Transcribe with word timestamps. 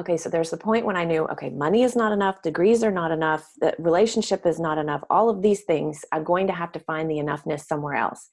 okay, 0.00 0.16
so 0.16 0.28
there's 0.28 0.50
the 0.50 0.56
point 0.56 0.86
when 0.86 0.96
I 0.96 1.04
knew, 1.04 1.26
okay, 1.28 1.50
money 1.50 1.82
is 1.82 1.94
not 1.94 2.12
enough, 2.12 2.42
degrees 2.42 2.82
are 2.82 2.90
not 2.90 3.12
enough, 3.12 3.48
the 3.60 3.74
relationship 3.78 4.46
is 4.46 4.58
not 4.58 4.78
enough, 4.78 5.02
all 5.10 5.28
of 5.28 5.42
these 5.42 5.62
things, 5.62 6.04
I'm 6.12 6.24
going 6.24 6.46
to 6.46 6.52
have 6.52 6.72
to 6.72 6.80
find 6.80 7.10
the 7.10 7.16
enoughness 7.16 7.66
somewhere 7.66 7.94
else. 7.94 8.28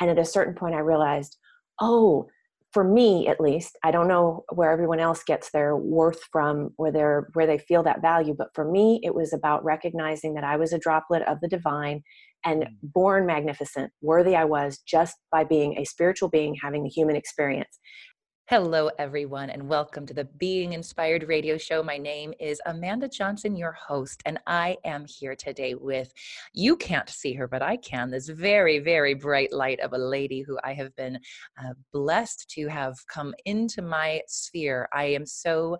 And 0.00 0.10
at 0.10 0.18
a 0.18 0.24
certain 0.24 0.54
point, 0.54 0.74
I 0.74 0.80
realized, 0.80 1.36
oh, 1.80 2.28
for 2.72 2.82
me 2.82 3.28
at 3.28 3.40
least, 3.40 3.78
I 3.84 3.92
don't 3.92 4.08
know 4.08 4.44
where 4.52 4.72
everyone 4.72 4.98
else 4.98 5.22
gets 5.22 5.52
their 5.52 5.76
worth 5.76 6.18
from, 6.32 6.70
where 6.76 6.90
they're 6.90 7.28
where 7.34 7.46
they 7.46 7.58
feel 7.58 7.84
that 7.84 8.02
value, 8.02 8.34
but 8.36 8.48
for 8.52 8.68
me, 8.68 9.00
it 9.04 9.14
was 9.14 9.32
about 9.32 9.64
recognizing 9.64 10.34
that 10.34 10.42
I 10.42 10.56
was 10.56 10.72
a 10.72 10.78
droplet 10.78 11.22
of 11.22 11.40
the 11.40 11.46
divine 11.46 12.02
and 12.44 12.64
mm. 12.64 12.68
born 12.82 13.26
magnificent, 13.26 13.92
worthy 14.02 14.34
I 14.34 14.44
was 14.44 14.78
just 14.78 15.16
by 15.30 15.44
being 15.44 15.78
a 15.78 15.84
spiritual 15.84 16.28
being 16.28 16.56
having 16.60 16.82
the 16.82 16.90
human 16.90 17.14
experience. 17.14 17.78
Hello, 18.50 18.90
everyone, 18.98 19.48
and 19.48 19.66
welcome 19.66 20.04
to 20.04 20.12
the 20.12 20.26
Being 20.36 20.74
Inspired 20.74 21.26
radio 21.26 21.56
show. 21.56 21.82
My 21.82 21.96
name 21.96 22.34
is 22.38 22.60
Amanda 22.66 23.08
Johnson, 23.08 23.56
your 23.56 23.72
host, 23.72 24.22
and 24.26 24.38
I 24.46 24.76
am 24.84 25.06
here 25.06 25.34
today 25.34 25.74
with 25.74 26.12
you 26.52 26.76
can't 26.76 27.08
see 27.08 27.32
her, 27.32 27.48
but 27.48 27.62
I 27.62 27.78
can. 27.78 28.10
This 28.10 28.28
very, 28.28 28.80
very 28.80 29.14
bright 29.14 29.50
light 29.50 29.80
of 29.80 29.94
a 29.94 29.98
lady 29.98 30.42
who 30.42 30.58
I 30.62 30.74
have 30.74 30.94
been 30.94 31.18
uh, 31.58 31.72
blessed 31.90 32.50
to 32.50 32.68
have 32.68 32.94
come 33.06 33.32
into 33.46 33.80
my 33.80 34.20
sphere. 34.28 34.90
I 34.92 35.04
am 35.04 35.24
so 35.24 35.78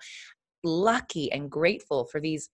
lucky 0.63 1.31
and 1.33 1.51
grateful 1.51 2.07
for 2.07 2.19
these 2.19 2.49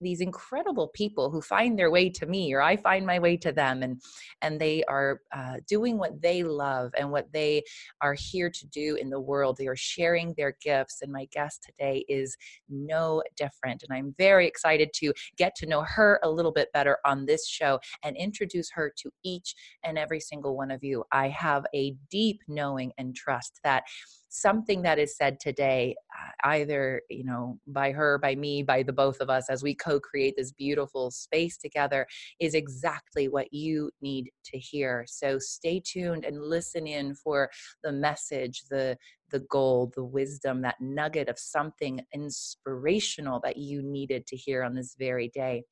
these 0.00 0.20
incredible 0.20 0.88
people 0.88 1.30
who 1.30 1.40
find 1.40 1.78
their 1.78 1.90
way 1.90 2.10
to 2.10 2.26
me 2.26 2.52
or 2.52 2.60
i 2.60 2.76
find 2.76 3.06
my 3.06 3.18
way 3.18 3.36
to 3.36 3.52
them 3.52 3.82
and 3.82 4.00
and 4.42 4.60
they 4.60 4.84
are 4.84 5.20
uh, 5.34 5.56
doing 5.66 5.98
what 5.98 6.20
they 6.20 6.42
love 6.42 6.92
and 6.98 7.10
what 7.10 7.32
they 7.32 7.62
are 8.00 8.14
here 8.14 8.50
to 8.50 8.66
do 8.66 8.96
in 8.96 9.08
the 9.08 9.20
world. 9.20 9.56
They 9.56 9.66
are 9.66 9.76
sharing 9.76 10.34
their 10.36 10.56
gifts 10.62 11.00
and 11.02 11.12
my 11.12 11.26
guest 11.32 11.62
today 11.62 12.04
is 12.08 12.36
no 12.68 13.22
different 13.36 13.82
and 13.82 13.96
i'm 13.96 14.14
very 14.18 14.46
excited 14.46 14.90
to 14.94 15.12
get 15.36 15.54
to 15.56 15.66
know 15.66 15.82
her 15.82 16.20
a 16.22 16.30
little 16.30 16.52
bit 16.52 16.72
better 16.72 16.98
on 17.04 17.26
this 17.26 17.46
show 17.46 17.78
and 18.02 18.16
introduce 18.16 18.70
her 18.72 18.92
to 18.98 19.10
each 19.22 19.54
and 19.84 19.98
every 19.98 20.20
single 20.20 20.56
one 20.56 20.70
of 20.70 20.82
you. 20.82 21.04
I 21.12 21.28
have 21.28 21.64
a 21.74 21.94
deep 22.10 22.40
knowing 22.48 22.92
and 22.98 23.14
trust 23.14 23.60
that 23.64 23.84
something 24.28 24.82
that 24.82 24.98
is 24.98 25.16
said 25.16 25.38
today 25.38 25.94
uh, 26.12 26.48
either 26.48 27.00
you 27.08 27.22
know 27.22 27.56
by 27.68 27.92
her 27.92 28.18
by 28.18 28.34
me 28.34 28.64
by 28.64 28.82
the 28.82 28.92
both 28.92 29.20
of 29.20 29.30
us 29.30 29.48
as 29.48 29.62
we 29.62 29.74
co-create 29.84 30.34
this 30.36 30.52
beautiful 30.52 31.10
space 31.10 31.56
together 31.56 32.06
is 32.40 32.54
exactly 32.54 33.28
what 33.28 33.52
you 33.52 33.90
need 34.00 34.30
to 34.44 34.58
hear 34.58 35.04
so 35.06 35.38
stay 35.38 35.80
tuned 35.84 36.24
and 36.24 36.40
listen 36.42 36.86
in 36.86 37.14
for 37.14 37.50
the 37.82 37.92
message 37.92 38.62
the 38.70 38.96
the 39.30 39.40
gold 39.50 39.92
the 39.96 40.04
wisdom 40.04 40.62
that 40.62 40.76
nugget 40.80 41.28
of 41.28 41.38
something 41.38 42.00
inspirational 42.14 43.40
that 43.42 43.56
you 43.56 43.82
needed 43.82 44.26
to 44.26 44.36
hear 44.36 44.62
on 44.62 44.74
this 44.74 44.94
very 44.98 45.28
day 45.28 45.62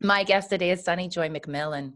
my 0.00 0.24
guest 0.24 0.50
today 0.50 0.70
is 0.70 0.84
Sunny 0.84 1.08
Joy 1.08 1.28
McMillan. 1.28 1.92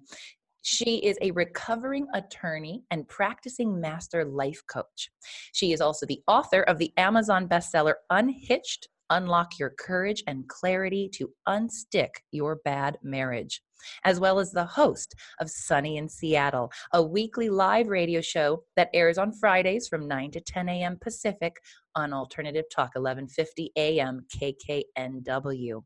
She 0.63 0.99
is 0.99 1.19
a 1.21 1.31
recovering 1.33 2.07
attorney 2.15 2.85
and 2.91 3.09
practicing 3.09 3.81
master 3.81 4.25
life 4.25 4.63
coach. 4.67 5.11
She 5.53 5.73
is 5.73 5.81
also 5.81 6.07
the 6.07 6.23
author 6.29 6.63
of 6.63 6.79
the 6.79 6.93
Amazon 6.97 7.49
bestseller 7.49 7.95
Unhitched 8.11 8.89
Unlock 9.11 9.59
Your 9.59 9.71
Courage 9.71 10.23
and 10.27 10.49
Clarity 10.49 11.09
to 11.15 11.31
Unstick 11.49 12.11
Your 12.31 12.57
Bad 12.65 12.99
Marriage, 13.03 13.63
as 14.05 14.21
well 14.21 14.39
as 14.39 14.51
the 14.51 14.65
host 14.65 15.15
of 15.41 15.51
Sunny 15.51 15.97
in 15.97 16.09
Seattle, 16.09 16.71
a 16.93 17.03
weekly 17.03 17.49
live 17.49 17.89
radio 17.89 18.21
show 18.21 18.63
that 18.77 18.91
airs 18.93 19.19
on 19.19 19.33
Fridays 19.33 19.89
from 19.89 20.09
9 20.09 20.31
to 20.33 20.41
10 20.41 20.69
a.m. 20.69 20.99
Pacific 21.01 21.57
on 21.95 22.13
Alternative 22.13 22.65
Talk 22.71 22.95
1150 22.95 23.73
a.m. 23.77 24.27
KKNW. 24.37 25.83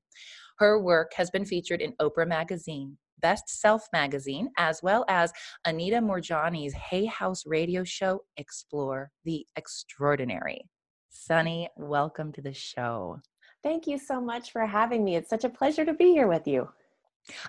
Her 0.58 0.80
work 0.80 1.12
has 1.16 1.30
been 1.30 1.44
featured 1.44 1.80
in 1.80 1.94
Oprah 2.00 2.28
Magazine, 2.28 2.98
Best 3.20 3.48
Self 3.48 3.86
magazine, 3.92 4.48
as 4.58 4.80
well 4.82 5.04
as 5.08 5.32
Anita 5.64 5.96
Moorjani's 5.96 6.74
Hay 6.74 7.06
House 7.06 7.44
radio 7.46 7.84
show, 7.84 8.20
Explore 8.36 9.10
the 9.24 9.46
Extraordinary. 9.56 10.64
Sunny, 11.14 11.68
welcome 11.76 12.32
to 12.32 12.40
the 12.40 12.54
show. 12.54 13.20
Thank 13.62 13.86
you 13.86 13.98
so 13.98 14.18
much 14.18 14.50
for 14.50 14.64
having 14.64 15.04
me. 15.04 15.14
It's 15.14 15.28
such 15.28 15.44
a 15.44 15.48
pleasure 15.50 15.84
to 15.84 15.92
be 15.92 16.06
here 16.06 16.26
with 16.26 16.48
you. 16.48 16.70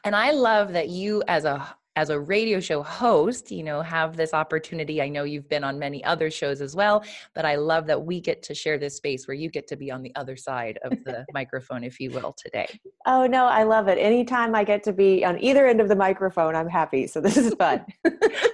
And 0.03 0.15
I 0.15 0.31
love 0.31 0.73
that 0.73 0.89
you, 0.89 1.23
as 1.29 1.45
a 1.45 1.75
as 1.95 2.09
a 2.09 2.19
radio 2.19 2.59
show 2.59 2.81
host, 2.81 3.51
you 3.51 3.63
know, 3.63 3.81
have 3.81 4.17
this 4.17 4.33
opportunity. 4.33 5.01
I 5.01 5.09
know 5.09 5.23
you've 5.23 5.47
been 5.47 5.63
on 5.63 5.77
many 5.77 6.03
other 6.03 6.31
shows 6.31 6.61
as 6.61 6.75
well, 6.75 7.03
but 7.35 7.45
I 7.45 7.55
love 7.55 7.85
that 7.87 8.03
we 8.03 8.19
get 8.19 8.41
to 8.43 8.55
share 8.55 8.77
this 8.79 8.95
space 8.95 9.27
where 9.27 9.35
you 9.35 9.49
get 9.49 9.67
to 9.67 9.75
be 9.75 9.91
on 9.91 10.01
the 10.01 10.11
other 10.15 10.35
side 10.35 10.79
of 10.83 10.91
the 11.03 11.25
microphone, 11.33 11.83
if 11.83 11.99
you 11.99 12.09
will, 12.09 12.33
today. 12.33 12.67
Oh, 13.05 13.27
no, 13.27 13.45
I 13.45 13.63
love 13.63 13.87
it. 13.87 13.97
Anytime 13.99 14.55
I 14.55 14.63
get 14.63 14.83
to 14.83 14.93
be 14.93 15.23
on 15.23 15.39
either 15.43 15.67
end 15.67 15.81
of 15.81 15.87
the 15.87 15.95
microphone, 15.95 16.55
I'm 16.55 16.67
happy. 16.67 17.05
So 17.05 17.21
this 17.21 17.37
is 17.37 17.53
fun. 17.55 17.85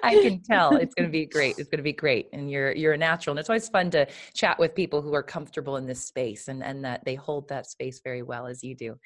I 0.04 0.16
can 0.22 0.42
tell 0.42 0.76
it's 0.76 0.94
going 0.94 1.08
to 1.08 1.12
be 1.12 1.26
great. 1.26 1.60
It's 1.60 1.70
going 1.70 1.78
to 1.80 1.84
be 1.84 1.94
great. 1.94 2.28
And 2.34 2.52
you're, 2.52 2.74
you're 2.74 2.94
a 2.94 2.98
natural. 2.98 3.34
And 3.34 3.40
it's 3.40 3.50
always 3.50 3.70
fun 3.70 3.90
to 3.92 4.08
chat 4.34 4.60
with 4.60 4.76
people 4.76 5.02
who 5.02 5.14
are 5.14 5.24
comfortable 5.24 5.78
in 5.78 5.86
this 5.86 6.04
space 6.04 6.50
and, 6.50 6.62
and 6.64 6.84
that 6.84 7.06
they 7.06 7.16
hold 7.16 7.48
that 7.50 7.70
space 7.70 8.02
very 8.04 8.22
well 8.22 8.48
as 8.48 8.64
you 8.64 8.76
do. 8.76 8.98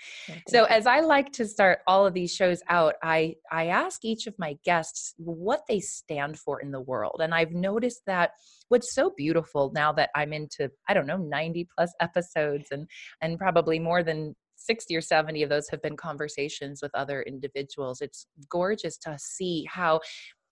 So 0.47 0.63
as 0.65 0.87
I 0.87 1.01
like 1.01 1.31
to 1.33 1.45
start 1.45 1.79
all 1.85 2.05
of 2.05 2.13
these 2.13 2.33
shows 2.33 2.61
out, 2.67 2.95
I, 3.03 3.35
I 3.51 3.67
ask 3.67 4.03
each 4.03 4.22
each 4.23 4.27
of 4.27 4.37
my 4.39 4.57
guests 4.63 5.13
what 5.17 5.61
they 5.67 5.79
stand 5.79 6.39
for 6.39 6.61
in 6.61 6.71
the 6.71 6.81
world. 6.81 7.19
And 7.21 7.33
I've 7.33 7.51
noticed 7.51 8.01
that 8.07 8.31
what's 8.69 8.93
so 8.93 9.11
beautiful 9.15 9.71
now 9.73 9.91
that 9.93 10.09
I'm 10.15 10.33
into, 10.33 10.69
I 10.87 10.93
don't 10.93 11.07
know, 11.07 11.17
90 11.17 11.67
plus 11.75 11.93
episodes 11.99 12.67
and 12.71 12.87
and 13.21 13.37
probably 13.37 13.79
more 13.79 14.03
than 14.03 14.35
60 14.55 14.95
or 14.95 15.01
70 15.01 15.43
of 15.43 15.49
those 15.49 15.67
have 15.69 15.81
been 15.81 15.97
conversations 15.97 16.81
with 16.81 16.91
other 16.95 17.21
individuals. 17.23 17.99
It's 17.99 18.27
gorgeous 18.49 18.97
to 18.99 19.17
see 19.19 19.65
how 19.69 19.99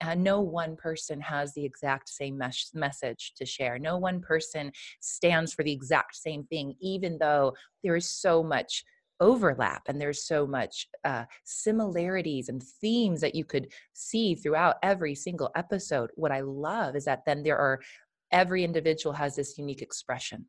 uh, 0.02 0.14
no 0.14 0.40
one 0.40 0.76
person 0.76 1.20
has 1.20 1.54
the 1.54 1.64
exact 1.64 2.10
same 2.10 2.36
mes- 2.36 2.72
message 2.74 3.32
to 3.36 3.46
share. 3.46 3.78
No 3.78 3.96
one 3.96 4.20
person 4.20 4.72
stands 5.00 5.54
for 5.54 5.62
the 5.62 5.72
exact 5.72 6.16
same 6.16 6.44
thing, 6.44 6.74
even 6.80 7.16
though 7.20 7.54
there 7.82 7.96
is 7.96 8.10
so 8.10 8.42
much 8.42 8.84
overlap 9.22 9.82
and 9.86 10.00
there's 10.00 10.26
so 10.26 10.46
much 10.46 10.88
uh, 11.04 11.24
similarities 11.44 12.48
and 12.48 12.60
themes 12.62 13.20
that 13.20 13.36
you 13.36 13.44
could 13.44 13.68
see 13.92 14.34
throughout 14.34 14.76
every 14.82 15.14
single 15.14 15.50
episode 15.54 16.10
what 16.16 16.32
i 16.32 16.40
love 16.40 16.96
is 16.96 17.04
that 17.04 17.22
then 17.24 17.42
there 17.42 17.56
are 17.56 17.80
every 18.32 18.64
individual 18.64 19.14
has 19.14 19.36
this 19.36 19.56
unique 19.56 19.80
expression 19.80 20.44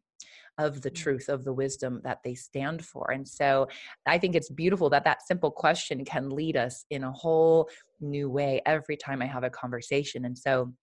of 0.58 0.82
the 0.82 0.90
mm. 0.90 0.96
truth 0.96 1.30
of 1.30 1.44
the 1.44 1.54
wisdom 1.54 2.02
that 2.04 2.20
they 2.24 2.34
stand 2.34 2.84
for 2.84 3.12
and 3.12 3.28
so 3.28 3.68
i 4.08 4.18
think 4.18 4.34
it's 4.36 4.50
beautiful 4.50 4.90
that 4.90 5.04
that 5.04 5.26
simple 5.26 5.52
question 5.52 6.04
can 6.04 6.30
lead 6.30 6.58
us 6.58 6.86
in 6.90 7.04
a 7.04 7.12
whole 7.12 7.70
new 8.02 8.28
way 8.28 8.60
every 8.66 8.98
time 8.98 9.22
i 9.22 9.26
have 9.26 9.44
a 9.44 9.50
conversation 9.52 10.26
and 10.26 10.38
so 10.38 10.74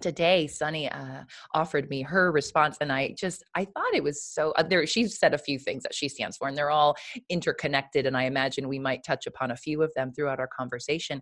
today 0.00 0.46
sunny 0.46 0.90
uh, 0.90 1.22
offered 1.54 1.88
me 1.90 2.02
her 2.02 2.30
response 2.30 2.76
and 2.80 2.92
i 2.92 3.14
just 3.18 3.42
i 3.54 3.64
thought 3.64 3.94
it 3.94 4.02
was 4.02 4.22
so 4.22 4.52
uh, 4.52 4.62
there 4.62 4.86
she 4.86 5.06
said 5.06 5.34
a 5.34 5.38
few 5.38 5.58
things 5.58 5.82
that 5.82 5.94
she 5.94 6.08
stands 6.08 6.36
for 6.36 6.48
and 6.48 6.56
they're 6.56 6.70
all 6.70 6.96
interconnected 7.28 8.06
and 8.06 8.16
i 8.16 8.24
imagine 8.24 8.68
we 8.68 8.78
might 8.78 9.02
touch 9.04 9.26
upon 9.26 9.50
a 9.50 9.56
few 9.56 9.82
of 9.82 9.92
them 9.94 10.12
throughout 10.12 10.38
our 10.40 10.48
conversation. 10.48 11.20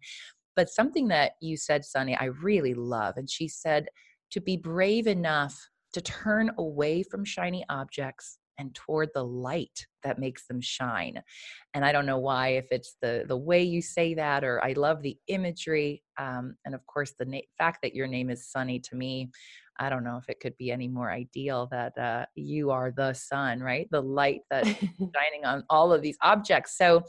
But 0.54 0.70
something 0.70 1.08
that 1.08 1.32
you 1.40 1.56
said 1.56 1.84
sunny 1.84 2.16
i 2.16 2.26
really 2.42 2.74
love 2.74 3.14
and 3.16 3.28
she 3.28 3.48
said 3.48 3.86
to 4.30 4.40
be 4.40 4.56
brave 4.56 5.06
enough 5.06 5.68
to 5.92 6.00
turn 6.00 6.50
away 6.58 7.02
from 7.02 7.24
shiny 7.24 7.64
objects 7.68 8.38
and 8.58 8.74
toward 8.74 9.10
the 9.14 9.24
light 9.24 9.86
that 10.02 10.18
makes 10.18 10.46
them 10.46 10.60
shine 10.60 11.20
and 11.74 11.84
i 11.84 11.92
don't 11.92 12.06
know 12.06 12.18
why 12.18 12.48
if 12.48 12.66
it's 12.70 12.96
the 13.02 13.24
the 13.28 13.36
way 13.36 13.62
you 13.62 13.82
say 13.82 14.14
that 14.14 14.44
or 14.44 14.62
i 14.64 14.72
love 14.72 15.02
the 15.02 15.16
imagery 15.28 16.02
um, 16.18 16.56
and 16.64 16.74
of 16.74 16.86
course 16.86 17.12
the 17.18 17.24
na- 17.24 17.38
fact 17.58 17.80
that 17.82 17.94
your 17.94 18.06
name 18.06 18.30
is 18.30 18.50
sunny 18.50 18.78
to 18.78 18.94
me 18.94 19.28
i 19.78 19.90
don't 19.90 20.04
know 20.04 20.16
if 20.16 20.28
it 20.28 20.40
could 20.40 20.56
be 20.56 20.70
any 20.70 20.88
more 20.88 21.10
ideal 21.10 21.68
that 21.70 21.96
uh, 21.98 22.24
you 22.34 22.70
are 22.70 22.90
the 22.90 23.12
sun 23.12 23.60
right? 23.60 23.88
The 23.90 24.00
light 24.00 24.42
that's 24.50 24.68
shining 24.68 25.44
on 25.44 25.64
all 25.70 25.92
of 25.92 26.02
these 26.02 26.16
objects. 26.22 26.76
So 26.76 27.02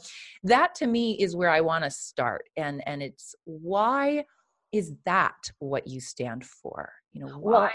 that 0.44 0.74
to 0.76 0.86
me 0.86 1.12
is 1.20 1.36
where 1.36 1.50
i 1.50 1.60
want 1.60 1.84
to 1.84 1.90
start 1.90 2.44
and 2.56 2.86
and 2.86 3.02
it's 3.02 3.34
why 3.44 4.24
is 4.72 4.92
that 5.06 5.50
what 5.60 5.86
you 5.86 6.00
stand 6.00 6.44
for? 6.44 6.92
You 7.12 7.22
know 7.22 7.32
why 7.38 7.52
well, 7.52 7.70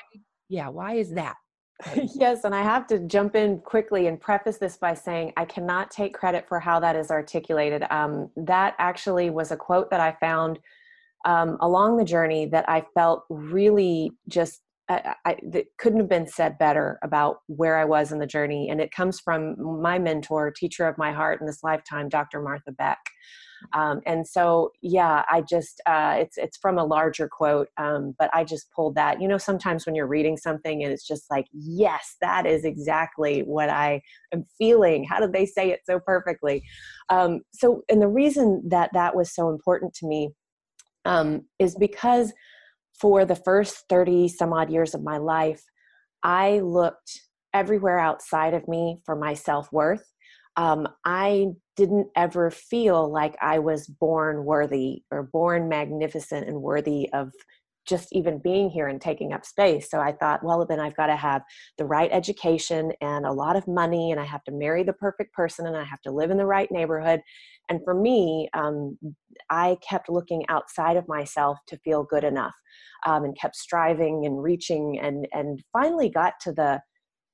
yeah 0.49 0.67
why 0.69 0.95
is 0.95 1.11
that 1.11 1.35
yes, 2.15 2.43
and 2.43 2.53
I 2.53 2.61
have 2.61 2.87
to 2.87 2.99
jump 2.99 3.35
in 3.35 3.59
quickly 3.59 4.07
and 4.07 4.19
preface 4.19 4.57
this 4.57 4.77
by 4.77 4.93
saying 4.93 5.33
I 5.37 5.45
cannot 5.45 5.91
take 5.91 6.13
credit 6.13 6.47
for 6.47 6.59
how 6.59 6.79
that 6.79 6.95
is 6.95 7.11
articulated. 7.11 7.83
Um, 7.89 8.29
that 8.37 8.75
actually 8.79 9.29
was 9.29 9.51
a 9.51 9.57
quote 9.57 9.89
that 9.89 9.99
I 9.99 10.15
found 10.19 10.59
um, 11.25 11.57
along 11.61 11.97
the 11.97 12.05
journey 12.05 12.45
that 12.47 12.67
I 12.69 12.85
felt 12.93 13.23
really 13.29 14.11
just 14.27 14.61
I, 14.89 15.15
I, 15.25 15.37
that 15.51 15.65
couldn't 15.77 15.99
have 15.99 16.09
been 16.09 16.27
said 16.27 16.57
better 16.57 16.99
about 17.03 17.37
where 17.47 17.77
I 17.77 17.85
was 17.85 18.11
in 18.11 18.19
the 18.19 18.27
journey. 18.27 18.69
And 18.69 18.81
it 18.81 18.91
comes 18.91 19.19
from 19.19 19.55
my 19.81 19.97
mentor, 19.97 20.51
teacher 20.51 20.87
of 20.87 20.97
my 20.97 21.11
heart 21.11 21.39
in 21.39 21.47
this 21.47 21.63
lifetime, 21.63 22.09
Dr. 22.09 22.41
Martha 22.41 22.71
Beck. 22.71 22.99
Um, 23.73 24.01
and 24.05 24.27
so, 24.27 24.71
yeah, 24.81 25.23
I 25.29 25.41
just 25.41 25.81
uh, 25.85 26.17
it's 26.19 26.37
it's 26.37 26.57
from 26.57 26.77
a 26.77 26.83
larger 26.83 27.27
quote, 27.27 27.69
um, 27.77 28.15
but 28.19 28.29
I 28.33 28.43
just 28.43 28.71
pulled 28.71 28.95
that. 28.95 29.21
You 29.21 29.27
know, 29.27 29.37
sometimes 29.37 29.85
when 29.85 29.95
you're 29.95 30.07
reading 30.07 30.37
something 30.37 30.83
and 30.83 30.91
it's 30.91 31.07
just 31.07 31.29
like, 31.31 31.47
yes, 31.53 32.15
that 32.21 32.45
is 32.45 32.65
exactly 32.65 33.41
what 33.41 33.69
I 33.69 34.01
am 34.33 34.45
feeling. 34.57 35.03
How 35.03 35.19
did 35.19 35.33
they 35.33 35.45
say 35.45 35.71
it 35.71 35.81
so 35.85 35.99
perfectly? 35.99 36.63
Um, 37.09 37.41
so, 37.53 37.83
and 37.89 38.01
the 38.01 38.07
reason 38.07 38.63
that 38.69 38.89
that 38.93 39.15
was 39.15 39.33
so 39.33 39.49
important 39.49 39.93
to 39.95 40.07
me 40.07 40.29
um, 41.05 41.45
is 41.59 41.75
because 41.75 42.33
for 42.99 43.25
the 43.25 43.35
first 43.35 43.83
30 43.89 44.27
some 44.27 44.53
odd 44.53 44.69
years 44.69 44.93
of 44.93 45.03
my 45.03 45.17
life, 45.17 45.63
I 46.23 46.59
looked 46.59 47.21
everywhere 47.53 47.99
outside 47.99 48.53
of 48.53 48.67
me 48.67 48.99
for 49.05 49.15
my 49.15 49.33
self 49.33 49.71
worth. 49.71 50.03
Um, 50.55 50.87
I 51.05 51.47
didn't 51.75 52.07
ever 52.15 52.51
feel 52.51 53.11
like 53.11 53.35
I 53.41 53.59
was 53.59 53.87
born 53.87 54.45
worthy 54.45 55.03
or 55.11 55.23
born 55.23 55.67
magnificent 55.69 56.47
and 56.47 56.61
worthy 56.61 57.09
of 57.13 57.31
just 57.85 58.07
even 58.13 58.39
being 58.39 58.69
here 58.69 58.87
and 58.87 59.01
taking 59.01 59.33
up 59.33 59.45
space. 59.45 59.89
So 59.89 59.99
I 59.99 60.13
thought, 60.13 60.43
well, 60.43 60.65
then 60.65 60.79
I've 60.79 60.95
got 60.95 61.07
to 61.07 61.15
have 61.15 61.41
the 61.77 61.85
right 61.85 62.09
education 62.13 62.93
and 63.01 63.25
a 63.25 63.31
lot 63.31 63.55
of 63.55 63.67
money, 63.67 64.11
and 64.11 64.19
I 64.19 64.25
have 64.25 64.43
to 64.45 64.51
marry 64.51 64.83
the 64.83 64.93
perfect 64.93 65.33
person, 65.33 65.67
and 65.67 65.75
I 65.75 65.83
have 65.83 66.01
to 66.01 66.11
live 66.11 66.31
in 66.31 66.37
the 66.37 66.45
right 66.45 66.71
neighborhood. 66.71 67.21
And 67.69 67.81
for 67.83 67.93
me, 67.93 68.49
um, 68.53 68.97
I 69.49 69.77
kept 69.87 70.09
looking 70.09 70.45
outside 70.49 70.95
of 70.95 71.07
myself 71.07 71.57
to 71.67 71.77
feel 71.79 72.03
good 72.03 72.23
enough, 72.23 72.55
um, 73.05 73.25
and 73.25 73.37
kept 73.37 73.55
striving 73.55 74.25
and 74.25 74.41
reaching, 74.41 74.99
and 74.99 75.27
and 75.33 75.61
finally 75.73 76.09
got 76.09 76.35
to 76.41 76.53
the 76.53 76.81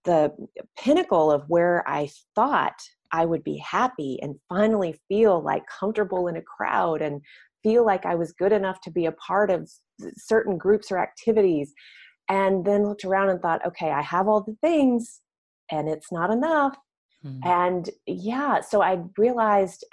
the 0.05 0.31
pinnacle 0.79 1.31
of 1.31 1.43
where 1.47 1.83
I 1.87 2.09
thought 2.33 2.79
I 3.11 3.25
would 3.25 3.43
be 3.43 3.57
happy 3.57 4.19
and 4.21 4.35
finally 4.47 4.99
feel 5.07 5.41
like 5.41 5.63
comfortable 5.67 6.27
in 6.27 6.35
a 6.35 6.41
crowd 6.41 7.01
and 7.01 7.21
feel 7.63 7.85
like 7.85 8.05
I 8.05 8.15
was 8.15 8.31
good 8.31 8.51
enough 8.51 8.79
to 8.81 8.91
be 8.91 9.05
a 9.05 9.11
part 9.13 9.49
of 9.49 9.69
certain 10.15 10.57
groups 10.57 10.91
or 10.91 10.99
activities. 10.99 11.73
And 12.29 12.63
then 12.63 12.85
looked 12.85 13.05
around 13.05 13.29
and 13.29 13.41
thought, 13.41 13.65
okay, 13.65 13.89
I 13.89 14.03
have 14.03 14.27
all 14.27 14.43
the 14.43 14.55
things 14.61 15.21
and 15.71 15.89
it's 15.89 16.11
not 16.11 16.31
enough. 16.31 16.77
Hmm. 17.23 17.39
And 17.43 17.89
yeah, 18.05 18.61
so 18.61 18.81
I 18.81 18.99
realized 19.17 19.83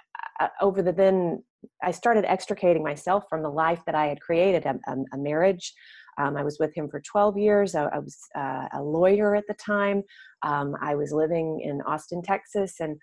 uh, 0.41 0.49
over 0.61 0.83
the 0.83 0.93
then, 0.93 1.43
I 1.83 1.91
started 1.91 2.25
extricating 2.27 2.83
myself 2.83 3.25
from 3.29 3.43
the 3.43 3.51
life 3.51 3.83
that 3.87 3.95
I 3.95 4.07
had 4.07 4.21
created 4.21 4.67
a, 4.67 4.79
a, 4.87 4.97
a 5.15 5.19
marriage. 5.19 5.73
Um, 6.19 6.37
I 6.37 6.43
was 6.43 6.59
with 6.59 6.75
him 6.75 6.89
for 6.89 7.01
12 7.01 7.37
years. 7.37 7.75
I, 7.75 7.85
I 7.85 7.99
was 7.99 8.19
uh, 8.37 8.67
a 8.73 8.83
lawyer 8.83 9.35
at 9.35 9.45
the 9.49 9.55
time. 9.55 10.03
Um, 10.43 10.77
I 10.81 10.95
was 10.95 11.13
living 11.13 11.61
in 11.63 11.81
Austin, 11.83 12.23
Texas, 12.23 12.75
and 12.81 12.97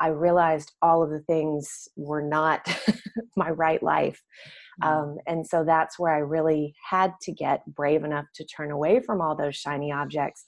I 0.00 0.08
realized 0.08 0.72
all 0.80 1.02
of 1.02 1.10
the 1.10 1.20
things 1.20 1.88
were 1.96 2.22
not 2.22 2.66
my 3.36 3.50
right 3.50 3.82
life. 3.82 4.22
Mm. 4.82 4.86
Um, 4.86 5.16
and 5.26 5.46
so 5.46 5.64
that's 5.64 5.98
where 5.98 6.14
I 6.14 6.18
really 6.18 6.74
had 6.88 7.12
to 7.22 7.32
get 7.32 7.62
brave 7.74 8.04
enough 8.04 8.26
to 8.36 8.44
turn 8.44 8.70
away 8.70 9.00
from 9.00 9.20
all 9.20 9.36
those 9.36 9.56
shiny 9.56 9.92
objects 9.92 10.46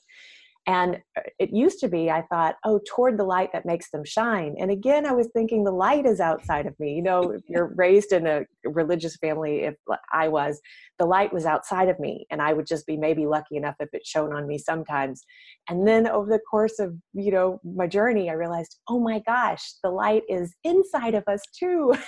and 0.67 0.97
uh, 1.17 1.21
it 1.37 1.51
used 1.51 1.79
to 1.79 1.87
be, 1.87 2.09
I 2.09 2.23
thought, 2.23 2.55
oh, 2.63 2.79
toward 2.87 3.17
the 3.17 3.23
light 3.23 3.51
that 3.53 3.65
makes 3.65 3.91
them 3.91 4.03
shine. 4.03 4.55
And 4.59 4.71
again, 4.71 5.05
I 5.05 5.11
was 5.11 5.27
thinking 5.27 5.63
the 5.63 5.71
light 5.71 6.05
is 6.05 6.19
outside 6.19 6.65
of 6.65 6.79
me. 6.79 6.93
You 6.93 7.03
know, 7.03 7.31
if 7.31 7.41
you're 7.47 7.73
raised 7.75 8.11
in 8.11 8.25
a 8.25 8.45
religious 8.65 9.15
family, 9.17 9.63
if 9.63 9.75
I 10.11 10.27
was, 10.27 10.59
the 10.99 11.05
light 11.05 11.33
was 11.33 11.45
outside 11.45 11.89
of 11.89 11.99
me. 11.99 12.25
And 12.31 12.41
I 12.41 12.53
would 12.53 12.67
just 12.67 12.85
be 12.85 12.97
maybe 12.97 13.25
lucky 13.25 13.57
enough 13.57 13.75
if 13.79 13.89
it 13.93 14.05
shone 14.05 14.33
on 14.33 14.47
me 14.47 14.57
sometimes. 14.57 15.23
And 15.69 15.87
then 15.87 16.07
over 16.07 16.29
the 16.29 16.39
course 16.39 16.79
of, 16.79 16.95
you 17.13 17.31
know, 17.31 17.59
my 17.63 17.87
journey, 17.87 18.29
I 18.29 18.33
realized, 18.33 18.77
oh 18.89 18.99
my 18.99 19.21
gosh, 19.25 19.63
the 19.83 19.89
light 19.89 20.23
is 20.29 20.53
inside 20.63 21.15
of 21.15 21.23
us 21.27 21.41
too. 21.57 21.93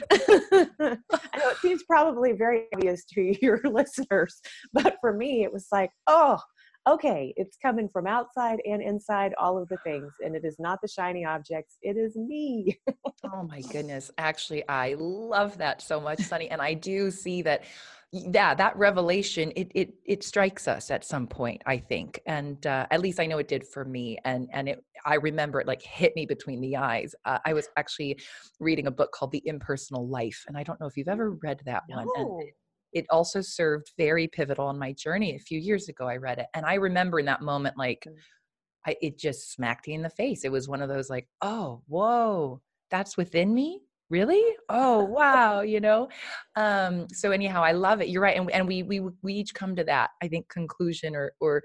I 0.10 0.68
know 1.38 1.50
it 1.50 1.56
seems 1.62 1.82
probably 1.84 2.32
very 2.32 2.64
obvious 2.74 3.04
to 3.14 3.34
your 3.40 3.60
listeners, 3.64 4.40
but 4.72 4.96
for 5.00 5.12
me, 5.12 5.42
it 5.42 5.52
was 5.52 5.66
like, 5.72 5.90
oh, 6.06 6.38
okay, 6.90 7.32
it's 7.36 7.56
coming 7.56 7.88
from 7.88 8.06
outside 8.06 8.60
and 8.64 8.82
inside, 8.82 9.32
all 9.38 9.58
of 9.60 9.68
the 9.68 9.76
things. 9.78 10.12
And 10.24 10.34
it 10.34 10.44
is 10.44 10.56
not 10.58 10.80
the 10.82 10.88
shiny 10.88 11.24
objects, 11.24 11.76
it 11.82 11.96
is 11.96 12.16
me. 12.16 12.78
oh 13.32 13.42
my 13.48 13.60
goodness. 13.72 14.10
Actually, 14.18 14.68
I 14.68 14.94
love 14.98 15.58
that 15.58 15.82
so 15.82 16.00
much, 16.00 16.20
Sunny. 16.20 16.50
And 16.50 16.60
I 16.60 16.74
do 16.74 17.10
see 17.10 17.42
that 17.42 17.64
yeah 18.12 18.54
that 18.54 18.76
revelation 18.76 19.52
it 19.54 19.70
it 19.72 19.94
it 20.04 20.24
strikes 20.24 20.66
us 20.66 20.90
at 20.90 21.04
some 21.04 21.28
point 21.28 21.62
i 21.66 21.76
think 21.76 22.18
and 22.26 22.66
uh, 22.66 22.84
at 22.90 23.00
least 23.00 23.20
i 23.20 23.26
know 23.26 23.38
it 23.38 23.46
did 23.46 23.64
for 23.64 23.84
me 23.84 24.18
and 24.24 24.48
and 24.52 24.68
it 24.68 24.84
i 25.06 25.14
remember 25.14 25.60
it 25.60 25.66
like 25.68 25.80
hit 25.80 26.12
me 26.16 26.26
between 26.26 26.60
the 26.60 26.76
eyes 26.76 27.14
uh, 27.24 27.38
i 27.44 27.52
was 27.52 27.68
actually 27.76 28.18
reading 28.58 28.88
a 28.88 28.90
book 28.90 29.12
called 29.12 29.30
the 29.30 29.42
impersonal 29.46 30.08
life 30.08 30.44
and 30.48 30.56
i 30.56 30.62
don't 30.64 30.80
know 30.80 30.88
if 30.88 30.96
you've 30.96 31.06
ever 31.06 31.38
read 31.42 31.60
that 31.64 31.84
no. 31.88 31.98
one 31.98 32.08
and 32.16 32.50
it, 32.92 33.06
also 33.10 33.40
served 33.40 33.92
very 33.96 34.28
pivotal 34.28 34.66
on 34.66 34.78
my 34.78 34.92
journey 34.92 35.34
a 35.34 35.38
few 35.38 35.58
years 35.58 35.88
ago 35.88 36.06
i 36.06 36.16
read 36.16 36.38
it 36.38 36.46
and 36.54 36.64
i 36.66 36.74
remember 36.74 37.18
in 37.18 37.26
that 37.26 37.42
moment 37.42 37.76
like 37.76 38.04
mm. 38.06 38.14
I, 38.86 38.96
it 39.02 39.18
just 39.18 39.52
smacked 39.52 39.86
me 39.86 39.94
in 39.94 40.02
the 40.02 40.10
face. 40.10 40.44
It 40.44 40.52
was 40.52 40.68
one 40.68 40.82
of 40.82 40.88
those 40.88 41.10
like 41.10 41.28
oh 41.42 41.82
whoa 41.86 42.60
that's 42.90 43.16
within 43.16 43.54
me? 43.54 43.82
Really? 44.08 44.42
Oh 44.68 45.04
wow 45.04 45.60
you 45.60 45.80
know? 45.80 46.08
Um 46.56 47.06
so 47.12 47.30
anyhow 47.30 47.62
i 47.62 47.72
love 47.72 48.00
it. 48.00 48.08
You're 48.08 48.22
right 48.22 48.36
and, 48.36 48.50
and 48.50 48.66
we 48.66 48.82
we 48.82 49.00
we 49.22 49.34
each 49.34 49.54
come 49.54 49.76
to 49.76 49.84
that 49.84 50.10
i 50.22 50.28
think 50.28 50.48
conclusion 50.48 51.14
or 51.14 51.32
or 51.40 51.62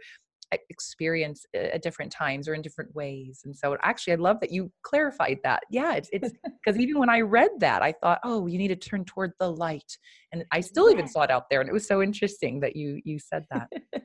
experience 0.69 1.45
at 1.53 1.81
different 1.81 2.11
times 2.11 2.47
or 2.47 2.53
in 2.53 2.61
different 2.61 2.93
ways 2.95 3.41
and 3.45 3.55
so 3.55 3.75
actually 3.83 4.13
i 4.13 4.15
love 4.15 4.39
that 4.39 4.51
you 4.51 4.71
clarified 4.83 5.37
that 5.43 5.63
yeah 5.69 5.95
it's 5.95 6.09
it's 6.13 6.31
because 6.63 6.79
even 6.79 6.99
when 6.99 7.09
i 7.09 7.19
read 7.19 7.49
that 7.59 7.81
i 7.81 7.91
thought 7.91 8.19
oh 8.23 8.47
you 8.47 8.57
need 8.57 8.67
to 8.67 8.75
turn 8.75 9.03
toward 9.05 9.31
the 9.39 9.51
light 9.51 9.97
and 10.31 10.45
i 10.51 10.61
still 10.61 10.89
even 10.89 11.07
saw 11.07 11.23
it 11.23 11.31
out 11.31 11.49
there 11.49 11.61
and 11.61 11.69
it 11.69 11.73
was 11.73 11.87
so 11.87 12.01
interesting 12.01 12.59
that 12.59 12.75
you 12.75 13.01
you 13.03 13.19
said 13.19 13.43
that 13.51 13.67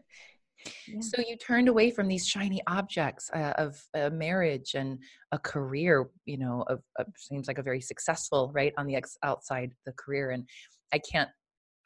so 1.01 1.23
you 1.27 1.37
turned 1.37 1.69
away 1.69 1.91
from 1.91 2.09
these 2.09 2.27
shiny 2.27 2.61
objects 2.67 3.31
uh, 3.35 3.55
of 3.57 3.83
a 3.95 4.11
marriage 4.11 4.75
and 4.75 4.99
a 5.33 5.39
career, 5.39 6.11
you 6.27 6.39
know, 6.39 6.65
of, 6.69 6.81
of, 6.99 7.07
seems 7.17 7.49
like 7.49 7.59
a 7.59 7.63
very 7.63 7.81
successful, 7.81 8.51
right, 8.55 8.73
on 8.77 8.87
the 8.87 8.97
ex- 8.97 9.19
outside 9.23 9.73
the 9.87 9.93
career. 9.93 10.31
And 10.31 10.47
I 10.93 10.99
can't, 10.99 11.31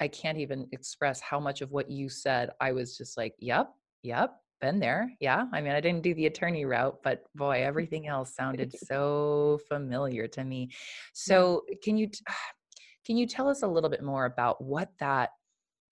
I 0.01 0.09
can't 0.09 0.39
even 0.39 0.67
express 0.73 1.21
how 1.21 1.39
much 1.39 1.61
of 1.61 1.71
what 1.71 1.91
you 1.91 2.09
said. 2.09 2.51
I 2.61 2.73
was 2.73 2.97
just 2.97 3.17
like, 3.17 3.35
yep, 3.39 3.71
yep, 4.03 4.35
been 4.61 4.81
there. 4.81 5.11
Yeah. 5.21 5.45
I 5.53 5.61
mean, 5.61 5.73
I 5.73 5.81
didn't 5.81 6.03
do 6.03 6.15
the 6.15 6.27
attorney 6.27 6.65
route, 6.65 6.99
but 7.03 7.25
boy, 7.35 7.63
everything 7.63 8.07
else 8.07 8.35
sounded 8.35 8.75
so 8.87 9.61
familiar 9.69 10.29
to 10.29 10.45
me. 10.45 10.71
So 11.13 11.65
can 11.83 11.97
you, 11.97 12.11
can 13.07 13.17
you 13.17 13.27
tell 13.27 13.49
us 13.49 13.63
a 13.63 13.69
little 13.69 13.91
bit 13.91 14.03
more 14.03 14.25
about 14.25 14.63
what 14.63 14.91
that 14.99 15.31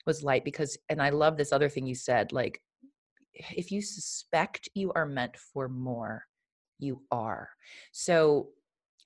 was 0.05 0.25
like 0.25 0.45
because 0.45 0.77
and 0.89 1.01
i 1.01 1.11
love 1.11 1.37
this 1.37 1.53
other 1.53 1.69
thing 1.69 1.87
you 1.87 1.95
said 1.95 2.33
like 2.33 2.61
if 3.35 3.71
you 3.71 3.83
suspect 3.83 4.69
you 4.75 4.93
are 4.95 5.07
meant 5.07 5.37
for 5.37 5.69
more, 5.69 6.25
you 6.79 7.03
are. 7.11 7.51
So 7.93 8.49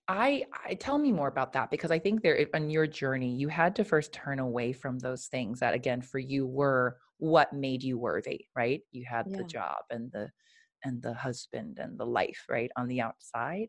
I, 0.08 0.44
I 0.66 0.74
tell 0.74 0.98
me 0.98 1.12
more 1.12 1.28
about 1.28 1.52
that 1.54 1.70
because 1.70 1.90
I 1.90 1.98
think 1.98 2.22
there 2.22 2.46
on 2.54 2.70
your 2.70 2.86
journey 2.86 3.34
you 3.34 3.48
had 3.48 3.74
to 3.76 3.84
first 3.84 4.12
turn 4.12 4.38
away 4.38 4.72
from 4.72 4.98
those 4.98 5.26
things 5.26 5.60
that 5.60 5.74
again 5.74 6.00
for 6.00 6.18
you 6.18 6.46
were 6.46 6.96
what 7.18 7.52
made 7.52 7.82
you 7.82 7.98
worthy, 7.98 8.46
right? 8.54 8.80
You 8.92 9.04
had 9.08 9.26
yeah. 9.28 9.38
the 9.38 9.44
job 9.44 9.78
and 9.90 10.10
the 10.12 10.30
and 10.84 11.02
the 11.02 11.14
husband 11.14 11.78
and 11.80 11.98
the 11.98 12.06
life, 12.06 12.44
right, 12.48 12.70
on 12.76 12.86
the 12.86 13.00
outside. 13.00 13.68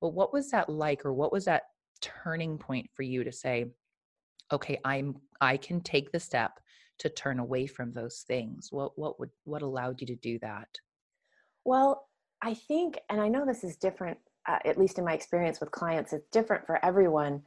But 0.00 0.10
what 0.10 0.32
was 0.32 0.50
that 0.50 0.68
like 0.68 1.04
or 1.04 1.12
what 1.12 1.32
was 1.32 1.44
that 1.44 1.64
turning 2.00 2.58
point 2.58 2.88
for 2.94 3.02
you 3.02 3.24
to 3.24 3.32
say, 3.32 3.66
okay, 4.52 4.78
I'm 4.84 5.16
I 5.40 5.56
can 5.56 5.80
take 5.80 6.10
the 6.12 6.20
step 6.20 6.58
to 6.98 7.08
turn 7.08 7.38
away 7.38 7.66
from 7.66 7.92
those 7.92 8.24
things 8.26 8.68
what 8.70 8.98
what 8.98 9.18
would 9.18 9.30
what 9.44 9.62
allowed 9.62 10.00
you 10.00 10.06
to 10.06 10.16
do 10.16 10.38
that 10.40 10.68
well 11.64 12.08
i 12.42 12.54
think 12.54 12.98
and 13.08 13.20
i 13.20 13.28
know 13.28 13.44
this 13.46 13.64
is 13.64 13.76
different 13.76 14.18
uh, 14.48 14.58
at 14.64 14.78
least 14.78 14.98
in 14.98 15.04
my 15.04 15.12
experience 15.12 15.60
with 15.60 15.70
clients 15.70 16.12
it's 16.12 16.28
different 16.30 16.66
for 16.66 16.84
everyone 16.84 17.42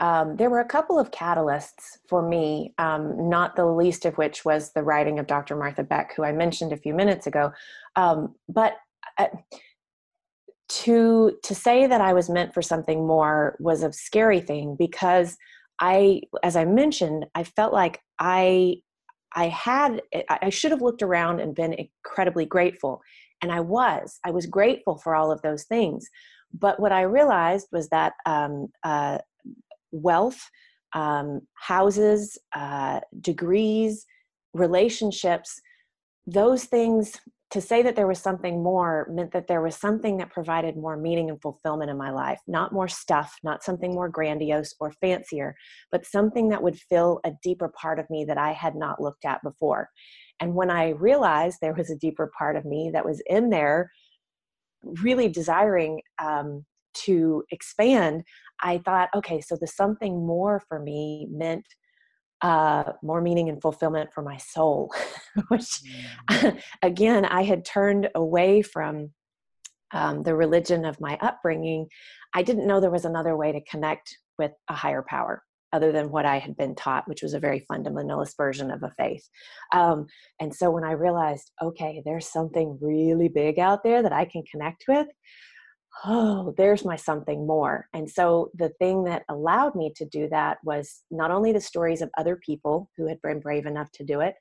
um, 0.00 0.36
there 0.36 0.50
were 0.50 0.60
a 0.60 0.64
couple 0.64 0.98
of 0.98 1.10
catalysts 1.10 1.98
for 2.08 2.26
me, 2.26 2.74
um, 2.78 3.28
not 3.28 3.56
the 3.56 3.66
least 3.66 4.04
of 4.04 4.18
which 4.18 4.44
was 4.44 4.72
the 4.72 4.82
writing 4.82 5.18
of 5.18 5.26
Dr. 5.26 5.56
Martha 5.56 5.82
Beck, 5.82 6.14
who 6.14 6.24
I 6.24 6.32
mentioned 6.32 6.72
a 6.72 6.76
few 6.76 6.94
minutes 6.94 7.26
ago. 7.26 7.52
Um, 7.96 8.34
but 8.48 8.74
uh, 9.18 9.28
to 10.68 11.38
to 11.42 11.54
say 11.54 11.86
that 11.86 12.00
I 12.00 12.12
was 12.12 12.28
meant 12.28 12.52
for 12.52 12.60
something 12.60 13.06
more 13.06 13.56
was 13.60 13.82
a 13.82 13.92
scary 13.92 14.40
thing 14.40 14.76
because 14.78 15.36
I, 15.80 16.22
as 16.42 16.56
I 16.56 16.64
mentioned, 16.64 17.26
I 17.34 17.44
felt 17.44 17.72
like 17.72 18.00
I 18.18 18.76
I 19.36 19.48
had, 19.48 20.00
I 20.28 20.48
should 20.48 20.70
have 20.70 20.80
looked 20.80 21.02
around 21.02 21.40
and 21.40 21.54
been 21.54 21.74
incredibly 21.74 22.46
grateful. 22.46 23.02
And 23.42 23.52
I 23.52 23.60
was, 23.60 24.18
I 24.24 24.30
was 24.30 24.46
grateful 24.46 24.96
for 24.96 25.14
all 25.14 25.30
of 25.30 25.42
those 25.42 25.64
things. 25.64 26.08
But 26.54 26.80
what 26.80 26.90
I 26.90 27.02
realized 27.02 27.68
was 27.70 27.90
that 27.90 28.14
um, 28.24 28.68
uh, 28.82 29.18
wealth, 29.92 30.40
um, 30.94 31.40
houses, 31.54 32.38
uh, 32.54 33.00
degrees, 33.20 34.06
relationships, 34.54 35.60
those 36.26 36.64
things 36.64 37.16
to 37.50 37.60
say 37.60 37.80
that 37.82 37.94
there 37.94 38.08
was 38.08 38.18
something 38.18 38.62
more 38.62 39.06
meant 39.10 39.32
that 39.32 39.46
there 39.46 39.62
was 39.62 39.76
something 39.76 40.16
that 40.16 40.32
provided 40.32 40.76
more 40.76 40.96
meaning 40.96 41.30
and 41.30 41.40
fulfillment 41.40 41.90
in 41.90 41.96
my 41.96 42.10
life 42.10 42.40
not 42.46 42.72
more 42.72 42.88
stuff 42.88 43.36
not 43.44 43.62
something 43.62 43.94
more 43.94 44.08
grandiose 44.08 44.74
or 44.80 44.90
fancier 45.00 45.54
but 45.92 46.04
something 46.04 46.48
that 46.48 46.62
would 46.62 46.76
fill 46.76 47.20
a 47.24 47.30
deeper 47.42 47.72
part 47.80 47.98
of 47.98 48.10
me 48.10 48.24
that 48.24 48.38
i 48.38 48.52
had 48.52 48.74
not 48.74 49.00
looked 49.00 49.24
at 49.24 49.42
before. 49.42 49.88
And 50.40 50.54
when 50.54 50.70
i 50.70 50.90
realized 50.90 51.58
there 51.60 51.74
was 51.74 51.90
a 51.90 51.96
deeper 51.96 52.30
part 52.36 52.56
of 52.56 52.64
me 52.64 52.90
that 52.92 53.04
was 53.04 53.22
in 53.26 53.50
there 53.50 53.90
really 55.02 55.28
desiring 55.28 56.00
um, 56.18 56.64
to 57.04 57.42
expand 57.50 58.22
i 58.62 58.78
thought 58.78 59.08
okay 59.14 59.40
so 59.40 59.56
the 59.60 59.66
something 59.66 60.26
more 60.26 60.62
for 60.68 60.78
me 60.78 61.26
meant 61.30 61.64
uh, 62.42 62.92
more 63.02 63.20
meaning 63.20 63.48
and 63.48 63.62
fulfillment 63.62 64.10
for 64.12 64.22
my 64.22 64.36
soul, 64.36 64.94
which 65.48 65.80
mm. 66.30 66.60
again, 66.82 67.24
I 67.24 67.42
had 67.42 67.64
turned 67.64 68.10
away 68.14 68.62
from 68.62 69.10
um, 69.92 70.22
the 70.22 70.34
religion 70.34 70.84
of 70.84 71.00
my 71.00 71.16
upbringing. 71.20 71.86
I 72.34 72.42
didn't 72.42 72.66
know 72.66 72.80
there 72.80 72.90
was 72.90 73.04
another 73.04 73.36
way 73.36 73.52
to 73.52 73.64
connect 73.64 74.16
with 74.38 74.52
a 74.68 74.74
higher 74.74 75.04
power 75.08 75.42
other 75.72 75.92
than 75.92 76.10
what 76.10 76.24
I 76.24 76.38
had 76.38 76.56
been 76.56 76.74
taught, 76.74 77.08
which 77.08 77.22
was 77.22 77.34
a 77.34 77.40
very 77.40 77.64
fundamentalist 77.70 78.36
version 78.36 78.70
of 78.70 78.82
a 78.82 78.92
faith. 78.96 79.28
Um, 79.72 80.06
and 80.40 80.54
so 80.54 80.70
when 80.70 80.84
I 80.84 80.92
realized, 80.92 81.50
okay, 81.62 82.02
there's 82.04 82.30
something 82.30 82.78
really 82.80 83.28
big 83.28 83.58
out 83.58 83.82
there 83.82 84.02
that 84.02 84.12
I 84.12 84.24
can 84.24 84.42
connect 84.50 84.84
with, 84.88 85.06
oh, 86.04 86.54
there's 86.56 86.84
my 86.84 86.96
something 86.96 87.46
more. 87.46 87.88
And 87.94 88.10
so 88.10 88.50
the 88.54 88.68
thing 88.80 89.04
that 89.04 89.22
allowed 89.28 89.74
me 89.74 89.92
to 89.96 90.04
do 90.04 90.28
that 90.28 90.58
was 90.62 91.02
not 91.10 91.30
only 91.30 91.52
the 91.52 91.60
stories 91.60 92.02
of 92.02 92.10
other 92.18 92.36
people 92.36 92.90
who 92.96 93.08
had 93.08 93.20
been 93.22 93.40
brave 93.40 93.66
enough 93.66 93.90
to 93.92 94.04
do 94.04 94.20
it, 94.20 94.34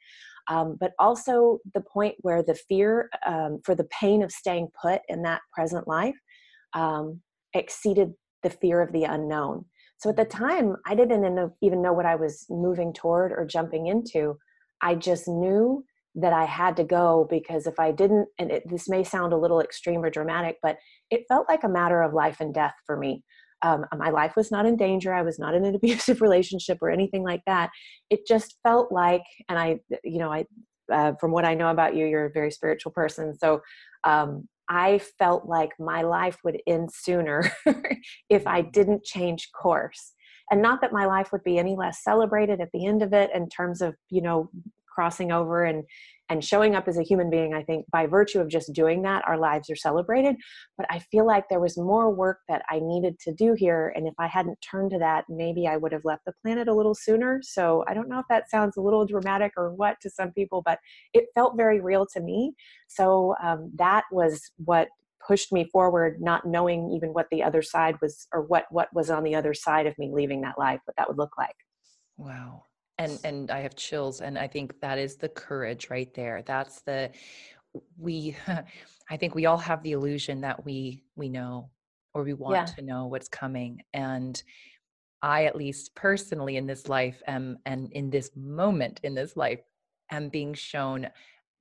um, 0.47 0.77
but 0.79 0.91
also 0.99 1.59
the 1.73 1.81
point 1.81 2.15
where 2.19 2.43
the 2.43 2.55
fear 2.55 3.09
um, 3.25 3.59
for 3.63 3.73
the 3.73 3.85
pain 3.85 4.21
of 4.21 4.31
staying 4.31 4.67
put 4.79 5.01
in 5.07 5.21
that 5.23 5.41
present 5.53 5.87
life 5.87 6.15
um, 6.73 7.21
exceeded 7.53 8.13
the 8.43 8.49
fear 8.49 8.81
of 8.81 8.91
the 8.91 9.05
unknown. 9.05 9.65
So 9.97 10.09
at 10.09 10.17
the 10.17 10.25
time, 10.25 10.75
I 10.85 10.93
didn't 10.93 11.53
even 11.61 11.81
know 11.81 11.93
what 11.93 12.05
I 12.05 12.15
was 12.15 12.45
moving 12.49 12.93
toward 12.93 13.31
or 13.31 13.45
jumping 13.45 13.87
into. 13.87 14.37
I 14.81 14.95
just 14.95 15.27
knew 15.27 15.83
that 16.15 16.33
I 16.33 16.45
had 16.45 16.77
to 16.77 16.83
go 16.83 17.27
because 17.29 17.67
if 17.67 17.79
I 17.79 17.91
didn't, 17.91 18.27
and 18.39 18.51
it, 18.51 18.63
this 18.69 18.87
may 18.87 19.03
sound 19.03 19.33
a 19.33 19.37
little 19.37 19.61
extreme 19.61 20.03
or 20.03 20.09
dramatic, 20.09 20.57
but 20.61 20.77
it 21.11 21.25
felt 21.27 21.47
like 21.49 21.63
a 21.63 21.69
matter 21.69 22.01
of 22.01 22.13
life 22.13 22.37
and 22.39 22.53
death 22.53 22.75
for 22.85 22.97
me. 22.97 23.23
Um, 23.61 23.85
my 23.97 24.09
life 24.09 24.35
was 24.35 24.51
not 24.51 24.65
in 24.65 24.75
danger. 24.75 25.13
I 25.13 25.21
was 25.21 25.39
not 25.39 25.55
in 25.55 25.65
an 25.65 25.75
abusive 25.81 26.21
relationship 26.21 26.79
or 26.81 26.89
anything 26.89 27.23
like 27.23 27.41
that. 27.47 27.71
It 28.09 28.27
just 28.27 28.57
felt 28.63 28.91
like, 28.91 29.23
and 29.49 29.57
I, 29.57 29.79
you 30.03 30.19
know, 30.19 30.31
I, 30.31 30.45
uh, 30.91 31.13
from 31.19 31.31
what 31.31 31.45
I 31.45 31.55
know 31.55 31.69
about 31.69 31.95
you, 31.95 32.05
you're 32.05 32.25
a 32.25 32.31
very 32.31 32.51
spiritual 32.51 32.91
person. 32.91 33.35
So 33.37 33.61
um, 34.03 34.47
I 34.69 34.99
felt 35.17 35.47
like 35.47 35.71
my 35.79 36.03
life 36.03 36.37
would 36.43 36.61
end 36.67 36.89
sooner 36.93 37.51
if 38.29 38.45
I 38.45 38.61
didn't 38.61 39.03
change 39.03 39.49
course. 39.51 40.13
And 40.51 40.61
not 40.61 40.81
that 40.81 40.93
my 40.93 41.05
life 41.05 41.31
would 41.31 41.43
be 41.43 41.57
any 41.57 41.75
less 41.75 42.03
celebrated 42.03 42.61
at 42.61 42.69
the 42.71 42.85
end 42.85 43.01
of 43.01 43.13
it 43.13 43.31
in 43.33 43.49
terms 43.49 43.81
of, 43.81 43.95
you 44.09 44.21
know, 44.21 44.49
crossing 44.93 45.31
over 45.31 45.63
and 45.65 45.83
and 46.29 46.43
showing 46.43 46.75
up 46.75 46.87
as 46.87 46.97
a 46.97 47.03
human 47.03 47.29
being 47.29 47.53
i 47.53 47.63
think 47.63 47.85
by 47.91 48.05
virtue 48.05 48.39
of 48.39 48.47
just 48.47 48.73
doing 48.73 49.01
that 49.01 49.23
our 49.27 49.37
lives 49.37 49.69
are 49.69 49.75
celebrated. 49.75 50.35
But 50.77 50.87
i 50.89 50.99
feel 50.99 51.25
like 51.25 51.45
there 51.49 51.59
was 51.59 51.77
more 51.77 52.09
work 52.13 52.39
that 52.49 52.63
i 52.69 52.79
needed 52.81 53.19
to 53.19 53.33
do 53.33 53.53
here 53.53 53.93
and 53.95 54.07
if 54.07 54.13
i 54.19 54.27
hadn't 54.27 54.59
turned 54.61 54.91
to 54.91 54.99
that 54.99 55.25
maybe 55.29 55.67
i 55.67 55.77
would 55.77 55.91
have 55.91 56.05
left 56.05 56.25
the 56.25 56.33
planet 56.41 56.67
a 56.67 56.73
little 56.73 56.95
sooner. 56.95 57.41
So 57.43 57.83
i 57.87 57.93
don't 57.93 58.09
know 58.09 58.19
if 58.19 58.25
that 58.29 58.49
sounds 58.49 58.77
a 58.77 58.81
little 58.81 59.05
dramatic 59.05 59.53
or 59.57 59.73
what 59.73 59.97
to 60.01 60.09
some 60.09 60.31
people 60.31 60.61
but 60.65 60.79
it 61.13 61.25
felt 61.33 61.57
very 61.57 61.79
real 61.81 62.05
to 62.13 62.21
me. 62.21 62.53
So 62.87 63.35
um, 63.41 63.71
that 63.75 64.03
was 64.11 64.51
what 64.57 64.89
pushed 65.25 65.51
me 65.51 65.67
forward 65.71 66.21
not 66.21 66.45
knowing 66.45 66.91
even 66.91 67.09
what 67.13 67.27
the 67.31 67.41
other 67.41 67.61
side 67.61 67.95
was 68.01 68.27
or 68.31 68.41
what 68.43 68.65
what 68.69 68.89
was 68.93 69.09
on 69.09 69.23
the 69.23 69.35
other 69.35 69.53
side 69.53 69.87
of 69.87 69.97
me 69.97 70.11
leaving 70.13 70.41
that 70.41 70.57
life 70.57 70.79
what 70.85 70.95
that 70.97 71.07
would 71.07 71.17
look 71.17 71.37
like. 71.37 71.55
Wow 72.17 72.63
and 72.97 73.19
and 73.23 73.51
i 73.51 73.59
have 73.59 73.75
chills 73.75 74.21
and 74.21 74.37
i 74.37 74.47
think 74.47 74.79
that 74.81 74.97
is 74.97 75.15
the 75.17 75.29
courage 75.29 75.89
right 75.89 76.13
there 76.13 76.41
that's 76.45 76.81
the 76.81 77.09
we 77.97 78.35
i 79.09 79.17
think 79.17 79.35
we 79.35 79.45
all 79.45 79.57
have 79.57 79.81
the 79.83 79.91
illusion 79.91 80.41
that 80.41 80.63
we 80.65 81.03
we 81.15 81.29
know 81.29 81.69
or 82.13 82.23
we 82.23 82.33
want 82.33 82.55
yeah. 82.55 82.65
to 82.65 82.81
know 82.81 83.07
what's 83.07 83.27
coming 83.27 83.81
and 83.93 84.43
i 85.21 85.45
at 85.45 85.55
least 85.55 85.93
personally 85.95 86.57
in 86.57 86.65
this 86.65 86.87
life 86.87 87.21
am 87.27 87.57
and 87.65 87.91
in 87.91 88.09
this 88.09 88.31
moment 88.35 88.99
in 89.03 89.13
this 89.13 89.35
life 89.35 89.61
am 90.11 90.29
being 90.29 90.53
shown 90.53 91.07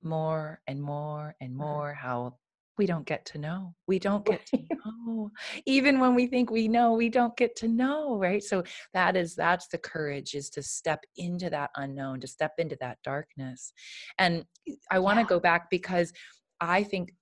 more 0.03 0.61
and 0.67 0.81
more 0.81 1.35
and 1.41 1.51
mm-hmm. 1.51 1.61
more 1.61 1.93
how 1.93 2.35
we 2.77 2.85
don't 2.85 3.05
get 3.05 3.25
to 3.25 3.37
know. 3.37 3.73
We 3.87 3.99
don't 3.99 4.25
get 4.25 4.45
to 4.47 4.57
know. 4.85 5.31
Even 5.65 5.99
when 5.99 6.15
we 6.15 6.27
think 6.27 6.51
we 6.51 6.67
know, 6.67 6.93
we 6.93 7.09
don't 7.09 7.35
get 7.37 7.55
to 7.57 7.67
know, 7.67 8.17
right? 8.17 8.43
So 8.43 8.63
that 8.93 9.15
is 9.15 9.35
that's 9.35 9.67
the 9.67 9.77
courage 9.77 10.33
is 10.33 10.49
to 10.51 10.63
step 10.63 11.03
into 11.17 11.49
that 11.49 11.71
unknown, 11.75 12.19
to 12.21 12.27
step 12.27 12.53
into 12.57 12.77
that 12.81 12.97
darkness. 13.03 13.73
And 14.17 14.45
I 14.91 14.99
want 14.99 15.17
to 15.17 15.21
yeah. 15.21 15.27
go 15.29 15.39
back 15.39 15.69
because 15.69 16.11
I 16.59 16.83
think 16.83 17.13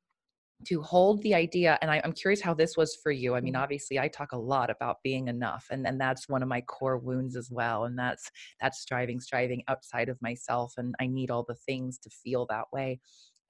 to 0.66 0.82
hold 0.82 1.22
the 1.24 1.36
idea 1.36 1.78
and 1.82 1.92
I, 1.92 1.98
am 2.04 2.14
curious 2.14 2.42
how 2.42 2.54
this 2.54 2.78
was 2.78 2.98
for 3.02 3.12
you 3.12 3.36
i 3.36 3.42
mean 3.42 3.54
mm-hmm. 3.54 3.64
obviously 3.64 4.00
i 4.00 4.08
talk 4.08 4.32
a 4.32 4.38
lot 4.38 4.70
about 4.70 4.98
being 5.04 5.28
enough 5.28 5.66
and, 5.72 5.86
and 5.86 6.00
that's 6.00 6.30
one 6.30 6.42
of 6.42 6.48
my 6.48 6.62
core 6.62 6.98
wounds 6.98 7.36
as 7.36 7.50
well 7.52 7.86
and 7.86 7.98
that's 7.98 8.30
that's 8.62 8.80
striving 8.80 9.20
striving 9.20 9.64
outside 9.68 10.10
of 10.10 10.22
myself 10.22 10.74
and 10.78 10.96
i 11.00 11.08
need 11.08 11.32
all 11.32 11.44
the 11.48 11.56
things 11.68 11.98
to 12.00 12.10
feel 12.10 12.46
that 12.50 12.66
way 12.72 13.00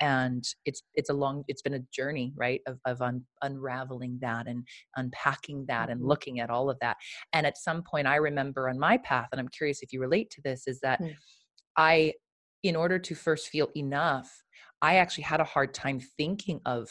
and 0.03 0.43
it's 0.65 0.83
it's 0.95 1.09
a 1.09 1.13
long 1.13 1.45
it's 1.47 1.61
been 1.61 1.75
a 1.75 1.85
journey 1.93 2.33
right 2.35 2.59
of, 2.67 2.77
of 2.85 3.01
un, 3.01 3.23
unraveling 3.41 4.17
that 4.21 4.47
and 4.47 4.67
unpacking 4.97 5.63
that 5.65 5.89
and 5.89 6.01
mm-hmm. 6.01 6.09
looking 6.09 6.41
at 6.41 6.49
all 6.49 6.69
of 6.69 6.77
that 6.81 6.97
and 7.31 7.47
at 7.47 7.57
some 7.57 7.81
point 7.81 8.05
i 8.05 8.17
remember 8.17 8.67
on 8.67 8.77
my 8.77 8.97
path 8.97 9.29
and 9.31 9.39
i'm 9.39 9.47
curious 9.47 9.81
if 9.81 9.93
you 9.93 10.01
relate 10.01 10.29
to 10.29 10.41
this 10.43 10.67
is 10.67 10.77
that 10.81 10.99
mm. 10.99 11.15
i 11.77 12.11
in 12.63 12.75
order 12.75 12.99
to 12.99 13.15
first 13.15 13.47
feel 13.47 13.69
enough 13.77 14.43
i 14.81 14.97
actually 14.97 15.23
had 15.23 15.39
a 15.39 15.45
hard 15.45 15.73
time 15.73 16.01
thinking 16.17 16.59
of 16.65 16.89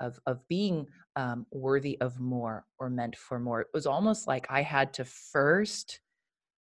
of 0.00 0.18
of 0.26 0.46
being 0.48 0.86
um, 1.16 1.46
worthy 1.50 1.98
of 2.00 2.20
more 2.20 2.64
or 2.78 2.90
meant 2.90 3.16
for 3.16 3.40
more 3.40 3.62
it 3.62 3.68
was 3.72 3.86
almost 3.86 4.28
like 4.28 4.46
i 4.50 4.60
had 4.60 4.92
to 4.92 5.04
first 5.04 6.00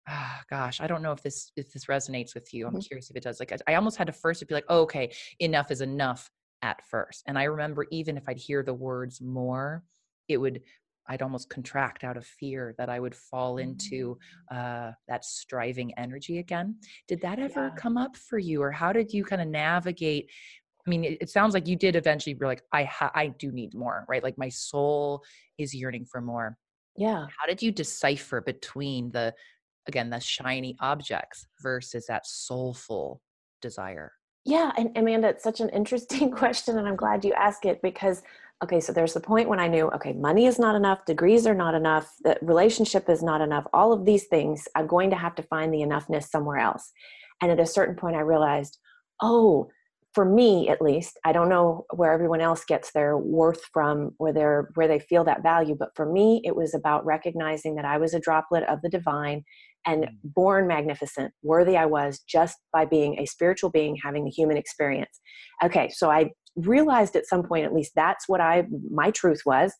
ah, 0.08 0.42
gosh, 0.48 0.80
I 0.80 0.86
don't 0.86 1.02
know 1.02 1.12
if 1.12 1.22
this 1.22 1.50
if 1.56 1.72
this 1.72 1.86
resonates 1.86 2.34
with 2.34 2.52
you. 2.52 2.66
I'm 2.66 2.72
mm-hmm. 2.72 2.80
curious 2.80 3.10
if 3.10 3.16
it 3.16 3.22
does. 3.22 3.40
Like 3.40 3.52
I, 3.52 3.72
I 3.72 3.75
almost 3.75 3.96
had 3.96 4.06
to 4.06 4.12
first 4.12 4.46
be 4.46 4.54
like, 4.54 4.66
oh, 4.68 4.82
okay, 4.82 5.12
enough 5.40 5.70
is 5.70 5.80
enough 5.80 6.30
at 6.62 6.84
first. 6.86 7.22
And 7.26 7.38
I 7.38 7.44
remember 7.44 7.86
even 7.90 8.16
if 8.16 8.28
I'd 8.28 8.38
hear 8.38 8.62
the 8.62 8.75
words 8.75 9.20
more, 9.20 9.82
it 10.28 10.38
would 10.38 10.62
I'd 11.08 11.22
almost 11.22 11.48
contract 11.48 12.04
out 12.04 12.16
of 12.16 12.26
fear 12.26 12.75
that 12.78 12.88
I 12.88 12.98
would 12.98 13.14
fall 13.14 13.58
into 13.58 14.18
mm. 14.52 14.88
uh, 14.88 14.92
that 15.08 15.25
striving 15.25 15.96
energy 15.96 16.38
again. 16.38 16.76
Did 17.06 17.20
that 17.22 17.38
ever 17.38 17.68
yeah. 17.68 17.80
come 17.80 17.96
up 17.96 18.16
for 18.16 18.38
you, 18.38 18.62
or 18.62 18.72
how 18.72 18.92
did 18.92 19.12
you 19.12 19.25
kind 19.25 19.40
of 19.40 19.48
navigate? 19.48 20.30
I 20.86 20.90
mean, 20.90 21.04
it, 21.04 21.18
it, 21.20 21.30
sounds 21.30 21.54
like 21.54 21.66
you 21.66 21.76
did 21.76 21.96
eventually. 21.96 22.34
Be 22.34 22.46
like, 22.46 22.62
I 22.72 22.84
ha- 22.84 23.12
I 23.14 23.28
do 23.28 23.52
need 23.52 23.75
more, 23.75 24.04
right? 24.08 24.22
Like 24.22 24.38
my 24.38 24.48
soul 24.48 25.22
is 25.58 25.75
yearning 25.75 26.06
for 26.06 26.20
more. 26.20 26.56
Yeah. 26.96 27.26
How 27.38 27.46
did 27.46 27.62
you 27.62 27.70
decipher 27.70 28.40
between 28.40 29.10
the 29.10 29.34
again 29.88 30.11
the 30.11 30.21
shiny 30.21 30.76
objects 30.81 31.47
versus 31.62 32.07
that 32.07 32.26
soulful 32.26 33.21
desire. 33.61 34.12
Yeah 34.45 34.71
and 34.76 34.97
amanda 34.97 35.28
it's 35.28 35.43
such 35.43 35.61
an 35.61 35.69
interesting 35.71 36.31
question 36.40 36.78
and 36.78 36.87
i'm 36.87 36.97
glad 36.97 37.25
you 37.25 37.33
asked 37.33 37.64
it 37.64 37.83
because 37.83 38.23
okay 38.62 38.81
so 38.81 38.93
there's 38.93 39.14
the 39.14 39.21
point 39.21 39.49
when 39.49 39.59
i 39.59 39.66
knew 39.66 39.90
okay 39.90 40.12
money 40.12 40.47
is 40.47 40.59
not 40.59 40.76
enough 40.76 41.05
degrees 41.05 41.47
are 41.47 41.55
not 41.55 41.75
enough 41.75 42.14
the 42.23 42.38
relationship 42.43 43.09
is 43.11 43.23
not 43.23 43.40
enough 43.40 43.66
all 43.73 43.93
of 43.93 44.05
these 44.05 44.26
things 44.26 44.69
i'm 44.76 44.87
going 44.87 45.11
to 45.11 45.16
have 45.16 45.35
to 45.35 45.43
find 45.43 45.75
the 45.75 45.81
enoughness 45.81 46.28
somewhere 46.28 46.59
else. 46.59 46.93
And 47.43 47.50
at 47.50 47.61
a 47.61 47.66
certain 47.66 47.97
point 47.97 48.16
i 48.16 48.21
realized 48.21 48.78
oh 49.21 49.69
for 50.14 50.25
me 50.25 50.69
at 50.69 50.81
least 50.81 51.19
i 51.25 51.33
don't 51.33 51.50
know 51.50 51.85
where 51.95 52.12
everyone 52.12 52.40
else 52.40 52.64
gets 52.64 52.93
their 52.93 53.19
worth 53.19 53.62
from 53.73 54.12
or 54.19 54.33
their 54.33 54.71
where 54.75 54.88
they 54.88 54.99
feel 54.99 55.25
that 55.25 55.43
value 55.43 55.76
but 55.78 55.90
for 55.95 56.11
me 56.11 56.40
it 56.45 56.57
was 56.57 56.73
about 56.73 57.05
recognizing 57.05 57.75
that 57.75 57.85
i 57.85 57.99
was 57.99 58.14
a 58.14 58.21
droplet 58.21 58.62
of 58.64 58.81
the 58.81 58.88
divine 58.88 59.45
and 59.87 60.05
mm. 60.05 60.09
born 60.25 60.66
magnificent, 60.66 61.33
worthy 61.43 61.76
I 61.76 61.87
was 61.87 62.21
just 62.28 62.57
by 62.73 62.85
being 62.85 63.19
a 63.19 63.26
spiritual 63.26 63.71
being 63.71 63.97
having 64.02 64.25
the 64.25 64.31
human 64.31 64.57
experience. 64.57 65.21
Okay, 65.64 65.88
so 65.90 66.11
I 66.11 66.31
realized 66.57 67.16
at 67.16 67.26
some 67.26 67.43
point, 67.43 67.64
at 67.64 67.75
least 67.75 67.93
that's 67.95 68.28
what 68.28 68.40
I 68.40 68.64
my 68.90 69.11
truth 69.11 69.43
was. 69.47 69.73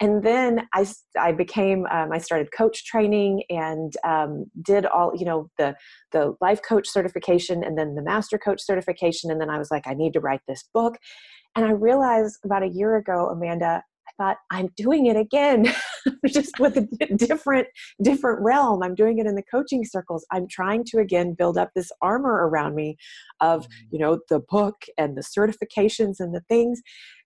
And 0.00 0.24
then 0.24 0.66
I, 0.74 0.84
I 1.16 1.30
became 1.30 1.86
um, 1.86 2.10
I 2.12 2.18
started 2.18 2.48
coach 2.56 2.84
training 2.84 3.44
and 3.50 3.92
um, 4.04 4.46
did 4.60 4.86
all 4.86 5.12
you 5.14 5.24
know 5.24 5.48
the 5.58 5.76
the 6.10 6.34
life 6.40 6.60
coach 6.66 6.88
certification 6.88 7.62
and 7.62 7.78
then 7.78 7.94
the 7.94 8.02
master 8.02 8.38
coach 8.38 8.60
certification 8.60 9.30
and 9.30 9.40
then 9.40 9.50
I 9.50 9.58
was 9.58 9.70
like 9.70 9.86
I 9.86 9.94
need 9.94 10.12
to 10.14 10.20
write 10.20 10.40
this 10.48 10.64
book 10.74 10.96
and 11.54 11.64
I 11.64 11.70
realized 11.70 12.38
about 12.44 12.64
a 12.64 12.68
year 12.68 12.96
ago 12.96 13.28
Amanda 13.28 13.84
I 14.08 14.12
thought 14.22 14.38
I'm 14.50 14.70
doing 14.76 15.06
it 15.06 15.16
again 15.16 15.72
just 16.26 16.58
with 16.58 16.76
a 16.76 17.16
different 17.16 17.66
different 18.02 18.40
realm 18.40 18.82
i'm 18.82 18.94
doing 18.94 19.18
it 19.18 19.26
in 19.26 19.34
the 19.34 19.42
coaching 19.50 19.84
circles 19.84 20.26
i'm 20.32 20.46
trying 20.48 20.84
to 20.84 20.98
again 20.98 21.34
build 21.34 21.56
up 21.58 21.70
this 21.74 21.90
armor 22.00 22.48
around 22.48 22.74
me 22.74 22.96
of 23.40 23.62
mm-hmm. 23.62 23.86
you 23.92 23.98
know 23.98 24.18
the 24.28 24.40
book 24.48 24.76
and 24.98 25.16
the 25.16 25.22
certifications 25.22 26.16
and 26.18 26.34
the 26.34 26.42
things 26.48 26.80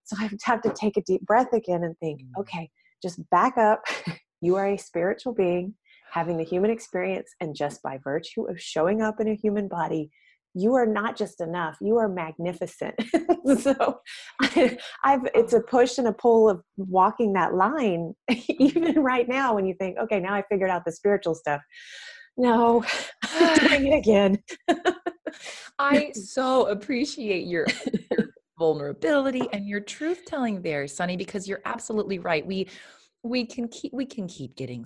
so 0.04 0.16
i 0.20 0.28
have 0.44 0.62
to 0.62 0.72
take 0.72 0.96
a 0.96 1.02
deep 1.02 1.22
breath 1.22 1.52
again 1.52 1.84
and 1.84 1.96
think 1.98 2.20
mm-hmm. 2.20 2.40
okay 2.40 2.70
just 3.02 3.18
back 3.30 3.56
up 3.58 3.82
you 4.40 4.56
are 4.56 4.68
a 4.68 4.78
spiritual 4.78 5.32
being 5.32 5.74
having 6.12 6.36
the 6.36 6.44
human 6.44 6.70
experience 6.70 7.34
and 7.40 7.54
just 7.54 7.82
by 7.82 7.98
virtue 8.02 8.48
of 8.48 8.60
showing 8.60 9.02
up 9.02 9.20
in 9.20 9.28
a 9.28 9.34
human 9.34 9.68
body 9.68 10.10
you 10.56 10.74
are 10.74 10.86
not 10.86 11.16
just 11.16 11.40
enough 11.40 11.76
you 11.80 11.96
are 11.96 12.08
magnificent. 12.08 12.94
So 13.60 14.00
I, 14.40 14.76
have 15.04 15.28
it's 15.32 15.52
a 15.52 15.60
push 15.60 15.98
and 15.98 16.08
a 16.08 16.12
pull 16.12 16.50
of 16.50 16.60
walking 16.76 17.32
that 17.34 17.54
line 17.54 18.12
even 18.48 19.00
right 19.00 19.28
now 19.28 19.54
when 19.54 19.66
you 19.66 19.74
think 19.74 19.98
okay 19.98 20.18
now 20.18 20.34
i 20.34 20.42
figured 20.50 20.68
out 20.68 20.84
the 20.84 20.90
spiritual 20.90 21.34
stuff. 21.34 21.62
No 22.36 22.84
doing 23.38 23.86
it 23.86 23.96
again. 23.96 24.42
I 25.78 26.10
so 26.12 26.66
appreciate 26.66 27.46
your, 27.46 27.66
your 28.10 28.30
vulnerability 28.58 29.48
and 29.52 29.66
your 29.66 29.80
truth 29.80 30.24
telling 30.26 30.62
there 30.62 30.86
sunny 30.88 31.16
because 31.16 31.46
you're 31.46 31.62
absolutely 31.64 32.18
right. 32.18 32.46
We 32.46 32.68
we 33.22 33.46
can 33.46 33.68
keep 33.68 33.92
we 33.92 34.06
can 34.06 34.26
keep 34.26 34.56
getting 34.56 34.84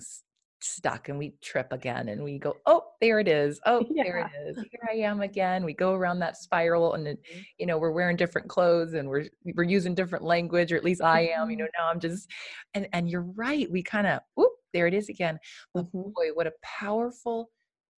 stuck 0.63 1.09
and 1.09 1.17
we 1.17 1.33
trip 1.41 1.71
again 1.71 2.09
and 2.09 2.23
we 2.23 2.37
go 2.37 2.55
oh 2.65 2.83
there 2.99 3.19
it 3.19 3.27
is 3.27 3.59
oh 3.65 3.85
yeah. 3.89 4.03
there 4.03 4.17
it 4.19 4.47
is 4.47 4.57
here 4.57 4.89
i 4.89 4.95
am 4.95 5.21
again 5.21 5.63
we 5.63 5.73
go 5.73 5.93
around 5.93 6.19
that 6.19 6.37
spiral 6.37 6.93
and 6.93 7.05
then, 7.05 7.15
mm-hmm. 7.15 7.39
you 7.57 7.65
know 7.65 7.77
we're 7.77 7.91
wearing 7.91 8.15
different 8.15 8.47
clothes 8.47 8.93
and 8.93 9.07
we're 9.07 9.25
we're 9.55 9.63
using 9.63 9.95
different 9.95 10.23
language 10.23 10.71
or 10.71 10.77
at 10.77 10.83
least 10.83 11.01
i 11.01 11.21
am 11.21 11.49
you 11.49 11.57
know 11.57 11.65
mm-hmm. 11.65 11.81
now 11.83 11.89
i'm 11.89 11.99
just 11.99 12.29
and 12.73 12.87
and 12.93 13.09
you're 13.09 13.21
right 13.35 13.71
we 13.71 13.81
kind 13.81 14.07
of 14.07 14.19
whoop 14.35 14.51
there 14.73 14.87
it 14.87 14.93
is 14.93 15.09
again 15.09 15.39
but 15.73 15.85
mm-hmm. 15.85 16.09
boy 16.11 16.27
what 16.33 16.47
a 16.47 16.53
powerful 16.61 17.49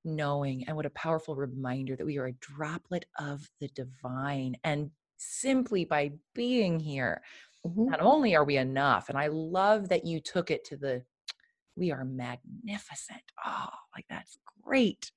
knowing 0.04 0.64
and 0.66 0.76
what 0.76 0.87
a 0.87 0.90
powerful 0.90 1.37
reminder 1.37 1.95
that 1.97 2.07
we 2.07 2.19
are 2.19 2.26
a 2.26 2.33
droplet 2.33 3.04
of 3.19 3.49
the 3.61 3.69
divine 3.69 4.57
and 4.64 4.90
simply 5.19 5.85
by 5.85 6.11
being 6.35 6.81
here 6.81 7.23
mm-hmm. 7.64 7.87
not 7.87 8.00
only 8.00 8.35
are 8.35 8.45
we 8.45 8.57
enough 8.57 9.09
and 9.09 9.16
i 9.16 9.28
love 9.28 9.88
that 9.88 10.04
you 10.04 10.19
took 10.21 10.50
it 10.50 10.64
to 10.64 10.76
the 10.76 11.02
we 11.76 11.91
are 11.91 12.05
magnificent. 12.05 13.23
Oh, 13.45 13.69
like 13.97 14.05
that's 14.11 14.38
great. 14.64 15.11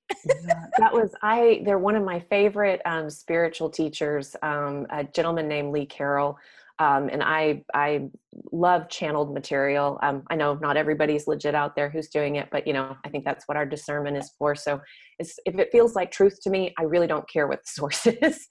yeah, 0.46 0.66
that 0.78 0.92
was 0.92 1.10
I. 1.22 1.62
They're 1.64 1.78
one 1.78 1.96
of 1.96 2.04
my 2.04 2.20
favorite 2.20 2.80
um, 2.84 3.10
spiritual 3.10 3.70
teachers. 3.70 4.34
Um, 4.42 4.86
a 4.90 5.04
gentleman 5.04 5.48
named 5.48 5.72
Lee 5.72 5.86
Carroll. 5.86 6.38
Um, 6.78 7.08
and 7.10 7.22
I 7.22 7.64
I 7.74 8.10
love 8.52 8.88
channeled 8.90 9.32
material. 9.32 9.98
Um, 10.02 10.22
I 10.28 10.36
know 10.36 10.54
not 10.60 10.76
everybody's 10.76 11.26
legit 11.26 11.54
out 11.54 11.74
there 11.74 11.88
who's 11.88 12.08
doing 12.08 12.36
it, 12.36 12.48
but 12.52 12.66
you 12.66 12.74
know 12.74 12.96
I 13.04 13.08
think 13.08 13.24
that's 13.24 13.48
what 13.48 13.56
our 13.56 13.64
discernment 13.64 14.16
is 14.18 14.30
for. 14.38 14.54
So 14.54 14.80
if 15.18 15.34
it 15.46 15.70
feels 15.72 15.94
like 15.94 16.10
truth 16.10 16.38
to 16.42 16.50
me, 16.50 16.74
I 16.78 16.82
really 16.82 17.06
don't 17.06 17.28
care 17.30 17.48
what 17.48 17.60
the 17.60 17.70
source 17.70 18.06
is. 18.06 18.46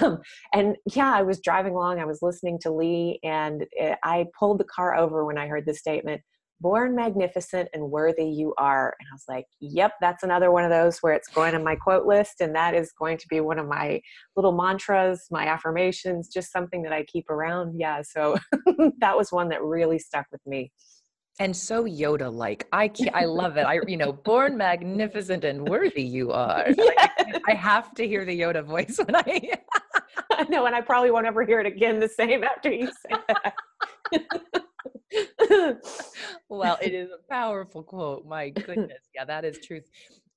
um, 0.00 0.18
and 0.52 0.76
yeah, 0.92 1.12
I 1.12 1.22
was 1.22 1.40
driving 1.40 1.74
along, 1.74 2.00
I 2.00 2.04
was 2.04 2.18
listening 2.20 2.58
to 2.62 2.72
Lee, 2.72 3.20
and 3.22 3.64
eh, 3.78 3.94
I 4.02 4.26
pulled 4.36 4.58
the 4.58 4.64
car 4.64 4.96
over 4.96 5.24
when 5.24 5.38
I 5.38 5.46
heard 5.46 5.64
the 5.64 5.74
statement 5.74 6.20
born 6.60 6.94
magnificent 6.94 7.68
and 7.72 7.90
worthy 7.90 8.24
you 8.24 8.54
are. 8.58 8.94
And 8.98 9.06
I 9.10 9.14
was 9.14 9.24
like, 9.28 9.46
yep, 9.60 9.92
that's 10.00 10.22
another 10.22 10.50
one 10.50 10.64
of 10.64 10.70
those 10.70 10.98
where 10.98 11.12
it's 11.12 11.28
going 11.28 11.54
on 11.54 11.64
my 11.64 11.76
quote 11.76 12.06
list. 12.06 12.40
And 12.40 12.54
that 12.54 12.74
is 12.74 12.92
going 12.92 13.18
to 13.18 13.26
be 13.28 13.40
one 13.40 13.58
of 13.58 13.66
my 13.66 14.00
little 14.36 14.52
mantras, 14.52 15.26
my 15.30 15.46
affirmations, 15.46 16.28
just 16.28 16.52
something 16.52 16.82
that 16.82 16.92
I 16.92 17.04
keep 17.04 17.30
around. 17.30 17.78
Yeah. 17.78 18.02
So 18.02 18.38
that 19.00 19.16
was 19.16 19.32
one 19.32 19.48
that 19.50 19.62
really 19.62 19.98
stuck 19.98 20.26
with 20.32 20.44
me. 20.46 20.72
And 21.40 21.56
so 21.56 21.84
Yoda 21.84 22.32
like. 22.32 22.66
I 22.72 22.90
I 23.14 23.24
love 23.24 23.58
it. 23.58 23.62
I 23.62 23.78
you 23.86 23.96
know, 23.96 24.12
born 24.12 24.56
magnificent 24.56 25.44
and 25.44 25.68
worthy 25.68 26.02
you 26.02 26.32
are. 26.32 26.66
Yes. 26.76 27.10
I, 27.46 27.52
I 27.52 27.54
have 27.54 27.94
to 27.94 28.06
hear 28.06 28.24
the 28.24 28.38
Yoda 28.38 28.64
voice 28.64 28.98
when 28.98 29.14
I 29.14 29.52
I 30.32 30.44
know, 30.44 30.66
and 30.66 30.74
I 30.74 30.80
probably 30.80 31.10
won't 31.10 31.26
ever 31.26 31.44
hear 31.44 31.60
it 31.60 31.66
again 31.66 32.00
the 32.00 32.08
same 32.08 32.42
after 32.42 32.70
you 32.72 32.86
say 32.86 33.16
that. 33.28 34.64
well, 36.48 36.78
it 36.82 36.92
is 36.92 37.10
a 37.10 37.32
powerful 37.32 37.82
quote. 37.82 38.26
My 38.26 38.48
goodness. 38.50 39.08
Yeah, 39.14 39.24
that 39.24 39.44
is 39.44 39.58
truth. 39.58 39.84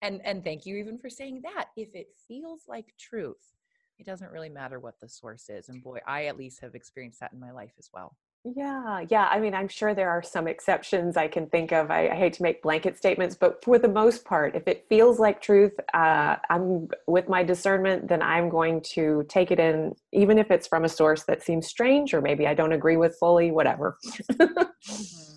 And 0.02 0.22
and 0.24 0.44
thank 0.44 0.66
you 0.66 0.78
even 0.78 0.98
for 0.98 1.10
saying 1.10 1.42
that. 1.44 1.70
If 1.76 1.96
it 1.96 2.08
feels 2.28 2.64
like 2.68 2.94
truth, 2.98 3.54
it 4.00 4.06
doesn't 4.06 4.32
really 4.32 4.50
matter 4.50 4.80
what 4.80 5.00
the 5.00 5.10
source 5.10 5.50
is. 5.50 5.70
And 5.70 5.84
boy, 5.84 6.00
I 6.08 6.26
at 6.26 6.38
least 6.38 6.62
have 6.62 6.76
experienced 6.76 7.20
that 7.20 7.34
in 7.34 7.40
my 7.40 7.52
life 7.52 7.74
as 7.78 7.90
well. 7.94 8.16
Yeah, 8.44 9.06
yeah. 9.08 9.28
I 9.28 9.40
mean, 9.40 9.54
I'm 9.54 9.68
sure 9.68 9.94
there 9.94 10.10
are 10.10 10.24
some 10.24 10.48
exceptions 10.48 11.16
I 11.16 11.28
can 11.28 11.46
think 11.48 11.72
of. 11.72 11.92
I, 11.92 12.08
I, 12.08 12.16
hate 12.16 12.34
to 12.34 12.44
make 12.44 12.64
blanket 12.64 12.98
statements, 12.98 13.36
but 13.36 13.64
for 13.64 13.78
the 13.78 13.88
most 13.88 14.26
part, 14.26 14.56
if 14.56 14.68
it 14.68 14.88
feels 14.90 15.20
like 15.20 15.42
truth, 15.42 15.74
uh, 15.94 16.38
I'm 16.50 16.88
with 17.06 17.30
my 17.30 17.44
discernment, 17.44 18.08
then 18.08 18.24
I'm 18.24 18.50
going 18.50 18.82
to 18.94 19.24
take 19.30 19.52
it 19.52 19.60
in, 19.60 19.94
even 20.12 20.40
if 20.40 20.50
it's 20.50 20.68
from 20.68 20.86
a 20.86 20.90
source 20.90 21.24
that 21.26 21.44
seems 21.44 21.68
strange 21.68 22.16
or 22.16 22.22
maybe 22.22 22.48
I 22.48 22.56
don't 22.56 22.72
agree 22.72 22.98
with 22.98 23.16
fully, 23.20 23.52
whatever. 23.52 24.00
mm-hmm. 24.32 25.32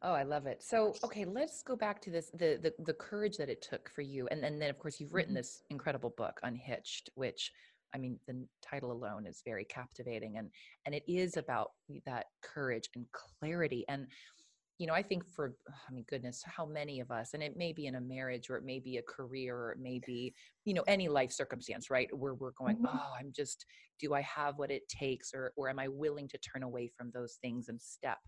Oh, 0.00 0.12
I 0.12 0.22
love 0.22 0.46
it. 0.46 0.62
So, 0.62 0.94
okay, 1.02 1.24
let's 1.24 1.62
go 1.62 1.74
back 1.74 2.00
to 2.02 2.10
this 2.10 2.30
the 2.30 2.58
the, 2.62 2.72
the 2.84 2.94
courage 2.94 3.36
that 3.36 3.48
it 3.48 3.60
took 3.60 3.90
for 3.90 4.02
you, 4.02 4.28
and, 4.30 4.44
and 4.44 4.62
then 4.62 4.70
of 4.70 4.78
course 4.78 5.00
you've 5.00 5.12
written 5.12 5.32
mm-hmm. 5.32 5.38
this 5.38 5.64
incredible 5.70 6.10
book, 6.16 6.38
Unhitched, 6.44 7.10
which 7.16 7.52
I 7.94 7.98
mean, 7.98 8.18
the 8.26 8.46
title 8.62 8.92
alone 8.92 9.26
is 9.26 9.42
very 9.44 9.64
captivating, 9.64 10.36
and 10.38 10.50
and 10.86 10.94
it 10.94 11.04
is 11.06 11.36
about 11.36 11.70
that 12.06 12.26
courage 12.42 12.88
and 12.94 13.06
clarity. 13.12 13.84
And 13.88 14.06
you 14.78 14.86
know, 14.86 14.94
I 14.94 15.02
think 15.02 15.26
for 15.26 15.54
I 15.88 15.92
mean, 15.92 16.04
goodness, 16.08 16.42
how 16.44 16.64
many 16.64 17.00
of 17.00 17.10
us, 17.10 17.34
and 17.34 17.42
it 17.42 17.56
may 17.56 17.72
be 17.72 17.86
in 17.86 17.96
a 17.96 18.00
marriage, 18.00 18.48
or 18.48 18.56
it 18.56 18.64
may 18.64 18.78
be 18.78 18.96
a 18.98 19.02
career, 19.02 19.56
or 19.56 19.72
it 19.72 19.78
may 19.80 20.00
be 20.06 20.34
you 20.64 20.74
know 20.74 20.84
any 20.86 21.08
life 21.08 21.32
circumstance, 21.32 21.90
right? 21.90 22.08
Where 22.16 22.34
we're 22.34 22.52
going, 22.52 22.76
mm-hmm. 22.76 22.96
oh, 22.96 23.12
I'm 23.18 23.32
just, 23.34 23.66
do 24.00 24.14
I 24.14 24.20
have 24.22 24.54
what 24.56 24.70
it 24.70 24.88
takes, 24.88 25.32
or 25.34 25.52
or 25.56 25.68
am 25.68 25.78
I 25.78 25.88
willing 25.88 26.28
to 26.28 26.38
turn 26.38 26.62
away 26.62 26.90
from 26.96 27.10
those 27.12 27.38
things 27.42 27.68
and 27.68 27.80
step, 27.80 28.18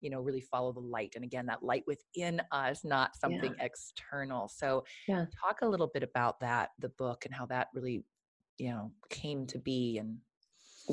you 0.00 0.10
know, 0.10 0.20
really 0.20 0.42
follow 0.42 0.72
the 0.72 0.80
light? 0.80 1.12
And 1.14 1.24
again, 1.24 1.46
that 1.46 1.62
light 1.62 1.84
within 1.86 2.42
us, 2.50 2.80
not 2.84 3.16
something 3.16 3.54
yeah. 3.58 3.64
external. 3.64 4.48
So, 4.48 4.84
yeah. 5.06 5.26
talk 5.40 5.58
a 5.62 5.68
little 5.68 5.90
bit 5.92 6.02
about 6.02 6.40
that, 6.40 6.70
the 6.78 6.90
book, 6.90 7.24
and 7.24 7.34
how 7.34 7.46
that 7.46 7.68
really 7.74 8.04
you 8.60 8.70
know 8.70 8.90
came 9.08 9.46
to 9.46 9.58
be 9.58 9.98
and 9.98 10.18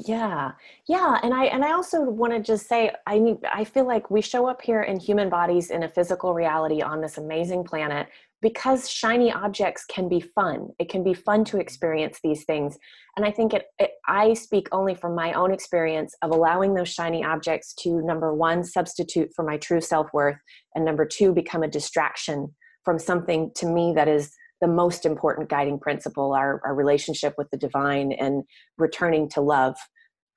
yeah. 0.06 0.52
Yeah. 0.88 1.20
And 1.24 1.34
i 1.34 1.46
and 1.46 1.66
i 1.66 1.72
also 1.72 2.02
want 2.02 2.34
to 2.34 2.40
just 2.40 2.68
say 2.68 2.92
i 3.08 3.20
mean 3.20 3.40
i 3.52 3.64
feel 3.64 3.88
like 3.88 4.12
we 4.12 4.22
show 4.22 4.48
up 4.48 4.62
here 4.62 4.84
in 4.84 5.00
human 5.00 5.30
bodies 5.30 5.72
in 5.72 5.84
a 5.84 5.90
physical 5.90 6.34
reality 6.34 6.82
on 6.82 7.02
this 7.02 7.18
amazing 7.18 7.64
planet 7.64 8.08
because 8.40 8.88
shiny 8.88 9.32
objects 9.32 9.84
can 9.86 10.08
be 10.08 10.20
fun. 10.20 10.70
It 10.78 10.90
can 10.90 11.04
be 11.04 11.16
fun 11.16 11.44
to 11.46 11.58
experience 11.58 12.20
these 12.24 12.44
things. 12.44 12.78
And 13.16 13.26
i 13.26 13.32
think 13.32 13.54
it, 13.54 13.66
it, 13.80 13.92
i 14.08 14.34
speak 14.34 14.68
only 14.72 14.94
from 14.94 15.16
my 15.16 15.34
own 15.34 15.52
experience 15.52 16.14
of 16.22 16.32
allowing 16.32 16.76
those 16.76 16.90
shiny 16.90 17.24
objects 17.24 17.74
to 17.82 18.02
number 18.02 18.34
one 18.36 18.64
substitute 18.64 19.32
for 19.36 19.44
my 19.44 19.58
true 19.58 19.82
self-worth 19.82 20.38
and 20.76 20.86
number 20.86 21.06
two 21.06 21.34
become 21.34 21.64
a 21.64 21.68
distraction 21.68 22.54
from 22.86 23.00
something 23.00 23.52
to 23.56 23.66
me 23.66 23.94
that 23.96 24.08
is 24.08 24.36
the 24.62 24.68
most 24.68 25.06
important 25.06 25.50
guiding 25.50 25.80
principle 25.80 26.34
our, 26.34 26.62
our 26.66 26.76
relationship 26.76 27.34
with 27.38 27.50
the 27.52 27.58
divine 27.58 28.12
and 28.12 28.44
returning 28.78 29.30
to 29.30 29.42
love 29.42 29.76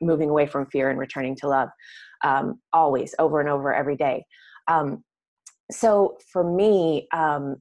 moving 0.01 0.31
away 0.31 0.47
from 0.47 0.67
fear 0.67 0.91
and 0.91 0.99
returning 0.99 1.37
to 1.37 1.49
love 1.49 1.69
um, 2.25 2.61
always 2.73 3.15
over 3.19 3.41
and 3.41 3.49
over 3.49 3.75
every 3.75 3.97
day. 3.97 4.25
Um, 4.69 5.05
so 5.71 6.17
for 6.33 6.43
me 6.43 7.07
um, 7.15 7.57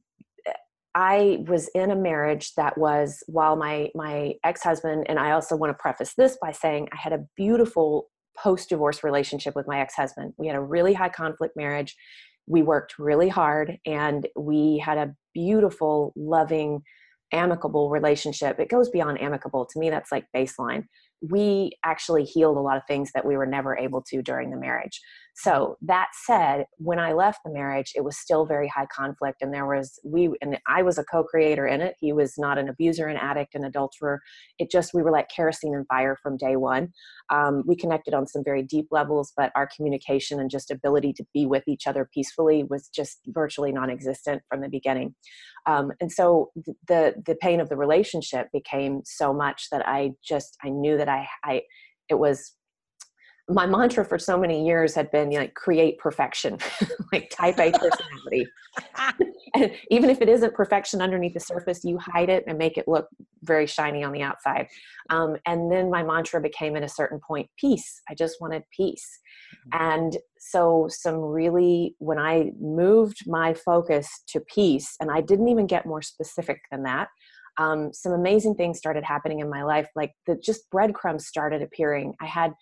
i 0.95 1.43
was 1.48 1.69
in 1.76 1.91
a 1.91 1.95
marriage 1.95 2.56
that 2.56 2.76
was 2.76 3.22
while 3.28 3.56
my 3.56 3.89
my 3.93 4.34
ex-husband 4.43 5.06
and 5.08 5.19
i 5.19 5.30
also 5.30 5.56
want 5.56 5.69
to 5.69 5.80
preface 5.80 6.15
this 6.17 6.36
by 6.41 6.52
saying 6.52 6.88
i 6.91 6.98
had 6.98 7.13
a 7.13 7.24
beautiful 7.38 8.08
post 8.41 8.69
divorce 8.69 9.04
relationship 9.04 9.56
with 9.56 9.67
my 9.67 9.80
ex-husband. 9.80 10.34
We 10.38 10.48
had 10.48 10.56
a 10.56 10.62
really 10.62 10.93
high 10.93 11.10
conflict 11.10 11.56
marriage 11.56 11.95
we 12.49 12.63
worked 12.63 12.99
really 12.99 13.29
hard 13.29 13.77
and 13.85 14.27
we 14.35 14.81
had 14.83 14.97
a 14.97 15.15
beautiful, 15.33 16.12
loving, 16.17 16.81
amicable 17.31 17.91
relationship. 17.91 18.59
It 18.59 18.69
goes 18.69 18.89
beyond 18.89 19.21
amicable. 19.21 19.67
To 19.67 19.79
me, 19.79 19.89
that's 19.89 20.12
like 20.12 20.25
baseline. 20.35 20.85
We 21.21 21.73
actually 21.85 22.23
healed 22.23 22.57
a 22.57 22.62
lot 22.62 22.77
of 22.77 22.83
things 22.88 23.12
that 23.13 23.25
we 23.25 23.38
were 23.38 23.45
never 23.45 23.77
able 23.77 24.01
to 24.09 24.23
during 24.23 24.49
the 24.49 24.57
marriage. 24.57 24.99
So 25.41 25.78
that 25.84 26.10
said, 26.25 26.65
when 26.80 26.99
I 26.99 27.13
left 27.13 27.39
the 27.45 27.52
marriage, 27.52 27.93
it 27.95 28.04
was 28.04 28.17
still 28.17 28.45
very 28.45 28.67
high 28.67 28.88
conflict, 28.93 29.41
and 29.41 29.54
there 29.54 29.65
was 29.65 29.97
we 30.04 30.30
and 30.41 30.60
I 30.67 30.82
was 30.82 30.97
a 30.97 31.04
co-creator 31.06 31.65
in 31.65 31.80
it. 31.80 31.95
He 31.97 32.12
was 32.12 32.34
not 32.38 32.58
an 32.58 32.67
abuser, 32.67 33.08
an 33.08 33.15
addict, 33.15 33.56
an 33.56 33.63
adulterer. 33.63 34.21
It 34.58 34.69
just 34.69 34.93
we 34.93 35.02
were 35.02 35.12
like 35.12 35.30
kerosene 35.34 35.73
and 35.73 35.88
fire 35.88 36.17
from 36.21 36.36
day 36.36 36.58
one. 36.58 36.89
Um, 37.30 37.63
we 37.65 37.78
connected 37.78 38.13
on 38.13 38.28
some 38.28 38.43
very 38.43 38.63
deep 38.63 38.88
levels, 38.91 39.32
but 39.38 39.54
our 39.56 39.69
communication 39.73 40.41
and 40.41 40.49
just 40.49 40.71
ability 40.71 41.13
to 41.13 41.25
be 41.34 41.45
with 41.45 41.63
each 41.67 41.88
other 41.88 42.10
peacefully 42.13 42.65
was 42.69 42.89
just 42.89 43.19
virtually 43.28 43.71
non-existent 43.71 44.41
from 44.49 44.60
the 44.60 44.69
beginning. 44.69 45.15
Um, 45.67 45.93
and 46.02 46.12
so 46.12 46.52
the 46.89 47.13
the 47.25 47.36
pain 47.36 47.62
of 47.62 47.69
the 47.69 47.78
relationship 47.78 48.47
became 48.52 49.04
so 49.06 49.34
much 49.34 49.67
that 49.71 49.88
I 49.88 50.12
just 50.21 50.58
I 50.65 50.69
knew 50.69 50.97
that 50.97 51.08
I 51.08 51.30
I 51.45 51.62
it 52.10 52.19
was 52.19 52.56
my 53.49 53.65
mantra 53.65 54.05
for 54.05 54.19
so 54.19 54.38
many 54.38 54.65
years 54.65 54.93
had 54.93 55.09
been 55.12 55.31
like 55.31 55.55
create 55.55 55.97
perfection 55.97 56.57
like 57.12 57.29
type 57.29 57.57
a 57.59 57.71
personality. 57.71 58.47
And 59.55 59.71
even 59.89 60.12
if 60.12 60.21
it 60.21 60.29
isn't 60.29 60.53
perfection 60.53 61.01
underneath 61.01 61.33
the 61.33 61.39
surface 61.39 61.83
you 61.83 61.97
hide 61.97 62.29
it 62.29 62.43
and 62.45 62.55
make 62.55 62.77
it 62.77 62.88
look 62.88 63.07
very 63.41 63.65
shiny 63.65 64.03
on 64.03 64.12
the 64.12 64.21
outside. 64.21 64.67
Um, 65.09 65.38
and 65.47 65.71
then 65.71 65.89
my 65.89 66.03
mantra 66.03 66.39
became 66.39 66.75
at 66.75 66.83
a 66.83 66.88
certain 66.88 67.19
point 67.19 67.49
peace. 67.57 67.99
I 68.07 68.13
just 68.13 68.39
wanted 68.39 68.62
peace. 68.75 69.19
Mm-hmm. 69.49 69.93
and 69.93 70.17
so 70.38 70.88
some 70.89 71.15
really 71.15 71.95
when 71.97 72.19
i 72.19 72.51
moved 72.62 73.23
my 73.25 73.53
focus 73.53 74.07
to 74.27 74.39
peace 74.41 74.95
and 74.99 75.09
i 75.09 75.21
didn't 75.21 75.47
even 75.47 75.65
get 75.65 75.88
more 75.88 76.03
specific 76.03 76.62
than 76.69 76.83
that 76.83 77.07
um, 77.57 77.91
some 77.91 78.13
amazing 78.13 78.55
things 78.55 78.77
started 78.77 79.03
happening 79.03 79.39
in 79.39 79.49
my 79.49 79.63
life 79.63 79.89
like 79.95 80.13
the 80.25 80.35
just 80.38 80.69
breadcrumbs 80.71 81.27
started 81.27 81.62
appearing. 81.62 82.13
I 82.21 82.25
had 82.25 82.53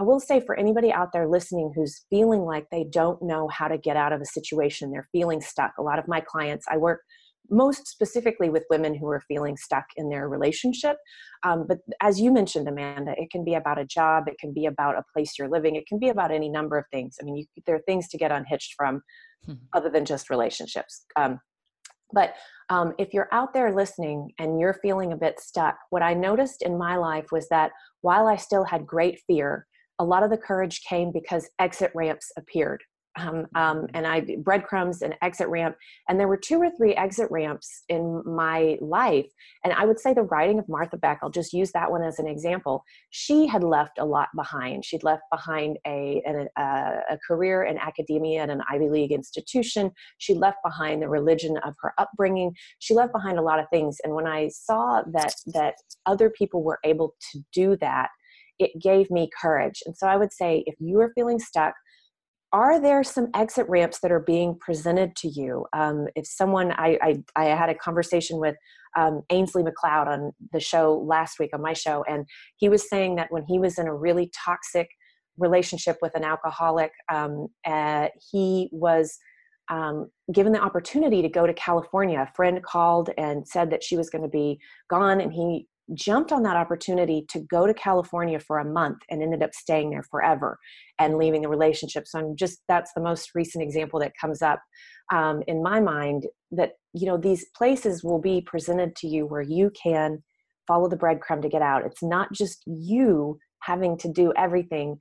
I 0.00 0.02
will 0.02 0.18
say 0.18 0.40
for 0.40 0.58
anybody 0.58 0.90
out 0.90 1.12
there 1.12 1.28
listening 1.28 1.72
who's 1.74 2.06
feeling 2.08 2.40
like 2.40 2.64
they 2.70 2.84
don't 2.84 3.20
know 3.20 3.48
how 3.48 3.68
to 3.68 3.76
get 3.76 3.98
out 3.98 4.14
of 4.14 4.22
a 4.22 4.24
situation, 4.26 4.90
they're 4.90 5.08
feeling 5.12 5.42
stuck. 5.42 5.72
A 5.78 5.82
lot 5.82 5.98
of 5.98 6.08
my 6.08 6.20
clients, 6.20 6.64
I 6.70 6.78
work 6.78 7.02
most 7.50 7.86
specifically 7.86 8.48
with 8.48 8.64
women 8.70 8.94
who 8.94 9.08
are 9.08 9.20
feeling 9.28 9.58
stuck 9.58 9.84
in 9.96 10.08
their 10.08 10.26
relationship. 10.28 10.96
Um, 11.42 11.66
but 11.68 11.78
as 12.00 12.18
you 12.18 12.32
mentioned, 12.32 12.66
Amanda, 12.66 13.12
it 13.18 13.30
can 13.30 13.44
be 13.44 13.54
about 13.54 13.78
a 13.78 13.84
job, 13.84 14.24
it 14.26 14.38
can 14.40 14.54
be 14.54 14.64
about 14.64 14.96
a 14.96 15.04
place 15.12 15.38
you're 15.38 15.50
living, 15.50 15.76
it 15.76 15.86
can 15.86 15.98
be 15.98 16.08
about 16.08 16.30
any 16.30 16.48
number 16.48 16.78
of 16.78 16.84
things. 16.90 17.16
I 17.20 17.24
mean, 17.24 17.36
you, 17.36 17.44
there 17.66 17.74
are 17.74 17.82
things 17.86 18.08
to 18.08 18.18
get 18.18 18.32
unhitched 18.32 18.74
from 18.78 19.02
hmm. 19.44 19.54
other 19.74 19.90
than 19.90 20.06
just 20.06 20.30
relationships. 20.30 21.04
Um, 21.16 21.40
but 22.12 22.34
um, 22.70 22.94
if 22.98 23.12
you're 23.12 23.28
out 23.32 23.52
there 23.52 23.74
listening 23.74 24.30
and 24.38 24.58
you're 24.58 24.78
feeling 24.80 25.12
a 25.12 25.16
bit 25.16 25.40
stuck, 25.40 25.76
what 25.90 26.02
I 26.02 26.14
noticed 26.14 26.62
in 26.62 26.78
my 26.78 26.96
life 26.96 27.26
was 27.30 27.48
that 27.50 27.72
while 28.00 28.26
I 28.26 28.36
still 28.36 28.64
had 28.64 28.86
great 28.86 29.20
fear, 29.26 29.66
a 30.00 30.04
lot 30.04 30.24
of 30.24 30.30
the 30.30 30.38
courage 30.38 30.82
came 30.88 31.12
because 31.12 31.48
exit 31.60 31.92
ramps 31.94 32.32
appeared. 32.36 32.82
Um, 33.18 33.46
um, 33.56 33.86
and 33.92 34.06
I 34.06 34.24
breadcrumbs 34.38 35.02
and 35.02 35.16
exit 35.20 35.48
ramp, 35.48 35.76
and 36.08 36.18
there 36.18 36.28
were 36.28 36.36
two 36.36 36.58
or 36.62 36.70
three 36.70 36.94
exit 36.94 37.28
ramps 37.28 37.82
in 37.88 38.22
my 38.24 38.78
life. 38.80 39.26
And 39.64 39.74
I 39.74 39.84
would 39.84 39.98
say 39.98 40.14
the 40.14 40.22
writing 40.22 40.60
of 40.60 40.68
Martha 40.68 40.96
Beck. 40.96 41.18
I'll 41.20 41.28
just 41.28 41.52
use 41.52 41.72
that 41.72 41.90
one 41.90 42.04
as 42.04 42.20
an 42.20 42.28
example. 42.28 42.84
She 43.10 43.48
had 43.48 43.64
left 43.64 43.98
a 43.98 44.04
lot 44.04 44.28
behind. 44.36 44.84
She'd 44.84 45.02
left 45.02 45.24
behind 45.30 45.76
a 45.86 46.22
a, 46.56 47.00
a 47.10 47.18
career 47.26 47.64
in 47.64 47.78
academia 47.78 48.42
at 48.44 48.50
an 48.50 48.62
Ivy 48.70 48.88
League 48.88 49.12
institution. 49.12 49.90
She 50.18 50.32
left 50.32 50.58
behind 50.64 51.02
the 51.02 51.08
religion 51.08 51.58
of 51.64 51.74
her 51.80 51.92
upbringing. 51.98 52.54
She 52.78 52.94
left 52.94 53.12
behind 53.12 53.40
a 53.40 53.42
lot 53.42 53.58
of 53.58 53.66
things. 53.70 53.98
And 54.04 54.14
when 54.14 54.28
I 54.28 54.48
saw 54.48 55.02
that 55.12 55.34
that 55.46 55.74
other 56.06 56.30
people 56.30 56.62
were 56.62 56.78
able 56.84 57.16
to 57.32 57.40
do 57.52 57.76
that 57.78 58.10
it 58.60 58.80
gave 58.80 59.10
me 59.10 59.28
courage. 59.40 59.82
And 59.86 59.96
so 59.96 60.06
I 60.06 60.16
would 60.16 60.32
say 60.32 60.62
if 60.66 60.74
you 60.78 61.00
are 61.00 61.12
feeling 61.14 61.38
stuck, 61.38 61.74
are 62.52 62.80
there 62.80 63.04
some 63.04 63.28
exit 63.34 63.66
ramps 63.68 64.00
that 64.00 64.10
are 64.10 64.20
being 64.20 64.56
presented 64.58 65.14
to 65.16 65.28
you? 65.28 65.66
Um, 65.72 66.08
if 66.16 66.26
someone, 66.26 66.72
I, 66.72 66.98
I, 67.00 67.22
I, 67.36 67.44
had 67.44 67.68
a 67.68 67.74
conversation 67.74 68.38
with 68.38 68.56
um, 68.96 69.22
Ainsley 69.30 69.62
McLeod 69.62 70.08
on 70.08 70.32
the 70.52 70.58
show 70.58 71.04
last 71.06 71.38
week 71.38 71.50
on 71.54 71.62
my 71.62 71.74
show, 71.74 72.04
and 72.08 72.26
he 72.56 72.68
was 72.68 72.88
saying 72.88 73.16
that 73.16 73.30
when 73.30 73.44
he 73.44 73.60
was 73.60 73.78
in 73.78 73.86
a 73.86 73.94
really 73.94 74.32
toxic 74.34 74.88
relationship 75.38 75.98
with 76.02 76.14
an 76.16 76.24
alcoholic, 76.24 76.90
um, 77.08 77.46
uh, 77.64 78.08
he 78.32 78.68
was 78.72 79.16
um, 79.70 80.10
given 80.32 80.52
the 80.52 80.60
opportunity 80.60 81.22
to 81.22 81.28
go 81.28 81.46
to 81.46 81.54
California. 81.54 82.20
A 82.20 82.34
friend 82.34 82.60
called 82.64 83.10
and 83.16 83.46
said 83.46 83.70
that 83.70 83.84
she 83.84 83.96
was 83.96 84.10
going 84.10 84.22
to 84.22 84.28
be 84.28 84.58
gone, 84.88 85.20
and 85.20 85.32
he 85.32 85.68
jumped 85.94 86.32
on 86.32 86.42
that 86.42 86.56
opportunity 86.56 87.24
to 87.30 87.40
go 87.40 87.66
to 87.66 87.74
California 87.74 88.38
for 88.38 88.58
a 88.58 88.64
month 88.64 88.98
and 89.08 89.22
ended 89.22 89.42
up 89.42 89.54
staying 89.54 89.90
there 89.90 90.04
forever 90.10 90.58
and 90.98 91.16
leaving 91.16 91.42
the 91.42 91.48
relationship. 91.48 92.06
So 92.06 92.18
I'm 92.18 92.36
just 92.36 92.62
that's 92.68 92.92
the 92.94 93.02
most 93.02 93.30
recent 93.34 93.62
example 93.62 94.00
that 94.00 94.12
comes 94.20 94.42
up 94.42 94.60
um, 95.12 95.42
in 95.46 95.62
my 95.62 95.80
mind 95.80 96.26
that 96.52 96.72
you 96.92 97.06
know 97.06 97.16
these 97.16 97.46
places 97.56 98.04
will 98.04 98.20
be 98.20 98.40
presented 98.40 98.96
to 98.96 99.08
you 99.08 99.26
where 99.26 99.42
you 99.42 99.70
can 99.80 100.22
follow 100.66 100.88
the 100.88 100.96
breadcrumb 100.96 101.42
to 101.42 101.48
get 101.48 101.62
out. 101.62 101.84
It's 101.84 102.02
not 102.02 102.32
just 102.32 102.62
you 102.66 103.38
having 103.62 103.96
to 103.98 104.08
do 104.08 104.32
everything 104.36 104.98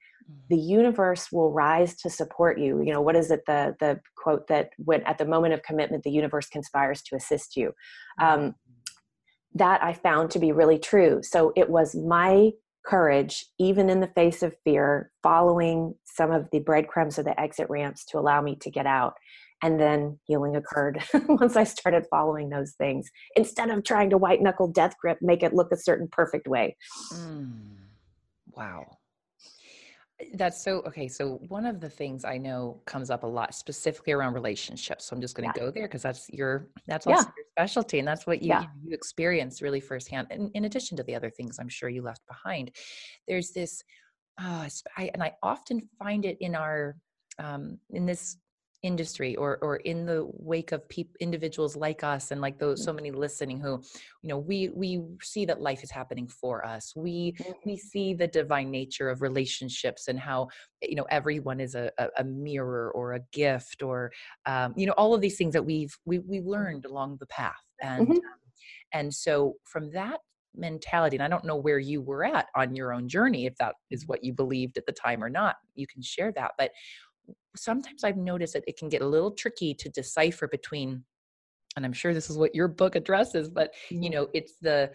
the 0.49 0.58
mm. 0.58 0.67
universe 0.67 1.32
will 1.32 1.52
rise 1.52 1.95
to 1.95 2.10
support 2.10 2.60
you 2.60 2.82
you 2.84 2.93
know 2.93 3.02
what 3.02 3.15
is 3.15 3.32
it 3.32 3.41
the 3.47 3.75
the 3.80 3.99
quote 4.17 4.47
that 4.47 4.69
when 4.78 5.02
at 5.04 5.17
the 5.17 5.25
moment 5.25 5.54
of 5.54 5.62
commitment 5.63 6.04
the 6.04 6.12
universe 6.12 6.47
conspires 6.47 7.02
to 7.02 7.15
assist 7.15 7.56
you 7.56 7.71
um, 8.21 8.54
that 9.56 9.84
I 9.84 9.94
found 9.94 10.32
to 10.32 10.40
be 10.40 10.52
really 10.52 10.80
true. 10.80 11.22
So 11.24 11.52
it 11.56 11.70
was 11.70 11.96
my 11.96 12.52
courage, 12.86 13.46
even 13.60 13.90
in 13.90 14.00
the 14.00 14.08
face 14.08 14.42
of 14.44 14.56
fear, 14.64 15.12
following 15.22 15.96
some 16.06 16.32
of 16.32 16.48
the 16.52 16.60
breadcrumbs 16.60 17.18
of 17.18 17.26
the 17.26 17.40
exit 17.40 17.68
ramps 17.70 18.06
to 18.06 18.20
allow 18.20 18.42
me 18.42 18.56
to 18.62 18.72
get 18.72 18.86
out. 18.86 19.14
And 19.62 19.80
then 19.80 20.18
healing 20.24 20.56
occurred 20.56 21.04
once 21.28 21.58
I 21.58 21.66
started 21.66 22.06
following 22.10 22.50
those 22.50 22.74
things 22.74 23.10
instead 23.36 23.70
of 23.70 23.84
trying 23.84 24.10
to 24.12 24.18
white 24.18 24.42
knuckle 24.42 24.70
death 24.70 24.96
grip, 25.02 25.18
make 25.22 25.44
it 25.44 25.54
look 25.54 25.72
a 25.72 25.78
certain 25.78 26.08
perfect 26.10 26.48
way. 26.48 26.78
Mm. 27.14 27.76
Wow 28.56 28.99
that's 30.34 30.62
so 30.62 30.79
okay 30.82 31.08
so 31.08 31.39
one 31.47 31.65
of 31.65 31.79
the 31.79 31.89
things 31.89 32.25
i 32.25 32.38
know 32.38 32.82
comes 32.86 33.10
up 33.10 33.23
a 33.23 33.27
lot 33.27 33.53
specifically 33.53 34.12
around 34.12 34.34
relationships 34.34 35.05
so 35.05 35.15
i'm 35.15 35.21
just 35.21 35.36
going 35.36 35.49
to 35.49 35.58
yeah. 35.58 35.65
go 35.65 35.71
there 35.71 35.88
because 35.88 36.01
that's 36.01 36.29
your 36.29 36.67
that's 36.88 37.08
also 37.08 37.21
yeah. 37.21 37.32
your 37.38 37.45
specialty 37.58 37.99
and 37.99 38.08
that's 38.08 38.27
what 38.27 38.41
you, 38.41 38.49
yeah. 38.49 38.62
you, 38.62 38.67
you 38.89 38.93
experience 38.93 39.62
really 39.62 39.79
firsthand 39.79 40.27
and 40.29 40.51
in 40.53 40.65
addition 40.65 40.97
to 40.97 41.03
the 41.03 41.15
other 41.15 41.29
things 41.29 41.58
i'm 41.60 41.69
sure 41.69 41.89
you 41.89 42.01
left 42.01 42.21
behind 42.27 42.71
there's 43.27 43.51
this 43.51 43.84
uh, 44.41 44.67
I, 44.97 45.10
and 45.13 45.23
i 45.23 45.34
often 45.41 45.88
find 45.97 46.25
it 46.25 46.38
in 46.41 46.55
our 46.55 46.95
um, 47.39 47.79
in 47.91 48.05
this 48.05 48.38
industry 48.82 49.36
or 49.36 49.58
or 49.62 49.78
in 49.78 50.06
the 50.06 50.26
wake 50.34 50.72
of 50.72 50.88
people 50.88 51.13
individuals 51.20 51.76
like 51.76 52.02
us 52.04 52.32
and 52.32 52.39
like 52.39 52.58
those 52.58 52.82
so 52.82 52.92
mm-hmm. 52.92 52.96
many 52.96 53.12
listening 53.12 53.60
who 53.60 53.82
you 54.22 54.30
know 54.30 54.38
we 54.38 54.70
we 54.70 55.02
see 55.22 55.46
that 55.46 55.60
life 55.60 55.84
is 55.84 55.92
happening 55.92 56.28
for 56.28 56.65
us 56.65 56.94
we 56.96 57.36
we 57.65 57.74
mm-hmm. 57.74 57.76
see 57.76 58.13
the 58.13 58.28
divine 58.28 58.72
nature 58.72 59.10
of 59.10 59.22
relationships 59.22 60.08
and 60.08 60.18
how 60.18 60.48
you 60.82 60.96
know 60.96 61.06
everyone 61.10 61.60
is 61.60 61.76
a, 61.76 61.92
a 62.18 62.24
mirror 62.24 62.89
or 62.92 63.13
a 63.13 63.20
gift 63.34 63.84
or 63.84 64.12
um, 64.46 64.74
you 64.78 64.86
know 64.86 64.94
all 64.94 65.13
of 65.13 65.20
these 65.20 65.38
things 65.38 65.54
that 65.54 65.65
we've 65.65 65.98
we, 66.06 66.20
we've 66.20 66.42
mm-hmm. 66.42 66.52
learned 66.52 66.86
along 66.86 67.18
the 67.20 67.28
path 67.28 67.54
and 67.82 68.08
mm-hmm. 68.08 68.13
um, 68.13 68.22
and 68.94 69.13
so 69.13 69.56
from 69.65 69.92
that 69.92 70.20
mentality 70.56 71.15
and 71.15 71.24
i 71.24 71.28
don't 71.28 71.46
know 71.46 71.56
where 71.56 71.80
you 71.80 72.02
were 72.02 72.24
at 72.24 72.48
on 72.56 72.76
your 72.76 72.92
own 72.92 73.08
journey 73.08 73.46
if 73.46 73.56
that 73.58 73.76
is 73.92 74.08
what 74.08 74.24
you 74.24 74.34
believed 74.34 74.78
at 74.78 74.86
the 74.86 74.92
time 74.92 75.24
or 75.24 75.30
not 75.30 75.58
you 75.76 75.86
can 75.86 76.02
share 76.02 76.32
that 76.32 76.52
but 76.58 76.72
sometimes 77.56 78.04
I've 78.04 78.18
noticed 78.18 78.54
that 78.54 78.63
it 78.68 78.78
can 78.78 78.89
get 78.89 79.02
a 79.02 79.08
little 79.08 79.32
tricky 79.32 79.74
to 79.76 79.89
decipher 79.89 80.48
between, 80.48 81.04
and 81.76 81.86
I'm 81.86 81.94
sure 81.94 82.13
this 82.13 82.30
is 82.30 82.38
what 82.38 82.56
your 82.56 82.68
book 82.68 82.96
addresses, 82.96 83.50
but 83.50 83.74
you 83.89 83.98
mm-hmm. 83.98 84.13
know, 84.13 84.28
it's 84.34 84.54
the 84.62 84.92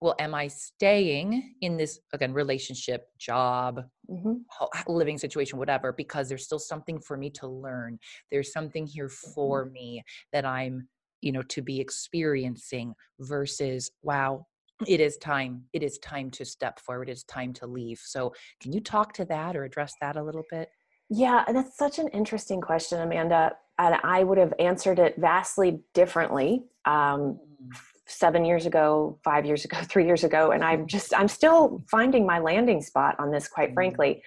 well, 0.00 0.14
am 0.18 0.34
I 0.34 0.48
staying 0.48 1.54
in 1.62 1.78
this 1.78 1.98
again 2.12 2.34
relationship, 2.34 3.06
job, 3.18 3.80
mm-hmm. 4.10 4.92
living 4.92 5.16
situation, 5.16 5.58
whatever, 5.58 5.92
because 5.92 6.28
there's 6.28 6.44
still 6.44 6.58
something 6.58 7.00
for 7.00 7.16
me 7.16 7.30
to 7.30 7.46
learn. 7.46 7.98
There's 8.30 8.52
something 8.52 8.86
here 8.86 9.08
for 9.08 9.64
mm-hmm. 9.64 9.72
me 9.72 10.02
that 10.32 10.44
I'm, 10.44 10.88
you 11.22 11.32
know, 11.32 11.42
to 11.42 11.62
be 11.62 11.80
experiencing 11.80 12.92
versus 13.18 13.90
wow, 14.02 14.44
it 14.86 15.00
is 15.00 15.16
time 15.18 15.62
it 15.72 15.82
is 15.82 15.98
time 15.98 16.30
to 16.30 16.44
step 16.44 16.80
forward 16.80 17.08
it's 17.08 17.22
time 17.24 17.52
to 17.52 17.66
leave 17.66 18.00
so 18.02 18.32
can 18.60 18.72
you 18.72 18.80
talk 18.80 19.12
to 19.12 19.24
that 19.24 19.56
or 19.56 19.64
address 19.64 19.94
that 20.00 20.16
a 20.16 20.22
little 20.22 20.42
bit 20.50 20.68
yeah, 21.14 21.44
and 21.46 21.56
that's 21.56 21.76
such 21.76 22.00
an 22.00 22.08
interesting 22.08 22.60
question, 22.60 23.00
Amanda. 23.00 23.52
And 23.78 23.96
I 24.02 24.24
would 24.24 24.38
have 24.38 24.52
answered 24.58 24.98
it 24.98 25.14
vastly 25.16 25.80
differently 25.94 26.64
um, 26.86 27.38
mm. 27.62 27.76
seven 28.06 28.44
years 28.44 28.66
ago, 28.66 29.18
five 29.22 29.46
years 29.46 29.64
ago, 29.64 29.78
three 29.82 30.06
years 30.06 30.24
ago. 30.24 30.50
And 30.50 30.64
I'm 30.64 30.88
just, 30.88 31.14
I'm 31.16 31.28
still 31.28 31.84
finding 31.88 32.26
my 32.26 32.40
landing 32.40 32.82
spot 32.82 33.14
on 33.20 33.30
this, 33.30 33.46
quite 33.46 33.70
mm. 33.70 33.74
frankly. 33.74 34.22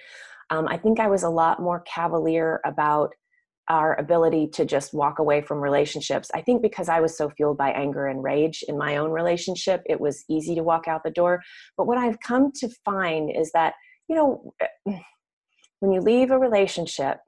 Um, 0.50 0.66
I 0.66 0.78
think 0.78 0.98
I 0.98 1.08
was 1.08 1.24
a 1.24 1.28
lot 1.28 1.60
more 1.60 1.80
cavalier 1.80 2.60
about 2.64 3.14
our 3.68 4.00
ability 4.00 4.48
to 4.54 4.64
just 4.64 4.94
walk 4.94 5.18
away 5.18 5.42
from 5.42 5.58
relationships. 5.58 6.30
I 6.32 6.40
think 6.40 6.62
because 6.62 6.88
I 6.88 7.00
was 7.00 7.18
so 7.18 7.28
fueled 7.28 7.58
by 7.58 7.70
anger 7.72 8.06
and 8.06 8.24
rage 8.24 8.64
in 8.66 8.78
my 8.78 8.96
own 8.96 9.10
relationship, 9.10 9.82
it 9.84 10.00
was 10.00 10.24
easy 10.30 10.54
to 10.54 10.62
walk 10.62 10.88
out 10.88 11.04
the 11.04 11.10
door. 11.10 11.42
But 11.76 11.86
what 11.86 11.98
I've 11.98 12.18
come 12.20 12.50
to 12.60 12.70
find 12.82 13.30
is 13.30 13.52
that, 13.52 13.74
you 14.08 14.16
know, 14.16 14.54
when 15.80 15.92
you 15.92 16.00
leave 16.00 16.30
a 16.30 16.38
relationship 16.38 17.18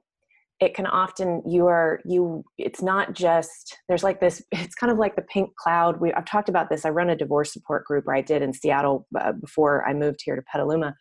it 0.61 0.75
can 0.75 0.85
often 0.85 1.41
you 1.45 1.65
are 1.67 1.99
you 2.05 2.45
it's 2.57 2.81
not 2.81 3.13
just 3.13 3.77
there's 3.89 4.03
like 4.03 4.21
this 4.21 4.41
it's 4.51 4.75
kind 4.75 4.91
of 4.91 4.97
like 4.97 5.15
the 5.15 5.21
pink 5.23 5.55
cloud. 5.55 5.99
We 5.99 6.13
i've 6.13 6.25
talked 6.25 6.49
about 6.49 6.69
this. 6.69 6.85
I 6.85 6.89
run 6.89 7.09
a 7.09 7.15
divorce 7.15 7.51
support 7.51 7.83
group 7.85 8.05
where 8.05 8.15
i 8.15 8.21
did 8.21 8.41
in 8.41 8.53
seattle 8.53 9.07
uh, 9.19 9.33
before 9.33 9.85
i 9.87 9.93
moved 9.93 10.21
here 10.23 10.35
to 10.35 10.41
petaluma 10.43 10.95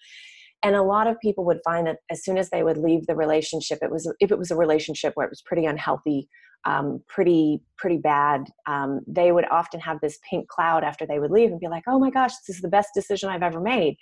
and 0.62 0.76
a 0.76 0.82
lot 0.82 1.06
of 1.06 1.18
people 1.20 1.44
would 1.44 1.60
find 1.64 1.86
that 1.86 1.98
as 2.10 2.24
soon 2.24 2.36
as 2.38 2.50
they 2.50 2.62
would 2.62 2.78
leave 2.78 3.06
the 3.06 3.16
relationship 3.16 3.78
it 3.82 3.90
was 3.90 4.12
if 4.20 4.30
it 4.30 4.38
was 4.38 4.50
a 4.50 4.56
relationship 4.56 5.12
where 5.14 5.26
it 5.26 5.30
was 5.30 5.42
pretty 5.42 5.66
unhealthy 5.66 6.28
um, 6.66 7.02
pretty 7.08 7.62
pretty 7.78 7.96
bad 7.96 8.44
um, 8.66 9.00
they 9.06 9.32
would 9.32 9.46
often 9.50 9.80
have 9.80 9.98
this 10.00 10.18
pink 10.28 10.48
cloud 10.48 10.84
after 10.84 11.06
they 11.06 11.18
would 11.18 11.30
leave 11.30 11.50
and 11.50 11.60
be 11.60 11.68
like 11.68 11.84
oh 11.86 11.98
my 11.98 12.10
gosh 12.10 12.32
this 12.46 12.56
is 12.56 12.62
the 12.62 12.68
best 12.68 12.90
decision 12.94 13.28
i've 13.30 13.42
ever 13.42 13.60
made. 13.60 13.96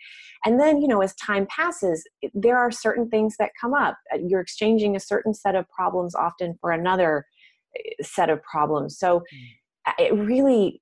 And 0.44 0.61
then 0.61 0.81
you 0.81 0.88
know 0.88 1.01
as 1.01 1.14
time 1.14 1.47
passes 1.47 2.05
there 2.35 2.59
are 2.59 2.71
certain 2.71 3.09
things 3.09 3.37
that 3.38 3.53
come 3.61 3.75
up. 3.75 3.97
Uh, 4.12 4.18
you're 4.27 4.40
exchanging 4.40 4.97
a 4.97 5.01
certain 5.01 5.35
set 5.35 5.55
of 5.55 5.68
problems 5.68 6.14
often 6.14 6.59
for 6.61 6.73
another 6.73 7.27
eh, 7.77 8.03
set 8.03 8.29
of 8.31 8.42
problems. 8.42 8.99
So 8.99 9.21
mm. 9.21 9.92
it 9.99 10.14
really 10.14 10.81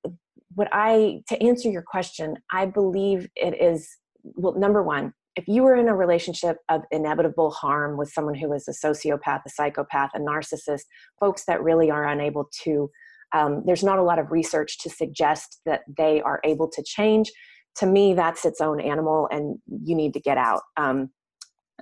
what 0.55 0.69
i 0.71 1.21
to 1.27 1.41
answer 1.43 1.69
your 1.69 1.81
question 1.81 2.35
i 2.51 2.65
believe 2.65 3.29
it 3.35 3.61
is 3.61 3.97
well 4.23 4.57
number 4.57 4.81
one 4.81 5.13
if 5.37 5.47
you 5.47 5.61
were 5.61 5.75
in 5.75 5.87
a 5.87 5.95
relationship 5.95 6.57
of 6.67 6.81
inevitable 6.91 7.51
harm 7.51 7.95
with 7.95 8.11
someone 8.11 8.33
who 8.33 8.51
is 8.53 8.67
a 8.67 8.71
sociopath, 8.71 9.41
a 9.45 9.49
psychopath, 9.49 10.09
a 10.15 10.19
narcissist, 10.19 10.85
folks 11.19 11.43
that 11.45 11.61
really 11.61 11.91
are 11.91 12.07
unable 12.07 12.49
to, 12.63 12.89
um, 13.33 13.61
there's 13.65 13.83
not 13.83 13.99
a 13.99 14.03
lot 14.03 14.17
of 14.17 14.31
research 14.31 14.79
to 14.79 14.89
suggest 14.89 15.61
that 15.65 15.81
they 15.95 16.21
are 16.21 16.41
able 16.43 16.67
to 16.69 16.83
change. 16.83 17.31
To 17.77 17.85
me, 17.85 18.15
that's 18.15 18.45
its 18.45 18.59
own 18.59 18.81
animal, 18.81 19.29
and 19.31 19.59
you 19.67 19.95
need 19.95 20.13
to 20.15 20.19
get 20.19 20.39
out. 20.39 20.63
Um, 20.75 21.11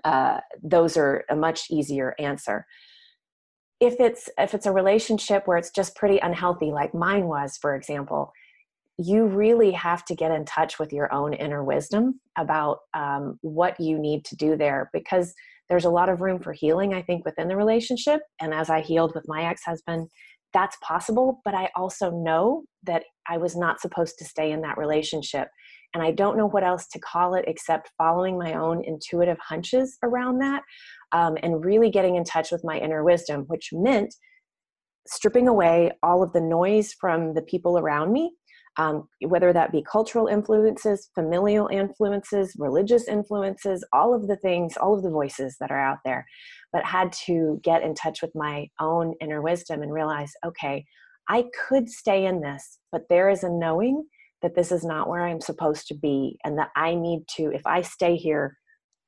uh, 0.04 0.42
those 0.62 0.98
are 0.98 1.24
a 1.30 1.36
much 1.38 1.72
easier 1.72 2.14
answer. 2.20 2.66
If 3.80 3.96
it's 4.02 4.30
if 4.38 4.54
it's 4.54 4.66
a 4.66 4.74
relationship 4.74 5.44
where 5.48 5.58
it's 5.58 5.72
just 5.72 5.96
pretty 5.96 6.18
unhealthy, 6.18 6.72
like 6.72 6.94
mine 6.94 7.28
was, 7.28 7.58
for 7.58 7.74
example, 7.74 8.34
you 8.98 9.26
really 9.26 9.72
have 9.72 10.06
to 10.06 10.16
get 10.16 10.32
in 10.32 10.46
touch 10.46 10.80
with 10.80 10.94
your 10.94 11.14
own 11.14 11.34
inner 11.34 11.64
wisdom 11.64 12.20
about 12.38 12.80
um, 12.94 13.38
what 13.42 13.80
you 13.80 14.00
need 14.00 14.24
to 14.26 14.36
do 14.36 14.56
there 14.56 14.90
because 14.94 15.34
there's 15.68 15.86
a 15.86 15.90
lot 15.90 16.10
of 16.10 16.22
room 16.22 16.40
for 16.40 16.54
healing, 16.54 16.94
I 16.94 17.02
think, 17.02 17.26
within 17.26 17.48
the 17.48 17.58
relationship. 17.58 18.22
And 18.40 18.54
as 18.54 18.70
I 18.70 18.82
healed 18.82 19.14
with 19.16 19.26
my 19.28 19.46
ex 19.46 19.64
husband, 19.64 20.08
that's 20.54 20.78
possible. 20.82 21.42
But 21.44 21.56
I 21.56 21.70
also 21.76 22.12
know 22.12 22.64
that 22.84 23.04
I 23.28 23.38
was 23.38 23.56
not 23.56 23.82
supposed 23.82 24.18
to 24.20 24.26
stay 24.26 24.52
in 24.52 24.62
that 24.62 24.78
relationship. 24.78 25.50
And 25.94 26.04
I 26.04 26.12
don't 26.12 26.38
know 26.38 26.48
what 26.48 26.64
else 26.64 26.88
to 26.88 27.00
call 27.00 27.36
it 27.36 27.46
except 27.48 27.92
following 27.98 28.38
my 28.38 28.54
own 28.54 28.84
intuitive 28.84 29.38
hunches 29.40 29.98
around 30.04 30.40
that 30.40 30.62
um, 31.12 31.38
and 31.42 31.66
really 31.66 31.90
getting 31.90 32.16
in 32.16 32.24
touch 32.24 32.52
with 32.52 32.64
my 32.64 32.78
inner 32.78 33.04
wisdom, 33.04 33.46
which 33.48 33.70
meant 33.72 34.14
stripping 35.08 35.48
away 35.48 35.92
all 36.04 36.24
of 36.24 36.34
the 36.34 36.42
noise 36.42 36.94
from 36.94 37.34
the 37.34 37.42
people 37.42 37.78
around 37.78 38.12
me 38.12 38.32
um, 38.78 39.08
whether 39.22 39.54
that 39.54 39.72
be 39.72 39.82
cultural 39.82 40.28
influences, 40.28 41.10
familial 41.16 41.68
influences, 41.68 42.56
religious 42.58 43.08
influences, 43.08 43.86
all 43.94 44.14
of 44.14 44.28
the 44.28 44.36
things, 44.38 44.76
all 44.78 44.96
of 44.96 45.04
the 45.04 45.10
voices 45.10 45.56
that 45.60 45.72
are 45.72 45.80
out 45.80 46.00
there, 46.04 46.26
but 46.74 46.84
had 46.84 47.12
to 47.26 47.60
get 47.64 47.84
in 47.84 47.96
touch 47.96 48.22
with 48.22 48.32
my 48.36 48.68
own 48.80 49.14
inner 49.22 49.42
wisdom 49.42 49.82
and 49.82 49.94
realize, 49.94 50.34
okay, 50.46 50.86
I 51.30 51.46
could 51.68 51.90
stay 51.90 52.26
in 52.26 52.42
this, 52.42 52.80
but 52.92 53.04
there 53.10 53.30
is 53.30 53.44
a 53.44 53.50
knowing 53.50 54.06
that 54.42 54.56
this 54.56 54.72
is 54.72 54.84
not 54.84 55.10
where 55.10 55.26
I'm 55.26 55.42
supposed 55.42 55.88
to 55.88 55.96
be, 55.96 56.38
and 56.44 56.58
that 56.60 56.70
I 56.76 56.94
need 56.94 57.22
to, 57.38 57.52
if 57.54 57.66
I 57.66 57.82
stay 57.82 58.16
here, 58.16 58.58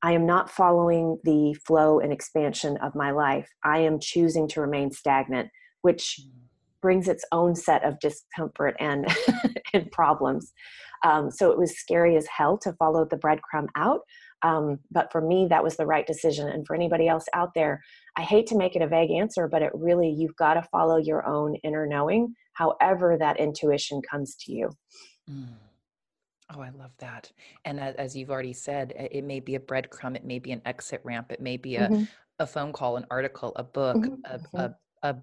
I 0.02 0.14
am 0.14 0.26
not 0.26 0.50
following 0.50 1.20
the 1.24 1.56
flow 1.66 2.00
and 2.00 2.14
expansion 2.14 2.78
of 2.78 2.96
my 2.96 3.12
life. 3.12 3.50
I 3.64 3.80
am 3.80 4.00
choosing 4.00 4.48
to 4.50 4.62
remain 4.62 4.92
stagnant, 4.92 5.50
which 5.82 6.20
mm 6.22 6.47
brings 6.82 7.08
its 7.08 7.26
own 7.32 7.56
set 7.56 7.84
of 7.84 8.00
discomfort 8.00 8.76
and 8.80 9.08
and 9.74 9.92
problems. 9.92 10.54
Um, 11.04 11.30
so 11.32 11.52
it 11.52 11.58
was 11.58 11.78
scary 11.78 12.16
as 12.16 12.28
hell 12.28 12.58
to 12.60 12.74
follow 12.74 13.06
the 13.06 13.18
breadcrumb 13.18 13.68
out. 13.76 14.02
Um, 14.44 14.80
but 14.92 15.12
for 15.12 15.22
me, 15.22 15.48
that 15.50 15.64
was 15.64 15.78
the 15.78 15.86
right 15.86 16.06
decision. 16.06 16.48
And 16.48 16.66
for 16.66 16.76
anybody 16.76 17.08
else 17.08 17.26
out 17.34 17.52
there, 17.56 17.82
I 18.18 18.22
hate 18.22 18.48
to 18.48 18.58
make 18.58 18.76
it 18.76 18.82
a 18.82 18.88
vague 18.88 19.12
answer, 19.12 19.48
but 19.48 19.62
it 19.62 19.72
really, 19.74 20.10
you've 20.10 20.36
got 20.36 20.56
to 20.56 20.64
follow 20.64 20.98
your 20.98 21.26
own 21.26 21.56
inner 21.64 21.88
knowing, 21.88 22.36
however 22.54 23.18
that 23.20 23.40
intuition 23.40 24.02
comes 24.10 24.36
to 24.42 24.52
you. 24.52 24.70
Mm. 25.30 25.48
Oh, 26.56 26.62
I 26.62 26.70
love 26.70 26.92
that. 27.00 27.32
And 27.66 27.80
as 27.80 28.16
you've 28.16 28.30
already 28.30 28.54
said, 28.54 28.94
it 28.96 29.24
may 29.24 29.42
be 29.42 29.56
a 29.56 29.60
breadcrumb, 29.60 30.16
it 30.16 30.24
may 30.24 30.40
be 30.40 30.52
an 30.52 30.62
exit 30.66 31.02
ramp, 31.04 31.32
it 31.32 31.42
may 31.42 31.58
be 31.58 31.76
a, 31.76 31.90
mm-hmm. 31.90 32.04
a 32.40 32.48
phone 32.48 32.72
call, 32.72 32.96
an 32.96 33.06
article, 33.12 33.52
a 33.58 33.64
book, 33.64 33.98
mm-hmm. 33.98 34.14
a, 34.26 34.38
mm-hmm. 34.38 34.58
a, 34.58 34.76
a 35.10 35.16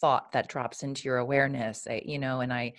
thought 0.00 0.32
that 0.32 0.48
drops 0.48 0.82
into 0.82 1.08
your 1.08 1.18
awareness 1.18 1.86
I, 1.88 2.02
you 2.04 2.18
know 2.18 2.40
and 2.40 2.52
i 2.52 2.74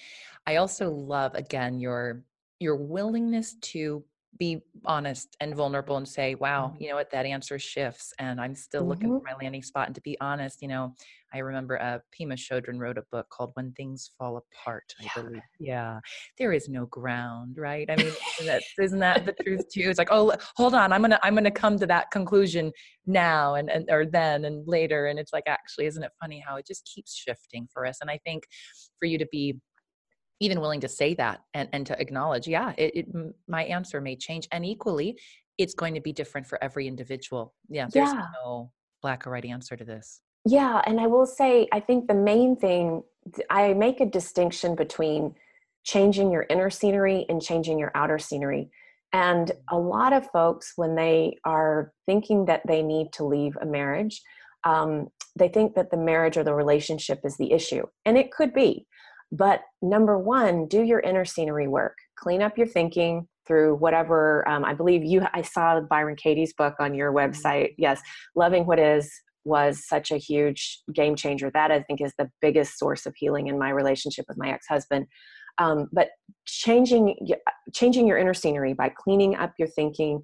i 0.46 0.58
also 0.58 0.92
love 0.92 1.36
again 1.36 1.80
your 1.80 2.24
your 2.60 2.76
willingness 2.76 3.56
to 3.56 4.04
be 4.38 4.62
honest 4.86 5.36
and 5.40 5.56
vulnerable 5.56 5.98
and 5.98 6.08
say 6.08 6.36
wow 6.36 6.68
mm-hmm. 6.68 6.84
you 6.84 6.90
know 6.90 6.96
what? 6.96 7.12
That 7.12 7.26
answer 7.26 7.60
shifts 7.60 8.14
and 8.20 8.40
i'm 8.40 8.56
still 8.56 8.82
mm-hmm. 8.82 8.90
looking 8.90 9.10
for 9.10 9.24
my 9.26 9.34
landing 9.42 9.64
spot. 9.64 9.88
And 9.88 9.96
to 9.96 10.02
be 10.02 10.18
honest 10.22 10.62
you 10.62 10.68
know 10.68 10.94
i 11.34 11.40
remember 11.40 11.82
uh, 11.82 12.00
pema 12.18 12.34
chodron 12.34 12.80
wrote 12.80 12.98
a 12.98 13.04
book 13.12 13.28
called 13.30 13.52
when 13.56 13.72
things 13.74 14.12
fall 14.18 14.38
apart 14.38 14.94
i 15.00 15.04
yeah. 15.04 15.22
believe. 15.22 15.42
Yeah. 15.60 16.00
There 16.38 16.54
is 16.54 16.70
no 16.70 16.86
ground 16.86 17.58
right? 17.58 17.90
I 17.90 17.96
mean 17.96 18.14
isn't 18.80 19.00
that 19.00 19.26
the 19.26 19.34
truth 19.44 19.70
too? 19.70 19.90
It's 19.90 20.00
like 20.00 20.10
oh 20.12 20.34
hold 20.56 20.74
on 20.74 20.92
i'm 20.94 21.02
gonna 21.02 21.20
i'm 21.24 21.36
gonna 21.36 21.52
come 21.52 21.78
to 21.80 21.88
that 21.88 22.12
conclusion 22.12 22.72
now 23.06 23.56
and, 23.56 23.70
and 23.70 23.90
or 23.90 24.06
then 24.06 24.46
and 24.46 24.68
later. 24.68 25.08
And 25.08 25.20
it's 25.20 25.34
like 25.34 25.46
actually 25.48 25.86
isn't 25.88 26.04
it 26.04 26.12
funny 26.22 26.44
how 26.46 26.58
it 26.58 26.68
just 26.68 26.86
keeps 26.86 27.16
shifting 27.16 27.68
for 27.74 27.86
us? 27.86 28.00
And 28.02 28.10
i 28.10 28.20
think 28.26 28.44
for 29.00 29.06
you 29.06 29.18
to 29.18 29.28
be 29.32 29.58
even 30.40 30.62
willing 30.62 30.82
to 30.82 30.88
say 30.88 31.14
that 31.16 31.42
and, 31.54 31.68
and 31.74 31.86
to 31.88 32.00
acknowledge 32.00 32.48
yeah 32.48 32.74
it, 32.78 32.96
it, 32.96 33.08
my 33.48 33.64
answer 33.64 34.02
may 34.02 34.16
change 34.16 34.48
and 34.52 34.66
equally 34.66 35.18
it's 35.58 35.74
going 35.74 35.94
to 35.96 36.02
be 36.02 36.14
different 36.14 36.46
for 36.46 36.64
every 36.64 36.88
individual. 36.88 37.54
Yeah 37.70 37.88
there's 37.92 38.14
yeah. 38.14 38.26
no 38.44 38.72
black 39.02 39.26
or 39.26 39.32
white 39.32 39.46
answer 39.46 39.76
to 39.76 39.84
this. 39.84 40.22
Yeah 40.46 40.82
and 40.86 41.00
i 41.00 41.08
will 41.08 41.26
say 41.26 41.68
i 41.74 41.80
think 41.80 42.08
the 42.08 42.14
main 42.14 42.56
thing 42.56 43.04
i 43.50 43.74
make 43.74 44.00
a 44.00 44.06
distinction 44.06 44.76
between 44.76 45.36
changing 45.84 46.32
your 46.32 46.46
inner 46.50 46.70
scenery 46.70 47.26
and 47.30 47.42
changing 47.42 47.78
your 47.80 47.92
outer 47.96 48.20
scenery 48.20 48.70
and 49.14 49.52
a 49.72 49.78
lot 49.78 50.14
of 50.14 50.30
folks 50.32 50.74
when 50.76 50.96
they 50.96 51.38
are 51.46 51.92
thinking 52.06 52.46
that 52.46 52.62
they 52.68 52.82
need 52.82 53.12
to 53.14 53.26
leave 53.26 53.58
a 53.62 53.66
marriage 53.66 54.22
um, 54.64 55.08
they 55.38 55.48
think 55.48 55.76
that 55.76 55.92
the 55.92 55.98
marriage 55.98 56.38
or 56.38 56.44
the 56.44 56.54
relationship 56.54 57.20
is 57.24 57.36
the 57.38 57.52
issue 57.52 57.86
and 58.06 58.18
it 58.18 58.32
could 58.32 58.54
be 58.54 58.86
but 59.32 59.62
number 59.82 60.18
one, 60.18 60.68
do 60.68 60.84
your 60.84 61.00
inner 61.00 61.26
scenery 61.26 61.68
work. 61.68 61.98
Clean 62.18 62.42
up 62.42 62.58
your 62.58 62.68
thinking 62.68 63.28
through 63.46 63.76
whatever. 63.76 64.48
Um, 64.48 64.66
I 64.66 64.74
believe 64.74 65.04
you. 65.04 65.26
I 65.34 65.42
saw 65.42 65.80
Byron 65.80 66.16
Katie's 66.16 66.54
book 66.54 66.76
on 66.80 66.94
your 66.94 67.12
mm-hmm. 67.12 67.32
website. 67.32 67.74
Yes, 67.78 68.02
loving 68.36 68.66
what 68.66 68.80
is 68.80 69.12
was 69.46 69.88
such 69.88 70.12
a 70.12 70.18
huge 70.18 70.82
game 70.94 71.16
changer. 71.16 71.50
That 71.54 71.72
I 71.72 71.82
think 71.82 72.02
is 72.02 72.14
the 72.18 72.30
biggest 72.42 72.78
source 72.78 73.06
of 73.06 73.16
healing 73.16 73.48
in 73.48 73.58
my 73.58 73.70
relationship 73.70 74.26
with 74.28 74.38
my 74.38 74.50
ex-husband. 74.50 75.06
Um, 75.58 75.88
but 75.92 76.10
changing 76.46 77.16
changing 77.74 78.08
your 78.08 78.18
inner 78.18 78.34
scenery 78.34 78.74
by 78.74 78.90
cleaning 78.90 79.36
up 79.36 79.54
your 79.58 79.68
thinking 79.70 80.22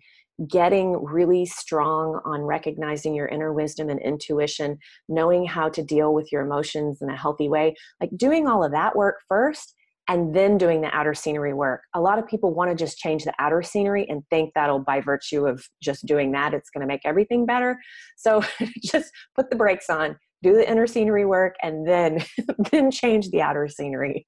getting 0.48 0.94
really 1.04 1.46
strong 1.46 2.20
on 2.26 2.42
recognizing 2.42 3.14
your 3.14 3.28
inner 3.28 3.54
wisdom 3.54 3.90
and 3.90 4.00
intuition, 4.02 4.78
knowing 5.08 5.46
how 5.46 5.70
to 5.70 5.84
deal 5.84 6.14
with 6.14 6.32
your 6.32 6.42
emotions 6.42 7.02
in 7.02 7.10
a 7.10 7.18
healthy 7.18 7.50
way, 7.50 7.76
like 8.02 8.10
doing 8.18 8.48
all 8.48 8.64
of 8.64 8.72
that 8.72 8.96
work 8.96 9.22
first 9.28 9.76
and 10.10 10.36
then 10.36 10.58
doing 10.58 10.82
the 10.82 10.94
outer 10.94 11.14
scenery 11.14 11.54
work. 11.54 11.82
A 11.96 12.02
lot 12.02 12.20
of 12.20 12.28
people 12.28 12.54
want 12.54 12.70
to 12.70 12.76
just 12.76 12.98
change 12.98 13.24
the 13.24 13.34
outer 13.40 13.62
scenery 13.62 14.06
and 14.10 14.24
think 14.30 14.52
that'll, 14.54 14.80
by 14.80 15.00
virtue 15.00 15.48
of 15.48 15.66
just 15.82 16.06
doing 16.06 16.32
that, 16.34 16.54
it's 16.54 16.70
going 16.70 16.82
to 16.82 16.88
make 16.88 17.02
everything 17.06 17.46
better. 17.46 17.80
So 18.18 18.44
just 18.84 19.12
put 19.36 19.50
the 19.50 19.56
brakes 19.56 19.90
on, 19.90 20.18
do 20.44 20.54
the 20.54 20.70
inner 20.70 20.86
scenery 20.86 21.26
work 21.26 21.56
and 21.64 21.88
then 21.88 22.24
then 22.72 22.92
change 22.92 23.30
the 23.30 23.42
outer 23.42 23.68
scenery. 23.68 24.28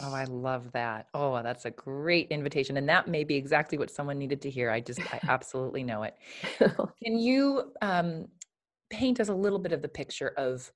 Oh 0.00 0.14
i 0.14 0.24
love 0.24 0.70
that. 0.72 1.06
Oh 1.14 1.42
that's 1.42 1.64
a 1.64 1.70
great 1.70 2.28
invitation 2.28 2.76
and 2.76 2.88
that 2.88 3.08
may 3.08 3.24
be 3.24 3.34
exactly 3.34 3.78
what 3.78 3.90
someone 3.90 4.18
needed 4.18 4.42
to 4.42 4.50
hear. 4.50 4.70
I 4.70 4.80
just 4.80 5.00
i 5.12 5.18
absolutely 5.28 5.82
know 5.82 6.04
it. 6.04 6.14
Can 7.02 7.18
you 7.18 7.72
um, 7.82 8.26
paint 8.90 9.18
us 9.18 9.28
a 9.28 9.34
little 9.34 9.58
bit 9.58 9.72
of 9.72 9.82
the 9.82 9.88
picture 9.88 10.32
of 10.36 10.70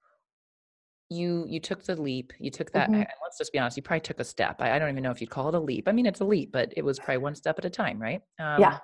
you 1.10 1.46
you 1.48 1.58
took 1.58 1.84
the 1.84 1.96
leap 1.96 2.34
you 2.38 2.50
took 2.50 2.70
that 2.72 2.90
mm-hmm. 2.90 2.98
let's 2.98 3.38
just 3.38 3.50
be 3.50 3.58
honest 3.58 3.78
you 3.78 3.82
probably 3.82 4.00
took 4.00 4.20
a 4.20 4.24
step. 4.24 4.56
I, 4.60 4.72
I, 4.72 4.78
don't 4.78 4.90
even 4.90 5.02
know 5.02 5.10
if 5.10 5.22
you'd 5.22 5.30
call 5.30 5.48
it 5.48 5.54
a 5.54 5.60
leap. 5.60 5.88
I 5.88 5.92
mean 5.92 6.06
it's 6.06 6.20
a 6.20 6.24
leap 6.24 6.52
but 6.52 6.72
it 6.76 6.84
was 6.84 6.98
probably 6.98 7.18
one 7.18 7.34
step 7.34 7.58
at 7.58 7.64
a 7.64 7.70
time 7.70 8.00
right? 8.00 8.20
Um, 8.38 8.60
yeah 8.60 8.78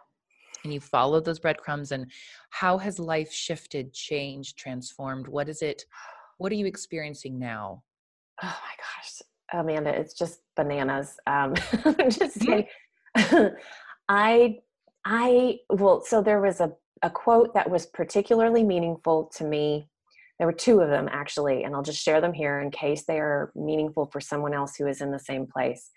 and 0.64 0.72
you 0.72 0.80
followed 0.80 1.24
those 1.24 1.38
breadcrumbs 1.38 1.92
and 1.92 2.10
how 2.50 2.78
has 2.78 2.98
life 2.98 3.32
shifted 3.32 3.92
changed 3.92 4.56
transformed? 4.58 5.28
What 5.28 5.48
is 5.48 5.62
it 5.62 5.84
what 6.38 6.50
are 6.50 6.56
you 6.56 6.66
experiencing 6.66 7.38
now? 7.38 7.84
Oh 8.42 8.46
my 8.46 8.74
gosh 8.76 8.94
amanda 9.52 9.90
it's 9.90 10.14
just 10.14 10.40
bananas 10.56 11.16
um 11.26 11.54
just 12.08 12.38
mm-hmm. 12.40 13.46
i 14.08 14.56
i 15.04 15.56
well 15.70 16.02
so 16.04 16.22
there 16.22 16.40
was 16.40 16.60
a, 16.60 16.72
a 17.02 17.10
quote 17.10 17.54
that 17.54 17.70
was 17.70 17.86
particularly 17.86 18.64
meaningful 18.64 19.30
to 19.36 19.44
me. 19.44 19.88
There 20.38 20.46
were 20.48 20.52
two 20.52 20.80
of 20.80 20.88
them 20.88 21.08
actually 21.12 21.64
and 21.64 21.74
i'll 21.74 21.82
just 21.82 22.02
share 22.02 22.20
them 22.20 22.32
here 22.32 22.60
in 22.60 22.70
case 22.70 23.04
they 23.04 23.18
are 23.18 23.52
meaningful 23.54 24.06
for 24.06 24.20
someone 24.20 24.54
else 24.54 24.76
who 24.76 24.86
is 24.86 25.00
in 25.00 25.10
the 25.10 25.18
same 25.18 25.46
place. 25.46 25.90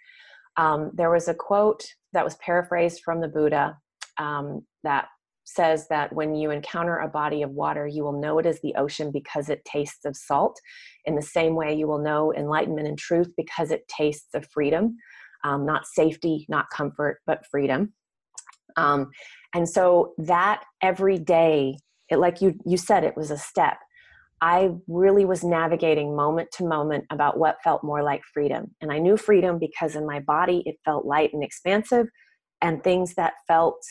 Um, 0.57 0.91
there 0.93 1.11
was 1.11 1.27
a 1.27 1.35
quote 1.35 1.85
that 2.13 2.25
was 2.25 2.35
paraphrased 2.35 3.01
from 3.03 3.21
the 3.21 3.27
buddha 3.27 3.77
um, 4.17 4.65
that 4.83 5.07
says 5.47 5.87
that 5.89 6.11
when 6.13 6.35
you 6.35 6.51
encounter 6.51 6.97
a 6.97 7.07
body 7.07 7.41
of 7.41 7.51
water, 7.51 7.87
you 7.87 8.03
will 8.03 8.19
know 8.19 8.37
it 8.37 8.45
is 8.45 8.59
the 8.61 8.75
ocean 8.75 9.11
because 9.11 9.49
it 9.49 9.63
tastes 9.63 10.03
of 10.03 10.15
salt. 10.15 10.59
In 11.05 11.15
the 11.15 11.21
same 11.21 11.55
way, 11.55 11.73
you 11.73 11.87
will 11.87 12.03
know 12.03 12.33
enlightenment 12.33 12.87
and 12.87 12.97
truth 12.97 13.29
because 13.37 13.71
it 13.71 13.87
tastes 13.87 14.27
of 14.33 14.45
freedom, 14.51 14.97
um, 15.45 15.65
not 15.65 15.87
safety, 15.87 16.45
not 16.49 16.69
comfort, 16.69 17.19
but 17.25 17.45
freedom. 17.49 17.93
Um, 18.75 19.09
and 19.55 19.67
so 19.67 20.13
that 20.17 20.63
every 20.81 21.17
day, 21.17 21.77
it, 22.09 22.17
like 22.17 22.41
you 22.41 22.53
you 22.65 22.77
said, 22.77 23.03
it 23.03 23.15
was 23.15 23.31
a 23.31 23.37
step. 23.37 23.77
I 24.41 24.71
really 24.87 25.25
was 25.25 25.43
navigating 25.43 26.15
moment 26.15 26.49
to 26.57 26.67
moment 26.67 27.05
about 27.09 27.39
what 27.39 27.57
felt 27.63 27.83
more 27.83 28.03
like 28.03 28.21
freedom. 28.33 28.75
And 28.81 28.91
I 28.91 28.99
knew 28.99 29.17
freedom 29.17 29.57
because 29.57 29.95
in 29.95 30.05
my 30.05 30.19
body 30.19 30.61
it 30.65 30.75
felt 30.85 31.05
light 31.05 31.31
and 31.33 31.43
expansive, 31.43 32.07
and 32.61 32.83
things 32.83 33.15
that 33.15 33.33
felt 33.47 33.81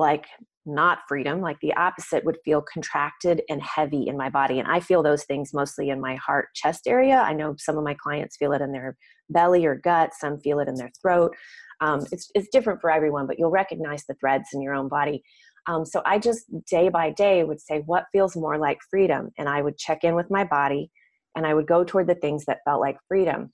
like 0.00 0.26
not 0.66 1.00
freedom, 1.08 1.40
like 1.40 1.58
the 1.60 1.74
opposite, 1.74 2.24
would 2.24 2.38
feel 2.44 2.62
contracted 2.62 3.42
and 3.48 3.62
heavy 3.62 4.08
in 4.08 4.16
my 4.16 4.30
body. 4.30 4.58
And 4.58 4.66
I 4.66 4.80
feel 4.80 5.02
those 5.02 5.24
things 5.24 5.52
mostly 5.54 5.90
in 5.90 6.00
my 6.00 6.16
heart 6.16 6.48
chest 6.54 6.86
area. 6.86 7.18
I 7.18 7.32
know 7.32 7.54
some 7.58 7.76
of 7.78 7.84
my 7.84 7.94
clients 7.94 8.36
feel 8.36 8.52
it 8.52 8.62
in 8.62 8.72
their 8.72 8.96
belly 9.28 9.64
or 9.66 9.76
gut, 9.76 10.10
some 10.18 10.40
feel 10.40 10.58
it 10.58 10.68
in 10.68 10.74
their 10.74 10.90
throat. 11.00 11.36
Um, 11.80 12.06
it's, 12.12 12.30
it's 12.34 12.48
different 12.50 12.80
for 12.80 12.90
everyone, 12.90 13.26
but 13.26 13.38
you'll 13.38 13.50
recognize 13.50 14.04
the 14.06 14.14
threads 14.14 14.48
in 14.52 14.60
your 14.62 14.74
own 14.74 14.88
body. 14.88 15.22
Um, 15.66 15.84
so 15.84 16.02
I 16.04 16.18
just 16.18 16.44
day 16.70 16.88
by 16.88 17.10
day 17.10 17.44
would 17.44 17.60
say, 17.60 17.82
what 17.86 18.06
feels 18.12 18.36
more 18.36 18.58
like 18.58 18.78
freedom? 18.90 19.30
And 19.38 19.48
I 19.48 19.62
would 19.62 19.78
check 19.78 20.02
in 20.02 20.14
with 20.14 20.30
my 20.30 20.44
body 20.44 20.90
and 21.36 21.46
I 21.46 21.54
would 21.54 21.66
go 21.66 21.84
toward 21.84 22.06
the 22.06 22.14
things 22.14 22.44
that 22.46 22.60
felt 22.64 22.80
like 22.80 22.96
freedom. 23.06 23.52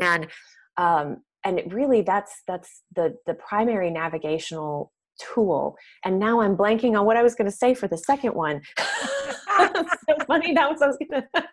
And 0.00 0.28
um, 0.76 1.18
and 1.44 1.72
really 1.72 2.02
that's 2.02 2.42
that's 2.46 2.82
the 2.94 3.16
the 3.26 3.34
primary 3.34 3.90
navigational 3.90 4.92
tool. 5.20 5.76
And 6.04 6.18
now 6.18 6.40
I'm 6.40 6.56
blanking 6.56 6.98
on 6.98 7.06
what 7.06 7.16
I 7.16 7.22
was 7.22 7.34
going 7.34 7.50
to 7.50 7.56
say 7.56 7.74
for 7.74 7.88
the 7.88 7.98
second 7.98 8.34
one. 8.34 8.60
so 8.78 10.16
funny. 10.26 10.54
That 10.54 10.70
was 10.70 10.82
I 10.82 10.86
was 10.86 10.98
going 10.98 11.22
to. 11.22 11.44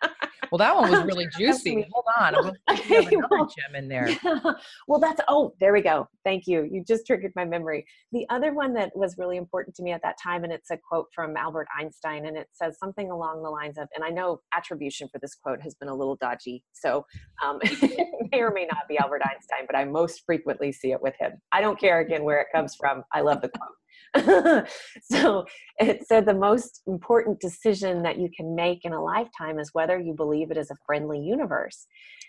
Well, 0.50 0.58
that 0.58 0.74
one 0.74 0.90
was 0.90 1.04
really 1.04 1.26
juicy. 1.36 1.86
Hold 1.92 2.04
on. 2.18 2.52
Okay, 2.70 3.06
another 3.06 3.26
well, 3.30 3.46
gem 3.46 3.74
in 3.76 3.88
there. 3.88 4.08
Yeah. 4.08 4.40
Well, 4.86 5.00
that's, 5.00 5.20
oh, 5.28 5.54
there 5.60 5.72
we 5.72 5.82
go. 5.82 6.08
Thank 6.24 6.46
you. 6.46 6.66
You 6.70 6.82
just 6.86 7.06
triggered 7.06 7.32
my 7.36 7.44
memory. 7.44 7.84
The 8.12 8.26
other 8.30 8.54
one 8.54 8.72
that 8.74 8.90
was 8.94 9.16
really 9.18 9.36
important 9.36 9.76
to 9.76 9.82
me 9.82 9.92
at 9.92 10.00
that 10.02 10.16
time, 10.22 10.44
and 10.44 10.52
it's 10.52 10.70
a 10.70 10.78
quote 10.78 11.06
from 11.14 11.36
Albert 11.36 11.68
Einstein, 11.78 12.26
and 12.26 12.36
it 12.36 12.48
says 12.52 12.78
something 12.78 13.10
along 13.10 13.42
the 13.42 13.50
lines 13.50 13.76
of, 13.78 13.88
and 13.94 14.04
I 14.04 14.08
know 14.08 14.40
attribution 14.54 15.08
for 15.12 15.18
this 15.18 15.34
quote 15.34 15.60
has 15.62 15.74
been 15.74 15.88
a 15.88 15.94
little 15.94 16.16
dodgy. 16.16 16.64
So 16.72 17.04
um, 17.44 17.58
it 17.62 18.08
may 18.32 18.40
or 18.40 18.50
may 18.52 18.66
not 18.66 18.88
be 18.88 18.98
Albert 18.98 19.22
Einstein, 19.24 19.66
but 19.66 19.76
I 19.76 19.84
most 19.84 20.22
frequently 20.24 20.72
see 20.72 20.92
it 20.92 21.02
with 21.02 21.14
him. 21.18 21.32
I 21.52 21.60
don't 21.60 21.78
care 21.78 22.00
again 22.00 22.24
where 22.24 22.40
it 22.40 22.48
comes 22.54 22.74
from. 22.74 23.02
I 23.12 23.20
love 23.20 23.42
the 23.42 23.50
quote. 23.50 23.70
so 25.02 25.44
it 25.78 26.06
said 26.06 26.26
the 26.26 26.34
most 26.34 26.82
important 26.86 27.40
decision 27.40 28.02
that 28.02 28.18
you 28.18 28.28
can 28.36 28.54
make 28.54 28.84
in 28.84 28.92
a 28.92 29.02
lifetime 29.02 29.58
is 29.58 29.70
whether 29.72 29.98
you 29.98 30.14
believe 30.14 30.50
it 30.50 30.56
is 30.56 30.70
a 30.70 30.76
friendly 30.86 31.20
universe. 31.20 31.86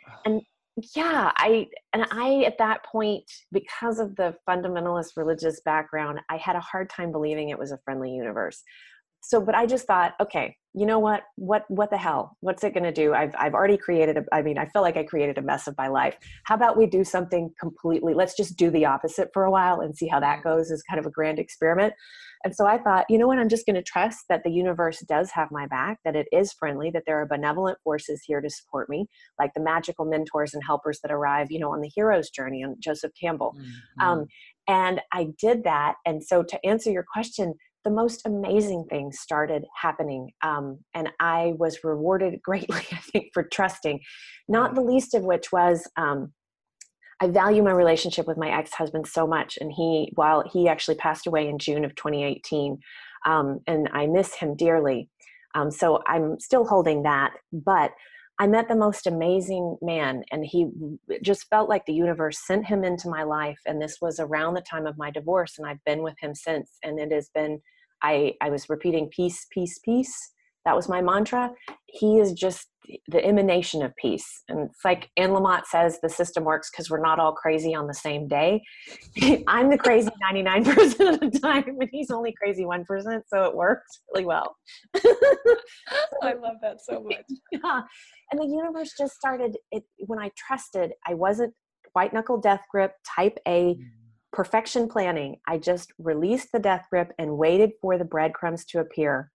Ah. 0.08 0.20
And 0.26 0.42
yeah, 0.96 1.32
I 1.36 1.68
and 1.94 2.06
I 2.12 2.44
at 2.46 2.58
that 2.60 2.86
point, 2.86 3.30
because 3.52 4.00
of 4.00 4.16
the 4.16 4.36
fundamentalist 4.48 5.18
religious 5.18 5.62
background, 5.62 6.20
I 6.30 6.38
had 6.38 6.56
a 6.56 6.62
hard 6.62 6.90
time 6.90 7.12
believing 7.12 7.50
it 7.50 7.60
was 7.60 7.72
a 7.72 7.80
friendly 7.84 8.12
universe 8.12 8.64
so 9.22 9.42
but 9.42 9.56
i 9.56 9.66
just 9.66 9.86
thought 9.86 10.14
okay 10.20 10.56
you 10.74 10.86
know 10.86 11.00
what? 11.00 11.24
What 11.36 11.66
what 11.70 11.90
the 11.90 11.98
hell? 11.98 12.38
What's 12.42 12.64
it 12.64 12.76
going 12.76 12.84
to 12.84 12.92
do? 12.92 13.14
I've 13.14 13.34
i've 13.40 13.56
already 13.56 13.76
created 13.78 14.18
a 14.18 14.26
i 14.32 14.44
mean 14.44 14.60
i 14.60 14.68
feel 14.68 14.84
like 14.84 14.98
i 14.98 15.04
created 15.04 15.38
a 15.40 15.42
mess 15.42 15.68
of 15.68 15.76
my 15.78 15.88
life. 15.88 16.16
How 16.44 16.54
about 16.54 16.78
we 16.78 16.86
do 16.86 17.04
something 17.04 17.52
completely 17.60 18.14
let's 18.14 18.36
just 18.36 18.56
do 18.56 18.70
the 18.70 18.86
opposite 18.86 19.30
for 19.34 19.46
a 19.46 19.52
while 19.52 19.82
and 19.82 19.96
see 19.96 20.08
how 20.08 20.20
that 20.20 20.44
goes 20.44 20.70
as 20.72 20.84
kind 20.84 21.00
of 21.00 21.08
a 21.08 21.12
grand 21.12 21.40
experiment. 21.40 21.94
And 22.44 22.56
so 22.56 22.68
i 22.68 22.78
thought 22.78 23.06
you 23.10 23.18
know 23.18 23.28
what? 23.28 23.40
I'm 23.40 23.50
just 23.50 23.66
going 23.66 23.78
to 23.78 23.82
trust 23.84 24.26
that 24.30 24.44
the 24.44 24.52
universe 24.52 25.00
does 25.00 25.32
have 25.32 25.50
my 25.50 25.66
back 25.66 25.98
that 26.06 26.16
it 26.16 26.28
is 26.32 26.54
friendly 26.54 26.92
that 26.92 27.04
there 27.08 27.20
are 27.20 27.26
benevolent 27.26 27.80
forces 27.84 28.22
here 28.24 28.40
to 28.40 28.50
support 28.50 28.90
me 28.90 29.08
like 29.40 29.52
the 29.56 29.62
magical 29.62 30.06
mentors 30.06 30.54
and 30.54 30.64
helpers 30.64 31.00
that 31.02 31.12
arrive 31.12 31.48
you 31.50 31.60
know 31.60 31.74
on 31.74 31.82
the 31.82 31.92
hero's 31.96 32.30
journey 32.30 32.64
on 32.64 32.76
joseph 32.80 33.12
campbell. 33.20 33.56
Mm-hmm. 33.58 34.08
um, 34.08 34.28
and 34.68 35.02
i 35.12 35.30
did 35.40 35.64
that. 35.64 35.96
And 36.06 36.24
so 36.24 36.44
to 36.44 36.64
answer 36.64 36.92
your 36.92 37.06
question 37.12 37.56
the 37.84 37.92
most 37.92 38.22
amazing 38.26 38.86
things 38.90 39.20
started 39.20 39.66
happening. 39.76 40.32
Um, 40.42 40.80
and 40.94 41.10
I 41.20 41.54
was 41.58 41.84
rewarded 41.84 42.42
greatly, 42.44 42.84
I 42.92 42.98
think, 42.98 43.30
for 43.34 43.44
trusting, 43.44 44.00
not 44.48 44.76
the 44.76 44.82
least 44.82 45.14
of 45.14 45.24
which 45.24 45.52
was 45.52 45.88
um, 45.98 46.34
I 47.22 47.28
value 47.28 47.62
my 47.64 47.72
relationship 47.72 48.28
with 48.28 48.38
my 48.38 48.50
ex 48.50 48.74
husband 48.74 49.08
so 49.08 49.28
much. 49.28 49.58
And 49.60 49.72
he, 49.72 50.12
while 50.16 50.44
he 50.50 50.68
actually 50.70 50.96
passed 50.96 51.28
away 51.28 51.48
in 51.48 51.60
June 51.60 51.84
of 51.84 51.96
2018, 51.96 52.78
um, 53.26 53.60
and 53.68 53.90
I 53.92 54.08
miss 54.08 54.34
him 54.36 54.56
dearly. 54.56 55.10
Um, 55.56 55.72
so 55.72 56.02
I'm 56.08 56.40
still 56.40 56.66
holding 56.66 57.04
that. 57.04 57.32
But 57.52 57.92
I 58.42 58.48
met 58.48 58.70
the 58.70 58.76
most 58.76 59.06
amazing 59.06 59.78
man, 59.82 60.24
and 60.32 60.46
he 60.46 60.68
just 61.22 61.50
felt 61.50 61.68
like 61.68 61.86
the 61.86 61.94
universe 61.94 62.40
sent 62.48 62.66
him 62.66 62.86
into 62.86 63.10
my 63.10 63.24
life. 63.24 63.60
And 63.66 63.82
this 63.82 63.98
was 64.02 64.18
around 64.18 64.54
the 64.54 64.62
time 64.62 64.88
of 64.88 64.98
my 64.98 65.12
divorce, 65.12 65.58
and 65.58 65.68
I've 65.68 65.84
been 65.86 66.02
with 66.02 66.18
him 66.20 66.34
since. 66.34 66.78
And 66.82 67.00
it 67.00 67.12
has 67.12 67.30
been, 67.36 67.60
I, 68.02 68.36
I 68.42 68.50
was 68.50 68.70
repeating 68.70 69.10
peace, 69.10 69.46
peace, 69.52 69.78
peace. 69.80 70.32
That 70.66 70.76
was 70.76 70.90
my 70.90 71.02
mantra. 71.02 71.52
He 71.88 72.18
is 72.18 72.34
just 72.34 72.68
the 73.08 73.24
emanation 73.24 73.84
of 73.84 73.96
peace. 73.98 74.44
And 74.48 74.62
it's 74.62 74.84
like 74.84 75.10
Anne 75.16 75.30
Lamott 75.30 75.66
says 75.66 76.00
the 76.02 76.10
system 76.10 76.44
works 76.44 76.72
because 76.72 76.90
we're 76.90 77.02
not 77.02 77.20
all 77.20 77.34
crazy 77.34 77.76
on 77.76 77.86
the 77.86 77.94
same 77.94 78.28
day. 78.28 78.62
I'm 79.48 79.70
the 79.70 79.78
crazy 79.78 80.10
99% 80.32 80.66
of 81.14 81.20
the 81.20 81.40
time, 81.40 81.78
and 81.80 81.90
he's 81.92 82.10
only 82.10 82.34
crazy 82.34 82.64
1%. 82.64 82.86
So 83.28 83.44
it 83.44 83.56
works 83.56 84.02
really 84.12 84.26
well. 84.26 84.56
I 84.96 86.34
love 86.34 86.56
that 86.62 86.82
so 86.82 87.04
much. 87.04 87.26
Yeah 87.52 87.82
and 88.32 88.40
the 88.40 88.46
universe 88.46 88.94
just 88.98 89.16
started 89.16 89.58
it 89.72 89.84
when 90.00 90.20
i 90.20 90.30
trusted 90.36 90.92
i 91.08 91.14
wasn't 91.14 91.54
white 91.94 92.14
knuckle 92.14 92.40
death 92.40 92.62
grip 92.72 92.94
type 93.16 93.38
a 93.48 93.74
mm. 93.74 93.80
perfection 94.32 94.88
planning 94.88 95.36
i 95.48 95.58
just 95.58 95.92
released 95.98 96.50
the 96.54 96.60
death 96.60 96.86
grip 96.90 97.12
and 97.18 97.38
waited 97.38 97.72
for 97.82 97.98
the 97.98 98.06
breadcrumbs 98.06 98.66
to 98.66 98.80
appear 98.80 99.32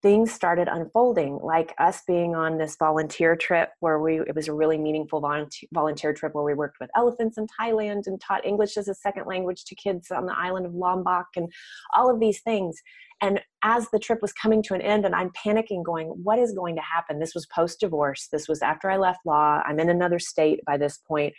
things 0.00 0.32
started 0.32 0.68
unfolding 0.68 1.38
like 1.42 1.74
us 1.78 2.02
being 2.06 2.34
on 2.34 2.56
this 2.56 2.76
volunteer 2.78 3.34
trip 3.34 3.70
where 3.80 4.00
we 4.00 4.20
it 4.20 4.34
was 4.34 4.48
a 4.48 4.52
really 4.52 4.78
meaningful 4.78 5.20
volunteer, 5.20 5.68
volunteer 5.74 6.12
trip 6.12 6.34
where 6.34 6.44
we 6.44 6.54
worked 6.54 6.78
with 6.80 6.90
elephants 6.96 7.36
in 7.36 7.46
thailand 7.60 8.06
and 8.06 8.20
taught 8.20 8.46
english 8.46 8.76
as 8.76 8.88
a 8.88 8.94
second 8.94 9.26
language 9.26 9.64
to 9.64 9.74
kids 9.74 10.10
on 10.10 10.26
the 10.26 10.36
island 10.36 10.66
of 10.66 10.74
lombok 10.74 11.26
and 11.36 11.52
all 11.94 12.12
of 12.12 12.20
these 12.20 12.40
things 12.42 12.80
and 13.20 13.40
as 13.64 13.88
the 13.90 13.98
trip 13.98 14.22
was 14.22 14.32
coming 14.32 14.62
to 14.64 14.74
an 14.74 14.80
end, 14.80 15.04
and 15.04 15.14
I'm 15.14 15.30
panicking, 15.30 15.82
going, 15.82 16.08
What 16.08 16.38
is 16.38 16.52
going 16.52 16.76
to 16.76 16.82
happen? 16.82 17.18
This 17.18 17.34
was 17.34 17.46
post 17.46 17.80
divorce. 17.80 18.28
This 18.30 18.46
was 18.48 18.62
after 18.62 18.90
I 18.90 18.96
left 18.96 19.26
law. 19.26 19.60
I'm 19.66 19.80
in 19.80 19.90
another 19.90 20.18
state 20.18 20.60
by 20.64 20.76
this 20.76 20.98
point. 20.98 21.34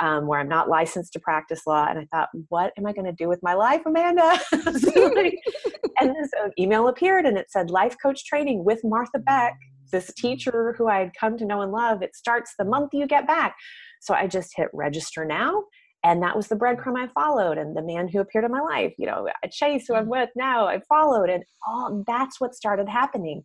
Um, 0.00 0.26
where 0.26 0.40
I'm 0.40 0.48
not 0.48 0.68
licensed 0.68 1.12
to 1.12 1.20
practice 1.20 1.66
law. 1.66 1.86
And 1.88 1.98
I 1.98 2.06
thought, 2.06 2.30
what 2.48 2.72
am 2.78 2.86
I 2.86 2.92
going 2.92 3.04
to 3.04 3.12
do 3.12 3.28
with 3.28 3.40
my 3.42 3.54
life, 3.54 3.82
Amanda? 3.86 4.38
and 4.52 6.16
this 6.16 6.30
email 6.58 6.88
appeared 6.88 7.26
and 7.26 7.36
it 7.36 7.50
said, 7.50 7.70
Life 7.70 7.96
Coach 8.02 8.24
Training 8.24 8.64
with 8.64 8.80
Martha 8.82 9.18
Beck, 9.18 9.58
this 9.92 10.12
teacher 10.14 10.74
who 10.78 10.88
I 10.88 10.98
had 11.00 11.12
come 11.18 11.36
to 11.38 11.44
know 11.44 11.60
and 11.60 11.72
love. 11.72 12.02
It 12.02 12.16
starts 12.16 12.54
the 12.58 12.64
month 12.64 12.90
you 12.92 13.06
get 13.06 13.26
back. 13.26 13.54
So 14.00 14.14
I 14.14 14.26
just 14.26 14.56
hit 14.56 14.68
register 14.72 15.24
now 15.24 15.64
and 16.04 16.22
that 16.22 16.36
was 16.36 16.48
the 16.48 16.56
breadcrumb 16.56 16.98
I 16.98 17.08
followed. 17.08 17.58
And 17.58 17.76
the 17.76 17.82
man 17.82 18.08
who 18.08 18.20
appeared 18.20 18.44
in 18.44 18.50
my 18.50 18.60
life, 18.60 18.92
you 18.98 19.06
know, 19.06 19.28
Chase, 19.50 19.86
who 19.86 19.94
I'm 19.94 20.06
mm. 20.06 20.10
with 20.10 20.30
now, 20.34 20.66
I 20.66 20.80
followed, 20.88 21.30
and 21.30 21.44
all 21.66 22.02
that's 22.06 22.40
what 22.40 22.54
started 22.54 22.88
happening. 22.88 23.42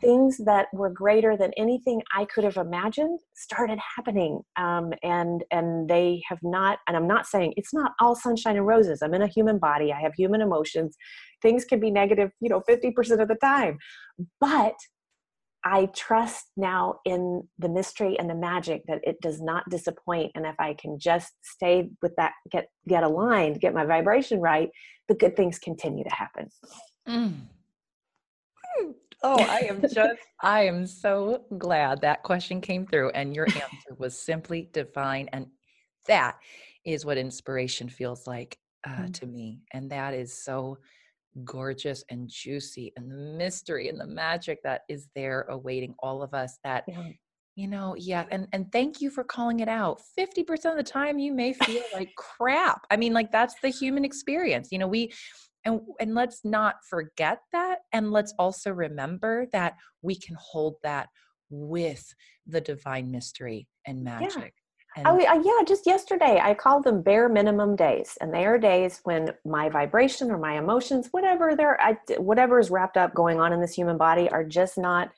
Things 0.00 0.38
that 0.44 0.68
were 0.72 0.90
greater 0.90 1.36
than 1.36 1.52
anything 1.56 2.02
I 2.14 2.24
could 2.26 2.44
have 2.44 2.56
imagined 2.56 3.20
started 3.34 3.78
happening, 3.96 4.40
um, 4.56 4.92
and 5.02 5.44
and 5.50 5.88
they 5.88 6.22
have 6.28 6.38
not. 6.42 6.78
And 6.86 6.96
I'm 6.96 7.08
not 7.08 7.26
saying 7.26 7.54
it's 7.56 7.74
not 7.74 7.92
all 8.00 8.14
sunshine 8.14 8.56
and 8.56 8.66
roses. 8.66 9.00
I'm 9.02 9.14
in 9.14 9.22
a 9.22 9.26
human 9.26 9.58
body. 9.58 9.92
I 9.92 10.00
have 10.00 10.12
human 10.14 10.40
emotions. 10.40 10.96
Things 11.42 11.64
can 11.64 11.80
be 11.80 11.90
negative, 11.90 12.30
you 12.40 12.48
know, 12.48 12.62
50% 12.68 13.20
of 13.20 13.28
the 13.28 13.36
time, 13.40 13.78
but 14.40 14.74
I 15.64 15.86
trust 15.94 16.46
now 16.56 17.00
in 17.04 17.46
the 17.58 17.68
mystery 17.68 18.18
and 18.18 18.30
the 18.30 18.34
magic 18.34 18.82
that 18.86 19.00
it 19.02 19.20
does 19.20 19.40
not 19.40 19.68
disappoint. 19.68 20.32
And 20.34 20.46
if 20.46 20.54
I 20.58 20.74
can 20.74 20.98
just 20.98 21.32
stay 21.42 21.90
with 22.00 22.12
that, 22.16 22.32
get 22.50 22.68
get 22.86 23.02
aligned, 23.02 23.60
get 23.60 23.74
my 23.74 23.84
vibration 23.84 24.40
right, 24.40 24.70
the 25.08 25.14
good 25.14 25.36
things 25.36 25.58
continue 25.58 26.04
to 26.04 26.14
happen. 26.14 26.48
Mm. 27.08 27.40
Oh, 29.22 29.42
I 29.42 29.60
am 29.68 29.80
just, 29.92 30.20
I 30.42 30.62
am 30.62 30.86
so 30.86 31.44
glad 31.58 32.00
that 32.02 32.22
question 32.22 32.60
came 32.60 32.86
through 32.86 33.10
and 33.10 33.34
your 33.34 33.46
answer 33.46 33.94
was 33.98 34.18
simply 34.18 34.70
divine. 34.72 35.28
And 35.32 35.46
that 36.06 36.36
is 36.84 37.04
what 37.04 37.18
inspiration 37.18 37.88
feels 37.88 38.26
like 38.26 38.58
uh, 38.86 39.02
mm. 39.02 39.14
to 39.14 39.26
me. 39.26 39.60
And 39.72 39.90
that 39.90 40.14
is 40.14 40.42
so 40.42 40.78
gorgeous 41.44 42.04
and 42.10 42.28
juicy 42.28 42.92
and 42.96 43.10
the 43.10 43.16
mystery 43.16 43.88
and 43.88 44.00
the 44.00 44.06
magic 44.06 44.62
that 44.62 44.82
is 44.88 45.08
there 45.14 45.42
awaiting 45.50 45.94
all 46.00 46.22
of 46.22 46.34
us 46.34 46.58
that 46.64 46.84
yeah. 46.88 47.08
you 47.54 47.68
know 47.68 47.94
yeah 47.96 48.24
and 48.30 48.48
and 48.52 48.70
thank 48.72 49.00
you 49.00 49.10
for 49.10 49.24
calling 49.24 49.60
it 49.60 49.68
out 49.68 50.00
50% 50.18 50.50
of 50.70 50.76
the 50.76 50.82
time 50.82 51.18
you 51.18 51.32
may 51.32 51.52
feel 51.52 51.82
like 51.92 52.10
crap 52.16 52.86
i 52.90 52.96
mean 52.96 53.12
like 53.12 53.30
that's 53.30 53.54
the 53.62 53.68
human 53.68 54.04
experience 54.04 54.68
you 54.72 54.78
know 54.78 54.88
we 54.88 55.12
and 55.64 55.80
and 56.00 56.14
let's 56.14 56.44
not 56.44 56.76
forget 56.88 57.40
that 57.52 57.80
and 57.92 58.12
let's 58.12 58.34
also 58.38 58.72
remember 58.72 59.46
that 59.52 59.74
we 60.02 60.14
can 60.14 60.36
hold 60.38 60.76
that 60.82 61.08
with 61.50 62.14
the 62.46 62.60
divine 62.60 63.10
mystery 63.10 63.66
and 63.86 64.02
magic 64.02 64.54
and 64.96 65.06
oh, 65.06 65.18
yeah, 65.18 65.64
just 65.64 65.86
yesterday 65.86 66.40
I 66.42 66.54
called 66.54 66.84
them 66.84 67.02
bare 67.02 67.28
minimum 67.28 67.76
days, 67.76 68.16
and 68.20 68.32
they 68.32 68.46
are 68.46 68.58
days 68.58 69.00
when 69.04 69.32
my 69.44 69.68
vibration 69.68 70.30
or 70.30 70.38
my 70.38 70.58
emotions, 70.58 71.08
whatever 71.12 71.54
they're, 71.54 71.80
I, 71.80 71.98
whatever 72.16 72.58
is 72.58 72.70
wrapped 72.70 72.96
up 72.96 73.14
going 73.14 73.38
on 73.38 73.52
in 73.52 73.60
this 73.60 73.74
human 73.74 73.96
body, 73.96 74.28
are 74.30 74.44
just 74.44 74.76
not 74.78 75.10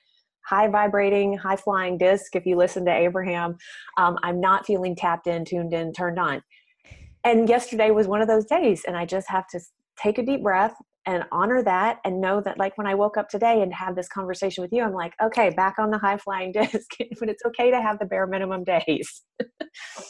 high 0.44 0.68
vibrating, 0.68 1.36
high 1.36 1.56
flying 1.56 1.96
disc. 1.96 2.34
If 2.34 2.44
you 2.46 2.56
listen 2.56 2.84
to 2.86 2.92
Abraham, 2.92 3.56
um, 3.96 4.18
I'm 4.22 4.40
not 4.40 4.66
feeling 4.66 4.96
tapped 4.96 5.26
in, 5.26 5.44
tuned 5.44 5.72
in, 5.72 5.92
turned 5.92 6.18
on. 6.18 6.42
And 7.24 7.48
yesterday 7.48 7.90
was 7.90 8.06
one 8.06 8.20
of 8.20 8.28
those 8.28 8.46
days, 8.46 8.84
and 8.86 8.96
I 8.96 9.06
just 9.06 9.30
have 9.30 9.46
to 9.48 9.60
take 10.02 10.18
a 10.18 10.22
deep 10.22 10.42
breath 10.42 10.74
and 11.06 11.24
honor 11.32 11.62
that 11.62 11.98
and 12.04 12.20
know 12.20 12.40
that 12.40 12.58
like 12.58 12.76
when 12.76 12.86
i 12.86 12.94
woke 12.94 13.16
up 13.16 13.28
today 13.28 13.62
and 13.62 13.72
have 13.72 13.96
this 13.96 14.08
conversation 14.08 14.62
with 14.62 14.72
you 14.72 14.82
i'm 14.82 14.92
like 14.92 15.14
okay 15.22 15.50
back 15.50 15.78
on 15.78 15.90
the 15.90 15.98
high 15.98 16.18
flying 16.18 16.52
disc 16.52 16.90
but 17.18 17.28
it's 17.28 17.44
okay 17.44 17.70
to 17.70 17.80
have 17.80 17.98
the 17.98 18.06
bare 18.06 18.26
minimum 18.26 18.64
days. 18.64 19.22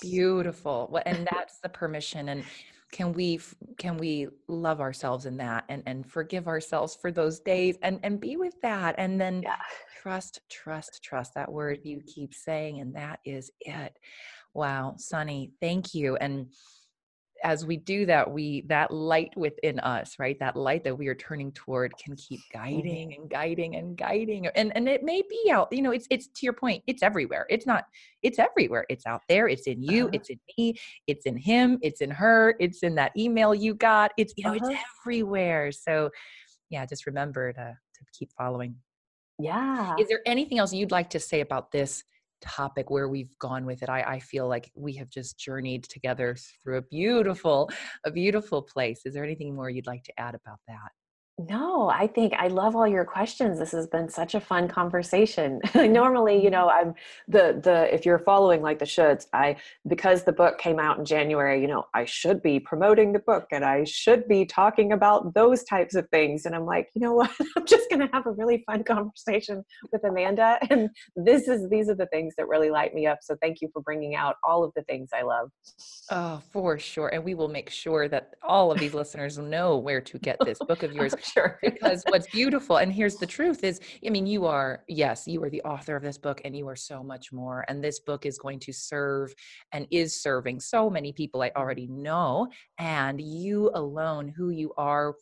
Beautiful. 0.00 0.98
And 1.06 1.28
that's 1.32 1.58
the 1.60 1.68
permission 1.68 2.30
and 2.30 2.44
can 2.92 3.12
we 3.12 3.38
can 3.78 3.96
we 3.98 4.26
love 4.48 4.80
ourselves 4.80 5.24
in 5.24 5.36
that 5.36 5.64
and 5.68 5.80
and 5.86 6.10
forgive 6.10 6.48
ourselves 6.48 6.98
for 7.00 7.12
those 7.12 7.38
days 7.38 7.78
and 7.82 8.00
and 8.02 8.18
be 8.18 8.36
with 8.36 8.60
that 8.62 8.96
and 8.98 9.20
then 9.20 9.42
yeah. 9.42 9.54
trust 10.02 10.40
trust 10.50 11.00
trust 11.00 11.32
that 11.34 11.50
word 11.52 11.78
you 11.84 12.00
keep 12.12 12.34
saying 12.34 12.80
and 12.80 12.92
that 12.96 13.20
is 13.24 13.52
it. 13.60 13.96
Wow 14.54 14.94
sunny 14.96 15.52
thank 15.60 15.94
you 15.94 16.16
and 16.16 16.48
as 17.42 17.64
we 17.64 17.76
do 17.76 18.06
that 18.06 18.30
we 18.30 18.62
that 18.68 18.90
light 18.90 19.32
within 19.36 19.78
us 19.80 20.16
right 20.18 20.38
that 20.38 20.56
light 20.56 20.84
that 20.84 20.96
we 20.96 21.08
are 21.08 21.14
turning 21.14 21.50
toward 21.52 21.96
can 21.96 22.14
keep 22.16 22.40
mm-hmm. 22.40 22.58
guiding 22.58 23.14
and 23.14 23.30
guiding 23.30 23.76
and 23.76 23.96
guiding 23.96 24.46
and 24.54 24.72
and 24.76 24.88
it 24.88 25.02
may 25.02 25.22
be 25.28 25.50
out 25.50 25.68
you 25.72 25.82
know 25.82 25.90
it's 25.90 26.06
it's 26.10 26.28
to 26.28 26.46
your 26.46 26.52
point 26.52 26.82
it's 26.86 27.02
everywhere. 27.02 27.46
It's 27.48 27.66
not 27.66 27.84
it's 28.22 28.38
everywhere. 28.38 28.84
It's 28.88 29.06
out 29.06 29.22
there. 29.28 29.48
It's 29.48 29.66
in 29.66 29.82
you. 29.82 30.04
Uh-huh. 30.04 30.10
it's 30.14 30.28
in 30.28 30.40
me. 30.58 30.74
It's 31.06 31.24
in 31.24 31.36
him. 31.36 31.78
It's 31.82 32.00
in 32.00 32.10
her. 32.10 32.54
It's 32.60 32.82
in 32.82 32.94
that 32.96 33.12
email 33.16 33.54
you 33.54 33.74
got. 33.74 34.12
It's 34.16 34.34
you 34.36 34.44
know 34.44 34.54
uh-huh. 34.54 34.70
it's 34.70 34.80
everywhere. 35.04 35.72
So 35.72 36.10
yeah 36.68 36.84
just 36.86 37.06
remember 37.06 37.52
to 37.52 37.76
to 37.94 38.04
keep 38.12 38.30
following. 38.36 38.76
Yeah. 39.38 39.94
Is 39.98 40.08
there 40.08 40.20
anything 40.26 40.58
else 40.58 40.72
you'd 40.72 40.90
like 40.90 41.10
to 41.10 41.20
say 41.20 41.40
about 41.40 41.72
this 41.72 42.04
topic 42.40 42.90
where 42.90 43.08
we've 43.08 43.36
gone 43.38 43.64
with 43.64 43.82
it 43.82 43.88
I, 43.88 44.02
I 44.02 44.18
feel 44.20 44.48
like 44.48 44.70
we 44.74 44.94
have 44.94 45.10
just 45.10 45.38
journeyed 45.38 45.84
together 45.84 46.36
through 46.62 46.78
a 46.78 46.82
beautiful 46.82 47.70
a 48.04 48.10
beautiful 48.10 48.62
place. 48.62 49.02
Is 49.04 49.14
there 49.14 49.24
anything 49.24 49.54
more 49.54 49.70
you'd 49.70 49.86
like 49.86 50.04
to 50.04 50.20
add 50.20 50.34
about 50.34 50.58
that 50.68 50.90
no, 51.48 51.88
I 51.88 52.06
think 52.06 52.34
I 52.34 52.48
love 52.48 52.76
all 52.76 52.86
your 52.86 53.04
questions. 53.04 53.58
This 53.58 53.72
has 53.72 53.86
been 53.86 54.08
such 54.08 54.34
a 54.34 54.40
fun 54.40 54.68
conversation. 54.68 55.60
Mm-hmm. 55.70 55.92
Normally, 55.92 56.34
you 56.34 56.50
mm-hmm. 56.50 56.52
know, 56.52 56.68
I'm 56.68 56.94
the 57.28 57.58
the 57.62 57.94
if 57.94 58.04
you're 58.04 58.18
following 58.18 58.60
like 58.60 58.80
the 58.80 58.84
shoulds, 58.84 59.26
I 59.32 59.56
because 59.88 60.24
the 60.24 60.32
book 60.32 60.58
came 60.58 60.78
out 60.78 60.98
in 60.98 61.04
January, 61.04 61.60
you 61.60 61.68
know, 61.68 61.84
I 61.94 62.04
should 62.04 62.42
be 62.42 62.58
promoting 62.60 63.12
the 63.12 63.20
book 63.20 63.46
and 63.52 63.64
I 63.64 63.84
should 63.84 64.26
be 64.26 64.44
talking 64.44 64.92
about 64.92 65.32
those 65.32 65.62
types 65.64 65.94
of 65.94 66.08
things. 66.10 66.44
And 66.44 66.54
I'm 66.54 66.66
like, 66.66 66.88
you 66.94 67.00
know 67.00 67.14
what? 67.14 67.30
I'm 67.56 67.64
just 67.66 67.88
going 67.88 68.00
to 68.00 68.10
have 68.12 68.26
a 68.26 68.32
really 68.32 68.62
fun 68.66 68.82
conversation 68.84 69.64
with 69.92 70.04
Amanda 70.04 70.58
and 70.70 70.90
this 71.16 71.48
is 71.48 71.68
these 71.70 71.88
are 71.88 71.94
the 71.94 72.06
things 72.06 72.34
that 72.36 72.48
really 72.48 72.70
light 72.70 72.94
me 72.94 73.06
up. 73.06 73.18
So 73.22 73.36
thank 73.40 73.60
you 73.60 73.70
for 73.72 73.80
bringing 73.80 74.16
out 74.16 74.36
all 74.42 74.64
of 74.64 74.72
the 74.74 74.82
things 74.82 75.10
I 75.14 75.22
love. 75.22 75.50
Oh, 76.10 76.42
for 76.52 76.78
sure. 76.78 77.08
And 77.08 77.24
we 77.24 77.34
will 77.34 77.48
make 77.48 77.70
sure 77.70 78.08
that 78.08 78.34
all 78.42 78.72
of 78.72 78.78
these 78.78 78.94
listeners 78.94 79.38
know 79.38 79.78
where 79.78 80.00
to 80.00 80.18
get 80.18 80.36
this 80.44 80.58
book 80.58 80.82
of 80.82 80.92
yours 80.92 81.14
sure. 81.32 81.58
because 81.62 82.02
what's 82.08 82.28
beautiful, 82.28 82.78
and 82.78 82.92
here's 82.92 83.16
the 83.16 83.26
truth 83.26 83.64
is, 83.64 83.80
I 84.04 84.10
mean, 84.10 84.26
you 84.26 84.46
are, 84.46 84.84
yes, 84.88 85.26
you 85.26 85.42
are 85.42 85.50
the 85.50 85.62
author 85.62 85.96
of 85.96 86.02
this 86.02 86.18
book 86.18 86.40
and 86.44 86.56
you 86.56 86.68
are 86.68 86.76
so 86.76 87.02
much 87.02 87.32
more. 87.32 87.64
And 87.68 87.82
this 87.82 88.00
book 88.00 88.26
is 88.26 88.38
going 88.38 88.58
to 88.60 88.72
serve 88.72 89.34
and 89.72 89.86
is 89.90 90.20
serving 90.22 90.60
so 90.60 90.90
many 90.90 91.12
people 91.12 91.42
I 91.42 91.52
already 91.56 91.86
know. 91.88 92.48
And 92.78 93.20
you 93.20 93.70
alone, 93.74 94.28
who 94.28 94.50
you 94.50 94.72
are, 94.76 95.14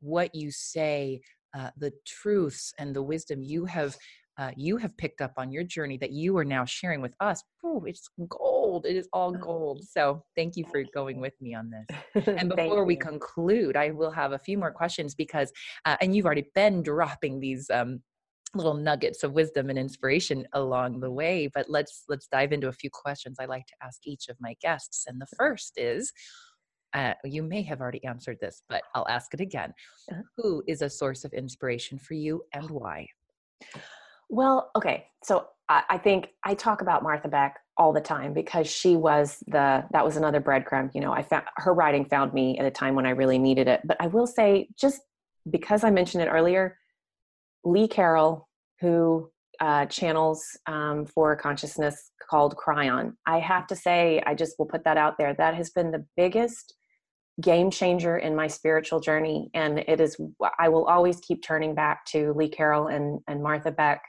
what 0.00 0.34
you 0.34 0.50
say, 0.50 1.20
uh, 1.56 1.70
the 1.76 1.92
truths 2.06 2.72
and 2.78 2.94
the 2.94 3.02
wisdom 3.02 3.42
you 3.42 3.64
have 3.64 3.96
uh, 4.38 4.52
you 4.56 4.76
have 4.76 4.96
picked 4.96 5.20
up 5.20 5.32
on 5.36 5.50
your 5.50 5.64
journey 5.64 5.96
that 5.98 6.12
you 6.12 6.36
are 6.38 6.44
now 6.44 6.64
sharing 6.64 7.02
with 7.02 7.14
us. 7.18 7.42
Ooh, 7.66 7.82
it's 7.86 8.08
gold. 8.28 8.86
It 8.86 8.96
is 8.96 9.08
all 9.12 9.34
oh. 9.36 9.40
gold. 9.40 9.82
So 9.82 10.22
thank 10.36 10.56
you 10.56 10.64
for 10.70 10.84
going 10.94 11.20
with 11.20 11.34
me 11.40 11.54
on 11.54 11.70
this. 11.70 12.24
And 12.38 12.48
before 12.48 12.84
we 12.84 12.94
conclude, 12.94 13.76
I 13.76 13.90
will 13.90 14.12
have 14.12 14.32
a 14.32 14.38
few 14.38 14.56
more 14.56 14.70
questions 14.70 15.14
because, 15.14 15.50
uh, 15.84 15.96
and 16.00 16.14
you've 16.14 16.26
already 16.26 16.48
been 16.54 16.82
dropping 16.82 17.40
these 17.40 17.68
um, 17.70 18.00
little 18.54 18.74
nuggets 18.74 19.24
of 19.24 19.32
wisdom 19.32 19.70
and 19.70 19.78
inspiration 19.78 20.46
along 20.52 21.00
the 21.00 21.10
way. 21.10 21.50
But 21.52 21.68
let's 21.68 22.04
let's 22.08 22.28
dive 22.28 22.52
into 22.52 22.68
a 22.68 22.72
few 22.72 22.90
questions 22.90 23.38
I 23.40 23.46
like 23.46 23.66
to 23.66 23.74
ask 23.82 24.00
each 24.06 24.28
of 24.28 24.36
my 24.40 24.54
guests. 24.62 25.04
And 25.08 25.20
the 25.20 25.28
first 25.36 25.72
is. 25.76 26.12
Uh, 26.94 27.12
you 27.22 27.42
may 27.42 27.60
have 27.60 27.82
already 27.82 28.02
answered 28.06 28.38
this, 28.40 28.62
but 28.66 28.82
I'll 28.94 29.06
ask 29.08 29.34
it 29.34 29.40
again. 29.40 29.74
Uh-huh. 30.10 30.22
Who 30.38 30.62
is 30.66 30.80
a 30.80 30.88
source 30.88 31.22
of 31.22 31.34
inspiration 31.34 31.98
for 31.98 32.14
you 32.14 32.42
and 32.54 32.70
why? 32.70 33.06
Well, 34.28 34.70
okay. 34.76 35.06
So 35.22 35.46
I, 35.68 35.82
I 35.90 35.98
think 35.98 36.28
I 36.44 36.54
talk 36.54 36.82
about 36.82 37.02
Martha 37.02 37.28
Beck 37.28 37.56
all 37.76 37.92
the 37.92 38.00
time 38.00 38.32
because 38.34 38.66
she 38.66 38.96
was 38.96 39.42
the 39.46 39.84
that 39.92 40.04
was 40.04 40.16
another 40.16 40.40
breadcrumb. 40.40 40.90
You 40.94 41.00
know, 41.00 41.12
I 41.12 41.22
found 41.22 41.44
her 41.56 41.72
writing 41.72 42.04
found 42.04 42.32
me 42.32 42.58
at 42.58 42.66
a 42.66 42.70
time 42.70 42.94
when 42.94 43.06
I 43.06 43.10
really 43.10 43.38
needed 43.38 43.68
it. 43.68 43.80
But 43.84 43.96
I 44.00 44.08
will 44.08 44.26
say, 44.26 44.68
just 44.78 45.00
because 45.48 45.84
I 45.84 45.90
mentioned 45.90 46.22
it 46.22 46.28
earlier, 46.28 46.76
Lee 47.64 47.88
Carroll, 47.88 48.48
who 48.80 49.30
uh, 49.60 49.86
channels 49.86 50.44
um, 50.66 51.06
for 51.06 51.34
consciousness 51.36 52.10
called 52.30 52.56
Kryon. 52.56 53.14
I 53.26 53.40
have 53.40 53.66
to 53.68 53.76
say, 53.76 54.22
I 54.26 54.34
just 54.34 54.58
will 54.58 54.66
put 54.66 54.84
that 54.84 54.96
out 54.96 55.18
there. 55.18 55.34
That 55.34 55.54
has 55.54 55.70
been 55.70 55.90
the 55.90 56.04
biggest 56.16 56.74
game 57.40 57.70
changer 57.70 58.18
in 58.18 58.34
my 58.36 58.46
spiritual 58.46 59.00
journey, 59.00 59.50
and 59.54 59.78
it 59.80 60.00
is. 60.00 60.20
I 60.58 60.68
will 60.68 60.86
always 60.86 61.20
keep 61.20 61.42
turning 61.42 61.74
back 61.74 62.04
to 62.06 62.32
Lee 62.34 62.48
Carroll 62.48 62.88
and 62.88 63.20
and 63.28 63.42
Martha 63.42 63.70
Beck 63.70 64.02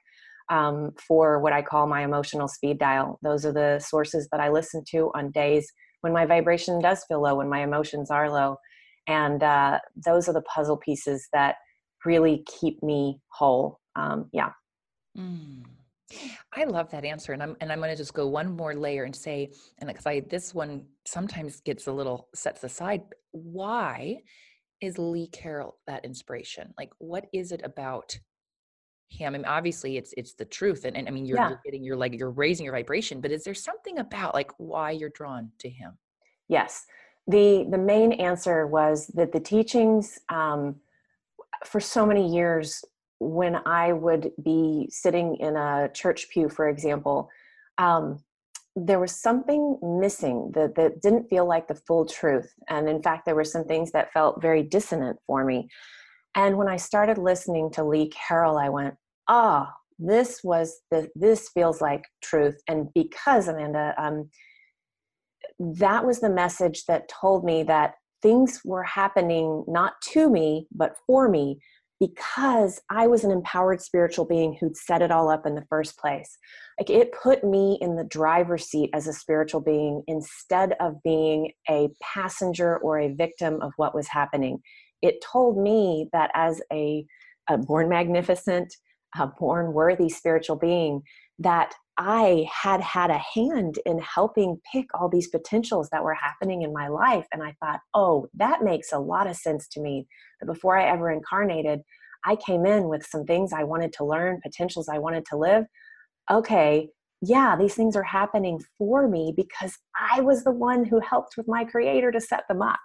um, 0.50 0.92
for 1.08 1.40
what 1.40 1.54
I 1.54 1.62
call 1.62 1.88
my 1.88 2.04
emotional 2.04 2.48
speed 2.48 2.80
dial. 2.80 3.20
Those 3.22 3.46
are 3.46 3.54
the 3.54 3.80
sources 3.80 4.28
that 4.32 4.40
I 4.40 4.50
listen 4.50 4.84
to 4.92 5.12
on 5.16 5.32
days 5.32 5.72
when 6.02 6.14
my 6.14 6.26
vibration 6.26 6.80
does 6.80 7.04
feel 7.08 7.22
low, 7.22 7.36
when 7.36 7.50
my 7.50 7.62
emotions 7.62 8.10
are 8.10 8.30
low. 8.30 8.58
And 9.08 9.44
uh, 9.44 9.80
those 10.06 10.28
are 10.30 10.34
the 10.34 10.42
puzzle 10.42 10.78
pieces 10.78 11.28
that 11.34 11.56
really 12.06 12.44
keep 12.60 12.82
me 12.84 13.20
whole. 13.30 13.80
Um, 13.96 14.30
yeah. 14.32 14.50
Mm. 15.18 15.64
I 16.56 16.64
love 16.64 16.90
that 16.92 17.06
answer, 17.06 17.34
and 17.34 17.44
I'm 17.44 17.56
and 17.62 17.72
I'm 17.72 17.80
going 17.80 17.92
to 17.92 17.96
just 17.96 18.16
go 18.16 18.28
one 18.28 18.56
more 18.56 18.74
layer 18.74 19.04
and 19.04 19.16
say, 19.16 19.52
and 19.78 19.88
because 19.88 20.08
I 20.08 20.22
this 20.22 20.56
one 20.56 20.86
sometimes 21.06 21.62
gets 21.62 21.86
a 21.88 21.92
little 21.92 22.30
sets 22.34 22.64
aside. 22.64 23.02
Why 23.32 24.18
is 24.82 24.98
Lee 24.98 25.28
Carroll 25.28 25.78
that 25.86 26.06
inspiration? 26.06 26.74
Like, 26.78 26.90
what 26.98 27.26
is 27.32 27.52
it 27.52 27.62
about 27.64 28.18
him 29.10 29.34
I 29.34 29.38
mean, 29.38 29.46
obviously 29.46 29.98
it's 29.98 30.14
it's 30.18 30.34
the 30.34 30.46
truth 30.46 30.86
and, 30.86 30.96
and 30.96 31.08
i 31.08 31.12
mean 31.12 31.26
you're, 31.26 31.38
yeah. 31.38 31.50
you're 31.50 31.62
getting 31.66 31.84
your 31.84 31.96
like 31.96 32.18
you're 32.18 32.30
raising 32.30 32.66
your 32.66 32.74
vibration 32.74 33.22
but 33.22 33.32
is 33.32 33.44
there 33.44 33.54
something 33.54 34.00
about 34.00 34.34
like 34.34 34.52
why 34.58 34.92
you're 34.92 35.10
drawn 35.10 35.52
to 35.60 35.70
him? 35.70 35.98
Yes. 36.48 36.86
The 37.28 37.68
the 37.70 37.78
main 37.78 38.14
answer 38.14 38.68
was 38.68 39.08
that 39.16 39.32
the 39.32 39.40
teachings 39.40 40.20
um, 40.30 40.76
for 41.66 41.80
so 41.80 42.06
many 42.06 42.34
years 42.34 42.84
when 43.20 43.58
i 43.66 43.92
would 43.92 44.32
be 44.44 44.88
sitting 44.90 45.36
in 45.38 45.58
a 45.58 45.90
church 45.94 46.30
pew 46.30 46.48
for 46.48 46.70
example 46.70 47.30
um, 47.78 48.24
there 48.76 49.00
was 49.00 49.12
something 49.12 49.78
missing 49.82 50.52
that, 50.54 50.76
that 50.76 51.02
didn't 51.02 51.30
feel 51.30 51.46
like 51.46 51.68
the 51.68 51.76
full 51.76 52.06
truth 52.06 52.54
and 52.70 52.88
in 52.88 53.02
fact 53.02 53.26
there 53.26 53.36
were 53.36 53.44
some 53.44 53.66
things 53.66 53.92
that 53.92 54.14
felt 54.14 54.42
very 54.42 54.64
dissonant 54.64 55.18
for 55.28 55.44
me 55.44 55.68
and 56.36 56.58
when 56.58 56.68
I 56.68 56.78
started 56.78 57.18
listening 57.18 57.72
to 57.72 57.84
Lee 57.84 58.10
Carroll, 58.10 58.58
I 58.58 58.70
went, 58.70 58.96
ah, 59.28 59.68
oh, 59.70 59.74
this 59.98 60.42
was 60.44 60.80
the, 60.92 61.10
this 61.16 61.50
feels 61.50 61.82
like 61.82 62.04
truth. 62.24 62.62
And 62.68 62.88
because 62.94 63.48
Amanda, 63.48 63.94
um, 63.98 64.30
that 65.60 66.06
was 66.06 66.22
the 66.22 66.30
message 66.30 66.86
that 66.86 67.10
told 67.10 67.44
me 67.44 67.64
that 67.64 67.96
things 68.22 68.62
were 68.64 68.84
happening 68.84 69.66
not 69.68 69.94
to 70.12 70.30
me, 70.30 70.68
but 70.72 70.96
for 71.06 71.28
me, 71.28 71.60
because 72.00 72.80
I 72.90 73.08
was 73.08 73.26
an 73.26 73.32
empowered 73.32 73.82
spiritual 73.82 74.26
being 74.26 74.56
who'd 74.58 74.78
set 74.78 75.02
it 75.02 75.12
all 75.12 75.30
up 75.30 75.46
in 75.46 75.56
the 75.56 75.66
first 75.70 75.98
place. 75.98 76.38
Like 76.80 76.90
it 76.90 77.12
put 77.12 77.44
me 77.44 77.78
in 77.82 77.98
the 77.98 78.06
driver's 78.06 78.68
seat 78.68 78.90
as 78.94 79.08
a 79.08 79.14
spiritual 79.14 79.60
being 79.60 80.04
instead 80.08 80.76
of 80.80 81.04
being 81.04 81.52
a 81.70 81.90
passenger 82.02 82.78
or 82.78 83.00
a 83.00 83.14
victim 83.14 83.62
of 83.62 83.74
what 83.76 83.94
was 83.94 84.08
happening 84.08 84.62
it 85.02 85.24
told 85.24 85.58
me 85.58 86.08
that 86.14 86.32
as 86.34 86.62
a, 86.72 87.06
a 87.50 87.58
born 87.58 87.90
magnificent, 87.90 88.74
a 89.18 89.28
born 89.28 89.74
worthy 89.74 90.10
spiritual 90.10 90.56
being, 90.56 91.02
that 91.40 91.74
I 91.98 92.48
had 92.50 92.80
had 92.82 93.10
a 93.10 93.18
hand 93.18 93.76
in 93.86 94.00
helping 94.00 94.62
pick 94.72 94.86
all 94.94 95.10
these 95.10 95.28
potentials 95.28 95.90
that 95.92 96.04
were 96.04 96.14
happening 96.14 96.62
in 96.62 96.72
my 96.72 96.88
life. 96.88 97.26
And 97.34 97.44
I 97.44 97.56
thought, 97.60 97.82
oh, 97.94 98.28
that 98.36 98.64
makes 98.64 98.94
a 98.94 99.00
lot 99.00 99.28
of 99.28 99.36
sense 99.36 99.68
to 99.70 99.82
me. 99.82 100.08
That 100.40 100.46
before 100.46 100.78
I 100.78 100.90
ever 100.90 101.12
incarnated, 101.12 101.82
I 102.26 102.36
came 102.36 102.66
in 102.66 102.88
with 102.88 103.06
some 103.06 103.26
things 103.26 103.52
I 103.52 103.64
wanted 103.64 103.94
to 103.94 104.06
learn, 104.06 104.42
potentials 104.42 104.88
I 104.88 104.98
wanted 104.98 105.26
to 105.28 105.38
live. 105.38 105.66
Okay, 106.32 106.90
yeah, 107.22 107.58
these 107.58 107.76
things 107.76 107.96
are 107.96 108.04
happening 108.04 108.62
for 108.78 109.08
me 109.08 109.34
because 109.36 109.78
I 109.96 110.22
was 110.22 110.44
the 110.44 110.52
one 110.52 110.86
who 110.86 111.00
helped 111.02 111.36
with 111.36 111.48
my 111.48 111.66
creator 111.66 112.12
to 112.12 112.22
set 112.22 112.48
them 112.48 112.62
up. 112.62 112.80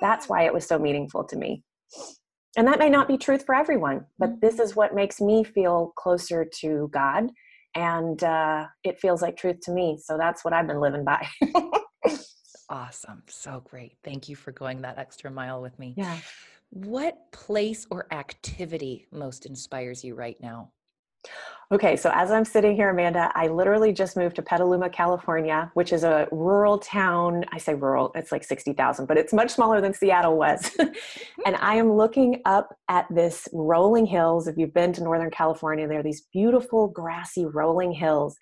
That's 0.00 0.28
why 0.28 0.44
it 0.44 0.54
was 0.54 0.66
so 0.66 0.78
meaningful 0.78 1.24
to 1.24 1.36
me. 1.36 1.62
And 2.56 2.66
that 2.66 2.78
may 2.78 2.88
not 2.88 3.06
be 3.06 3.16
truth 3.16 3.44
for 3.46 3.54
everyone, 3.54 4.06
but 4.18 4.30
mm-hmm. 4.30 4.40
this 4.40 4.58
is 4.58 4.74
what 4.74 4.94
makes 4.94 5.20
me 5.20 5.44
feel 5.44 5.92
closer 5.96 6.44
to 6.60 6.88
God. 6.92 7.30
And 7.74 8.22
uh, 8.24 8.66
it 8.82 8.98
feels 8.98 9.22
like 9.22 9.36
truth 9.36 9.60
to 9.62 9.70
me. 9.70 9.98
So 10.02 10.18
that's 10.18 10.44
what 10.44 10.52
I've 10.52 10.66
been 10.66 10.80
living 10.80 11.04
by. 11.04 11.28
awesome. 12.68 13.22
So 13.28 13.62
great. 13.70 13.96
Thank 14.02 14.28
you 14.28 14.34
for 14.34 14.50
going 14.50 14.82
that 14.82 14.98
extra 14.98 15.30
mile 15.30 15.62
with 15.62 15.78
me. 15.78 15.94
Yeah. 15.96 16.18
What 16.70 17.30
place 17.32 17.86
or 17.90 18.06
activity 18.12 19.06
most 19.12 19.46
inspires 19.46 20.04
you 20.04 20.14
right 20.14 20.40
now? 20.40 20.72
Okay, 21.72 21.94
so 21.94 22.10
as 22.12 22.32
I'm 22.32 22.44
sitting 22.44 22.74
here, 22.74 22.90
Amanda, 22.90 23.30
I 23.36 23.46
literally 23.46 23.92
just 23.92 24.16
moved 24.16 24.34
to 24.36 24.42
Petaluma, 24.42 24.90
California, 24.90 25.70
which 25.74 25.92
is 25.92 26.02
a 26.02 26.26
rural 26.32 26.78
town. 26.78 27.44
I 27.52 27.58
say 27.58 27.74
rural, 27.74 28.10
it's 28.16 28.32
like 28.32 28.42
60,000, 28.42 29.06
but 29.06 29.16
it's 29.16 29.32
much 29.32 29.52
smaller 29.52 29.80
than 29.80 29.94
Seattle 29.94 30.36
was. 30.36 30.68
and 31.46 31.54
I 31.60 31.76
am 31.76 31.92
looking 31.92 32.42
up 32.44 32.74
at 32.88 33.06
this 33.08 33.46
rolling 33.52 34.04
hills. 34.04 34.48
If 34.48 34.56
you've 34.58 34.74
been 34.74 34.92
to 34.94 35.04
Northern 35.04 35.30
California, 35.30 35.86
there 35.86 36.00
are 36.00 36.02
these 36.02 36.26
beautiful 36.32 36.88
grassy 36.88 37.46
rolling 37.46 37.92
hills. 37.92 38.36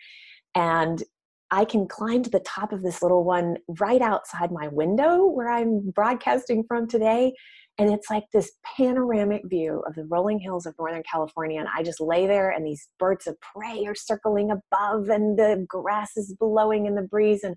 And 0.54 1.02
I 1.50 1.66
can 1.66 1.86
climb 1.86 2.22
to 2.22 2.30
the 2.30 2.40
top 2.40 2.72
of 2.72 2.82
this 2.82 3.02
little 3.02 3.24
one 3.24 3.58
right 3.78 4.00
outside 4.00 4.50
my 4.50 4.68
window 4.68 5.26
where 5.26 5.50
I'm 5.50 5.90
broadcasting 5.90 6.64
from 6.66 6.88
today 6.88 7.34
and 7.78 7.92
it's 7.92 8.10
like 8.10 8.24
this 8.32 8.52
panoramic 8.76 9.42
view 9.46 9.82
of 9.86 9.94
the 9.94 10.04
rolling 10.06 10.38
hills 10.38 10.66
of 10.66 10.74
northern 10.78 11.02
california 11.10 11.58
and 11.58 11.68
i 11.74 11.82
just 11.82 12.00
lay 12.00 12.26
there 12.26 12.50
and 12.50 12.66
these 12.66 12.88
birds 12.98 13.26
of 13.26 13.36
prey 13.40 13.84
are 13.86 13.94
circling 13.94 14.50
above 14.50 15.08
and 15.08 15.38
the 15.38 15.64
grass 15.68 16.16
is 16.16 16.34
blowing 16.38 16.86
in 16.86 16.94
the 16.94 17.02
breeze 17.02 17.44
and 17.44 17.54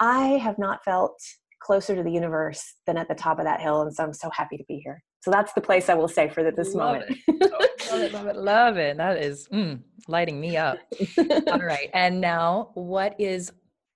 i 0.00 0.28
have 0.28 0.58
not 0.58 0.84
felt 0.84 1.18
closer 1.64 1.96
to 1.96 2.02
the 2.02 2.10
universe 2.10 2.74
than 2.86 2.96
at 2.96 3.08
the 3.08 3.14
top 3.14 3.38
of 3.38 3.44
that 3.44 3.60
hill 3.60 3.82
and 3.82 3.94
so 3.94 4.04
i'm 4.04 4.12
so 4.12 4.30
happy 4.30 4.56
to 4.56 4.64
be 4.68 4.80
here. 4.84 5.02
So 5.20 5.30
that's 5.30 5.54
the 5.54 5.62
place 5.62 5.88
i 5.88 5.94
will 5.94 6.08
say 6.08 6.28
for 6.28 6.50
this 6.50 6.74
love 6.74 7.00
moment. 7.00 7.18
it. 7.26 7.50
love 7.90 8.00
it 8.02 8.12
love 8.12 8.26
it 8.26 8.36
love 8.36 8.76
it. 8.76 8.96
That 8.98 9.16
is 9.22 9.48
mm, 9.48 9.80
lighting 10.06 10.40
me 10.40 10.56
up. 10.56 10.78
All 11.48 11.58
right 11.58 11.88
and 11.94 12.20
now 12.20 12.70
what 12.74 13.18
is 13.18 13.50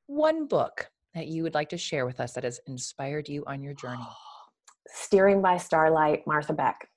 one 0.06 0.46
book 0.46 0.88
that 1.14 1.26
you 1.26 1.42
would 1.42 1.54
like 1.54 1.68
to 1.70 1.78
share 1.78 2.06
with 2.06 2.20
us 2.20 2.32
that 2.32 2.44
has 2.44 2.60
inspired 2.66 3.28
you 3.28 3.44
on 3.46 3.62
your 3.62 3.74
journey 3.74 4.06
Steering 4.92 5.42
by 5.42 5.56
Starlight, 5.56 6.26
Martha 6.26 6.52
Beck. 6.52 6.88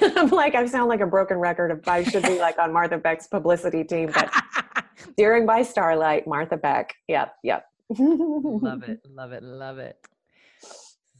I'm 0.00 0.28
like, 0.30 0.54
I 0.54 0.66
sound 0.66 0.88
like 0.88 1.00
a 1.00 1.06
broken 1.06 1.38
record 1.38 1.70
if 1.70 1.86
I 1.88 2.04
should 2.04 2.22
be 2.22 2.38
like 2.38 2.58
on 2.58 2.72
Martha 2.72 2.98
Beck's 2.98 3.26
publicity 3.26 3.84
team, 3.84 4.10
but 4.12 4.30
Steering 5.12 5.46
by 5.46 5.62
Starlight, 5.62 6.26
Martha 6.26 6.56
Beck. 6.56 6.94
Yep, 7.08 7.34
yep. 7.42 7.66
love 7.98 8.82
it, 8.84 9.00
love 9.08 9.32
it, 9.32 9.42
love 9.42 9.78
it. 9.78 9.96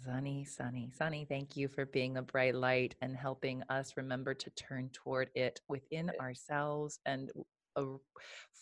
Sunny, 0.04 0.44
Sunny, 0.44 0.90
Sunny, 0.96 1.26
thank 1.28 1.56
you 1.56 1.68
for 1.68 1.84
being 1.86 2.16
a 2.16 2.22
bright 2.22 2.54
light 2.54 2.94
and 3.02 3.16
helping 3.16 3.62
us 3.68 3.94
remember 3.96 4.32
to 4.32 4.50
turn 4.50 4.88
toward 4.92 5.30
it 5.34 5.60
within 5.68 6.10
ourselves 6.20 7.00
and 7.04 7.30
uh, 7.76 7.84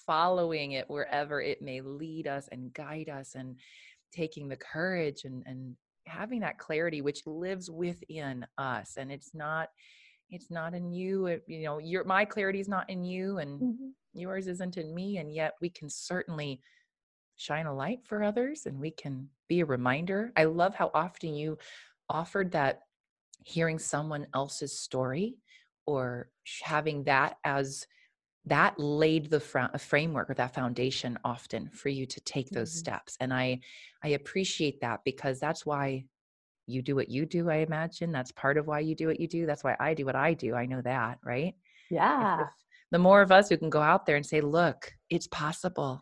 following 0.07 0.73
it 0.73 0.89
wherever 0.89 1.41
it 1.41 1.61
may 1.61 1.81
lead 1.81 2.27
us 2.27 2.49
and 2.51 2.73
guide 2.73 3.09
us 3.09 3.35
and 3.35 3.57
taking 4.13 4.49
the 4.49 4.57
courage 4.57 5.25
and, 5.25 5.43
and 5.47 5.77
having 6.07 6.41
that 6.41 6.59
clarity 6.59 7.01
which 7.01 7.27
lives 7.27 7.71
within 7.71 8.47
us 8.59 8.95
and 8.97 9.11
it's 9.11 9.35
not 9.35 9.69
it's 10.31 10.51
not 10.51 10.75
in 10.75 10.93
you 10.93 11.27
it, 11.27 11.43
you 11.47 11.65
know 11.65 11.79
your 11.79 12.05
my 12.05 12.25
clarity 12.25 12.61
is 12.61 12.69
not 12.69 12.89
in 12.89 13.05
you 13.05 13.39
and 13.39 13.61
mm-hmm. 13.61 13.89
yours 14.15 14.47
isn't 14.47 14.77
in 14.77 14.95
me 14.95 15.19
and 15.19 15.33
yet 15.33 15.55
we 15.61 15.69
can 15.71 15.89
certainly 15.89 16.61
shine 17.37 17.67
a 17.67 17.75
light 17.75 17.99
for 18.05 18.23
others 18.23 18.67
and 18.67 18.79
we 18.79 18.91
can 18.91 19.29
be 19.49 19.61
a 19.61 19.67
reminder 19.67 20.33
i 20.37 20.45
love 20.45 20.75
how 20.75 20.91
often 20.95 21.35
you 21.35 21.57
offered 22.09 22.53
that 22.53 22.81
hearing 23.45 23.79
someone 23.79 24.27
else's 24.35 24.79
story 24.79 25.37
or 25.87 26.29
having 26.63 27.05
that 27.05 27.37
as 27.45 27.87
that 28.47 28.79
laid 28.79 29.29
the 29.29 29.41
fr- 29.41 29.77
framework 29.79 30.31
or 30.31 30.35
that 30.35 30.55
foundation 30.55 31.19
often 31.25 31.69
for 31.71 31.89
you 31.89 32.07
to 32.07 32.21
take 32.21 32.49
those 32.51 32.71
mm-hmm. 32.71 32.79
steps 32.79 33.17
and 33.21 33.35
i 33.35 33.59
i 34.03 34.09
appreciate 34.09 34.81
that 34.81 35.01
because 35.05 35.39
that's 35.41 35.67
why 35.67 36.05
you 36.67 36.83
do 36.83 36.95
what 36.95 37.09
you 37.09 37.27
do 37.27 37.51
i 37.51 37.57
imagine. 37.57 38.11
That's 38.13 38.33
part 38.33 38.57
of 38.57 38.67
why 38.67 38.81
you 38.81 38.95
do 38.95 39.07
what 39.07 39.21
you 39.21 39.29
do. 39.29 39.47
That's 39.47 39.65
why 39.65 39.77
i 39.79 39.95
do 39.95 40.05
what 40.05 40.17
i 40.17 40.35
do. 40.35 40.55
I 40.55 40.67
know 40.67 40.81
that 40.83 41.19
right? 41.25 41.55
Yeah. 41.91 42.43
if, 42.43 42.49
the 42.93 42.99
more 42.99 43.23
of 43.23 43.33
us 43.33 43.49
who 43.49 43.57
can 43.57 43.71
go 43.71 43.83
out 43.83 44.07
there 44.07 44.17
and 44.17 44.27
say 44.27 44.41
look 44.41 44.93
it's 45.11 45.29
possible. 45.29 46.01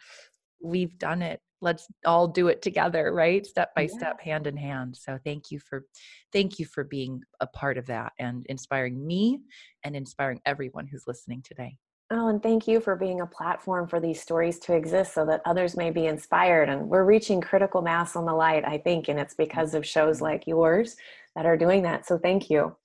We've 0.63 0.99
done 0.99 1.21
it. 1.21 1.41
Let's 1.61 1.87
all 2.07 2.29
do 2.29 2.49
it 2.49 2.63
together 2.63 3.13
right? 3.13 3.45
Step 3.45 3.75
by 3.75 3.83
yeah. 3.83 3.97
step 3.97 4.21
hand 4.21 4.47
in 4.47 4.57
hand. 4.57 4.97
So 4.97 5.19
thank 5.23 5.51
you 5.51 5.59
for 5.59 5.85
thank 6.33 6.59
you 6.59 6.65
for 6.65 6.85
being 6.85 7.21
a 7.41 7.47
part 7.47 7.77
of 7.77 7.87
that 7.87 8.13
and 8.19 8.47
inspiring 8.47 9.07
me 9.07 9.41
and 9.83 9.95
inspiring 9.95 10.41
everyone 10.47 10.87
who's 10.87 11.05
listening 11.07 11.43
today 11.43 11.77
Oh, 12.17 12.29
and 12.29 12.41
thank 12.41 12.69
you 12.69 12.79
for 12.79 12.95
being 12.95 13.23
a 13.23 13.27
platform 13.27 13.89
for 13.89 13.99
these 13.99 14.23
stories 14.23 14.61
to 14.61 14.73
exist 14.73 15.15
so 15.15 15.27
that 15.27 15.43
others 15.45 15.77
may 15.77 15.91
be 15.91 16.07
inspired. 16.07 16.69
And 16.69 16.89
we're 16.89 17.03
reaching 17.03 17.41
critical 17.41 17.83
mass 17.83 18.15
on 18.15 18.25
the 18.25 18.33
light, 18.33 18.65
I 18.65 18.79
think, 18.79 19.09
and 19.09 19.19
it's 19.19 19.35
because 19.35 19.75
of 19.75 19.85
shows 19.85 20.17
mm-hmm. 20.17 20.27
like 20.27 20.47
yours 20.47 20.95
that 21.35 21.45
are 21.45 21.57
doing 21.57 21.83
that. 21.83 22.07
So 22.07 22.17
thank 22.17 22.51
you. 22.51 22.77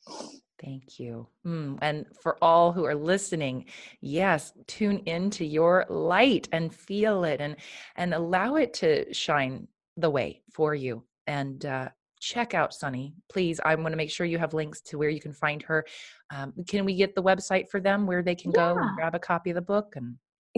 Thank 0.60 1.00
you. 1.00 1.28
Mm, 1.46 1.78
and 1.84 2.08
for 2.20 2.38
all 2.42 2.72
who 2.72 2.86
are 2.86 2.96
listening, 2.96 3.66
yes, 4.02 4.52
tune 4.66 5.04
into 5.06 5.46
your 5.46 5.86
light 5.90 6.50
and 6.52 6.74
feel 6.74 7.24
it 7.24 7.40
and 7.40 7.56
and 7.98 8.16
allow 8.16 8.56
it 8.56 8.74
to 8.76 9.14
shine 9.14 9.68
the 9.96 10.10
way 10.10 10.42
for 10.52 10.74
you. 10.74 11.04
And 11.28 11.64
uh, 11.68 11.90
check 12.20 12.54
out 12.54 12.74
Sunny, 12.74 13.14
please. 13.30 13.60
I 13.64 13.76
want 13.76 13.94
to 13.94 13.98
make 13.98 14.12
sure 14.12 14.26
you 14.26 14.38
have 14.38 14.54
links 14.54 14.82
to 14.82 14.98
where 14.98 15.10
you 15.10 15.20
can 15.20 15.34
find 15.34 15.62
her. 15.64 15.86
Um, 16.34 16.54
can 16.68 16.86
we 16.86 16.96
get 16.96 17.16
the 17.16 17.24
website 17.24 17.70
for 17.70 17.80
them 17.80 18.06
where 18.06 18.22
they 18.22 18.36
can 18.36 18.52
yeah. 18.52 18.74
go 18.74 18.80
and 18.80 18.96
grab 18.96 19.16
a 19.16 19.20
copy 19.20 19.50
of 19.50 19.56
the 19.56 19.62
book 19.62 19.94
and 19.96 20.16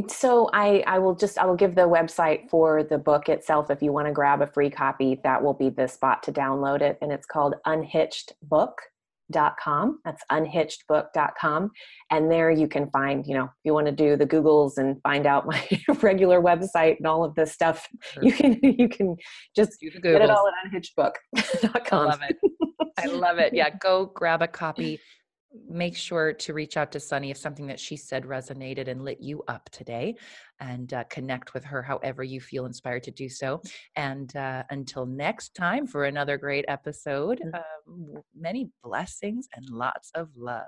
so 0.08 0.50
I, 0.54 0.84
I 0.88 1.00
will 1.00 1.16
just 1.16 1.38
i 1.38 1.46
will 1.46 1.56
give 1.56 1.76
the 1.76 1.82
website 1.82 2.50
for 2.50 2.84
the 2.84 2.98
book 2.98 3.30
itself 3.30 3.70
if 3.70 3.82
you 3.82 3.92
want 3.92 4.08
to 4.08 4.14
grab 4.14 4.42
a 4.42 4.48
free 4.48 4.70
copy 4.70 5.20
that 5.24 5.44
will 5.44 5.54
be 5.54 5.70
the 5.70 5.88
spot 5.88 6.24
to 6.24 6.32
download 6.32 6.82
it 6.82 6.98
and 7.02 7.12
it's 7.12 7.26
called 7.26 7.56
unhitched 7.66 8.34
book 8.44 8.82
unhitchedbook.com. 9.32 10.00
That's 10.06 10.24
unhitchedbook.com. 10.32 11.72
And 12.10 12.32
there 12.32 12.52
you 12.52 12.68
can 12.68 12.90
find, 12.92 13.26
you 13.26 13.36
know, 13.36 13.46
if 13.46 13.52
you 13.64 13.74
want 13.74 13.88
to 13.88 13.92
do 13.92 14.16
the 14.16 14.26
Googles 14.26 14.74
and 14.78 15.02
find 15.04 15.26
out 15.26 15.46
my 15.48 15.68
regular 16.02 16.42
website 16.42 16.98
and 16.98 17.08
all 17.08 17.24
of 17.24 17.36
this 17.36 17.52
stuff, 17.52 17.88
sure. 18.14 18.24
you 18.24 18.34
can 18.34 18.60
you 18.62 18.90
can 18.90 19.16
just 19.56 19.80
get 20.02 20.22
it 20.22 20.30
all 20.30 20.48
at 20.48 20.72
unhitchedbook.com. 20.72 22.08
I 22.08 22.10
love 22.10 22.22
it. 22.28 22.38
I 22.98 23.06
love 23.06 23.38
it. 23.40 23.54
Yeah, 23.54 23.70
go 23.80 24.12
grab 24.14 24.42
a 24.42 24.48
copy 24.48 25.00
make 25.70 25.96
sure 25.96 26.34
to 26.34 26.54
reach 26.54 26.78
out 26.78 26.92
to 26.92 27.00
Sunny 27.00 27.32
if 27.32 27.38
something 27.38 27.68
that 27.68 27.80
she 27.80 27.98
said 27.98 28.24
resonated 28.24 28.88
and 28.88 29.04
lit 29.04 29.20
you 29.20 29.44
up 29.48 29.70
today 29.72 30.16
and 30.60 30.94
uh, 30.94 31.04
connect 31.06 31.54
with 31.54 31.64
her 31.66 31.82
however 31.82 32.24
you 32.24 32.40
feel 32.40 32.66
inspired 32.66 33.04
to 33.04 33.12
do 33.12 33.28
so. 33.28 33.62
And 33.96 34.36
uh, 34.36 34.64
until 34.70 35.06
next 35.06 35.56
time 35.56 35.88
for 35.88 36.06
another 36.06 36.38
great 36.38 36.66
episode, 36.68 37.42
uh, 37.54 37.60
many 38.38 38.70
blessings 38.84 39.48
and 39.56 39.70
lots 39.70 40.12
of 40.16 40.30
love. 40.36 40.66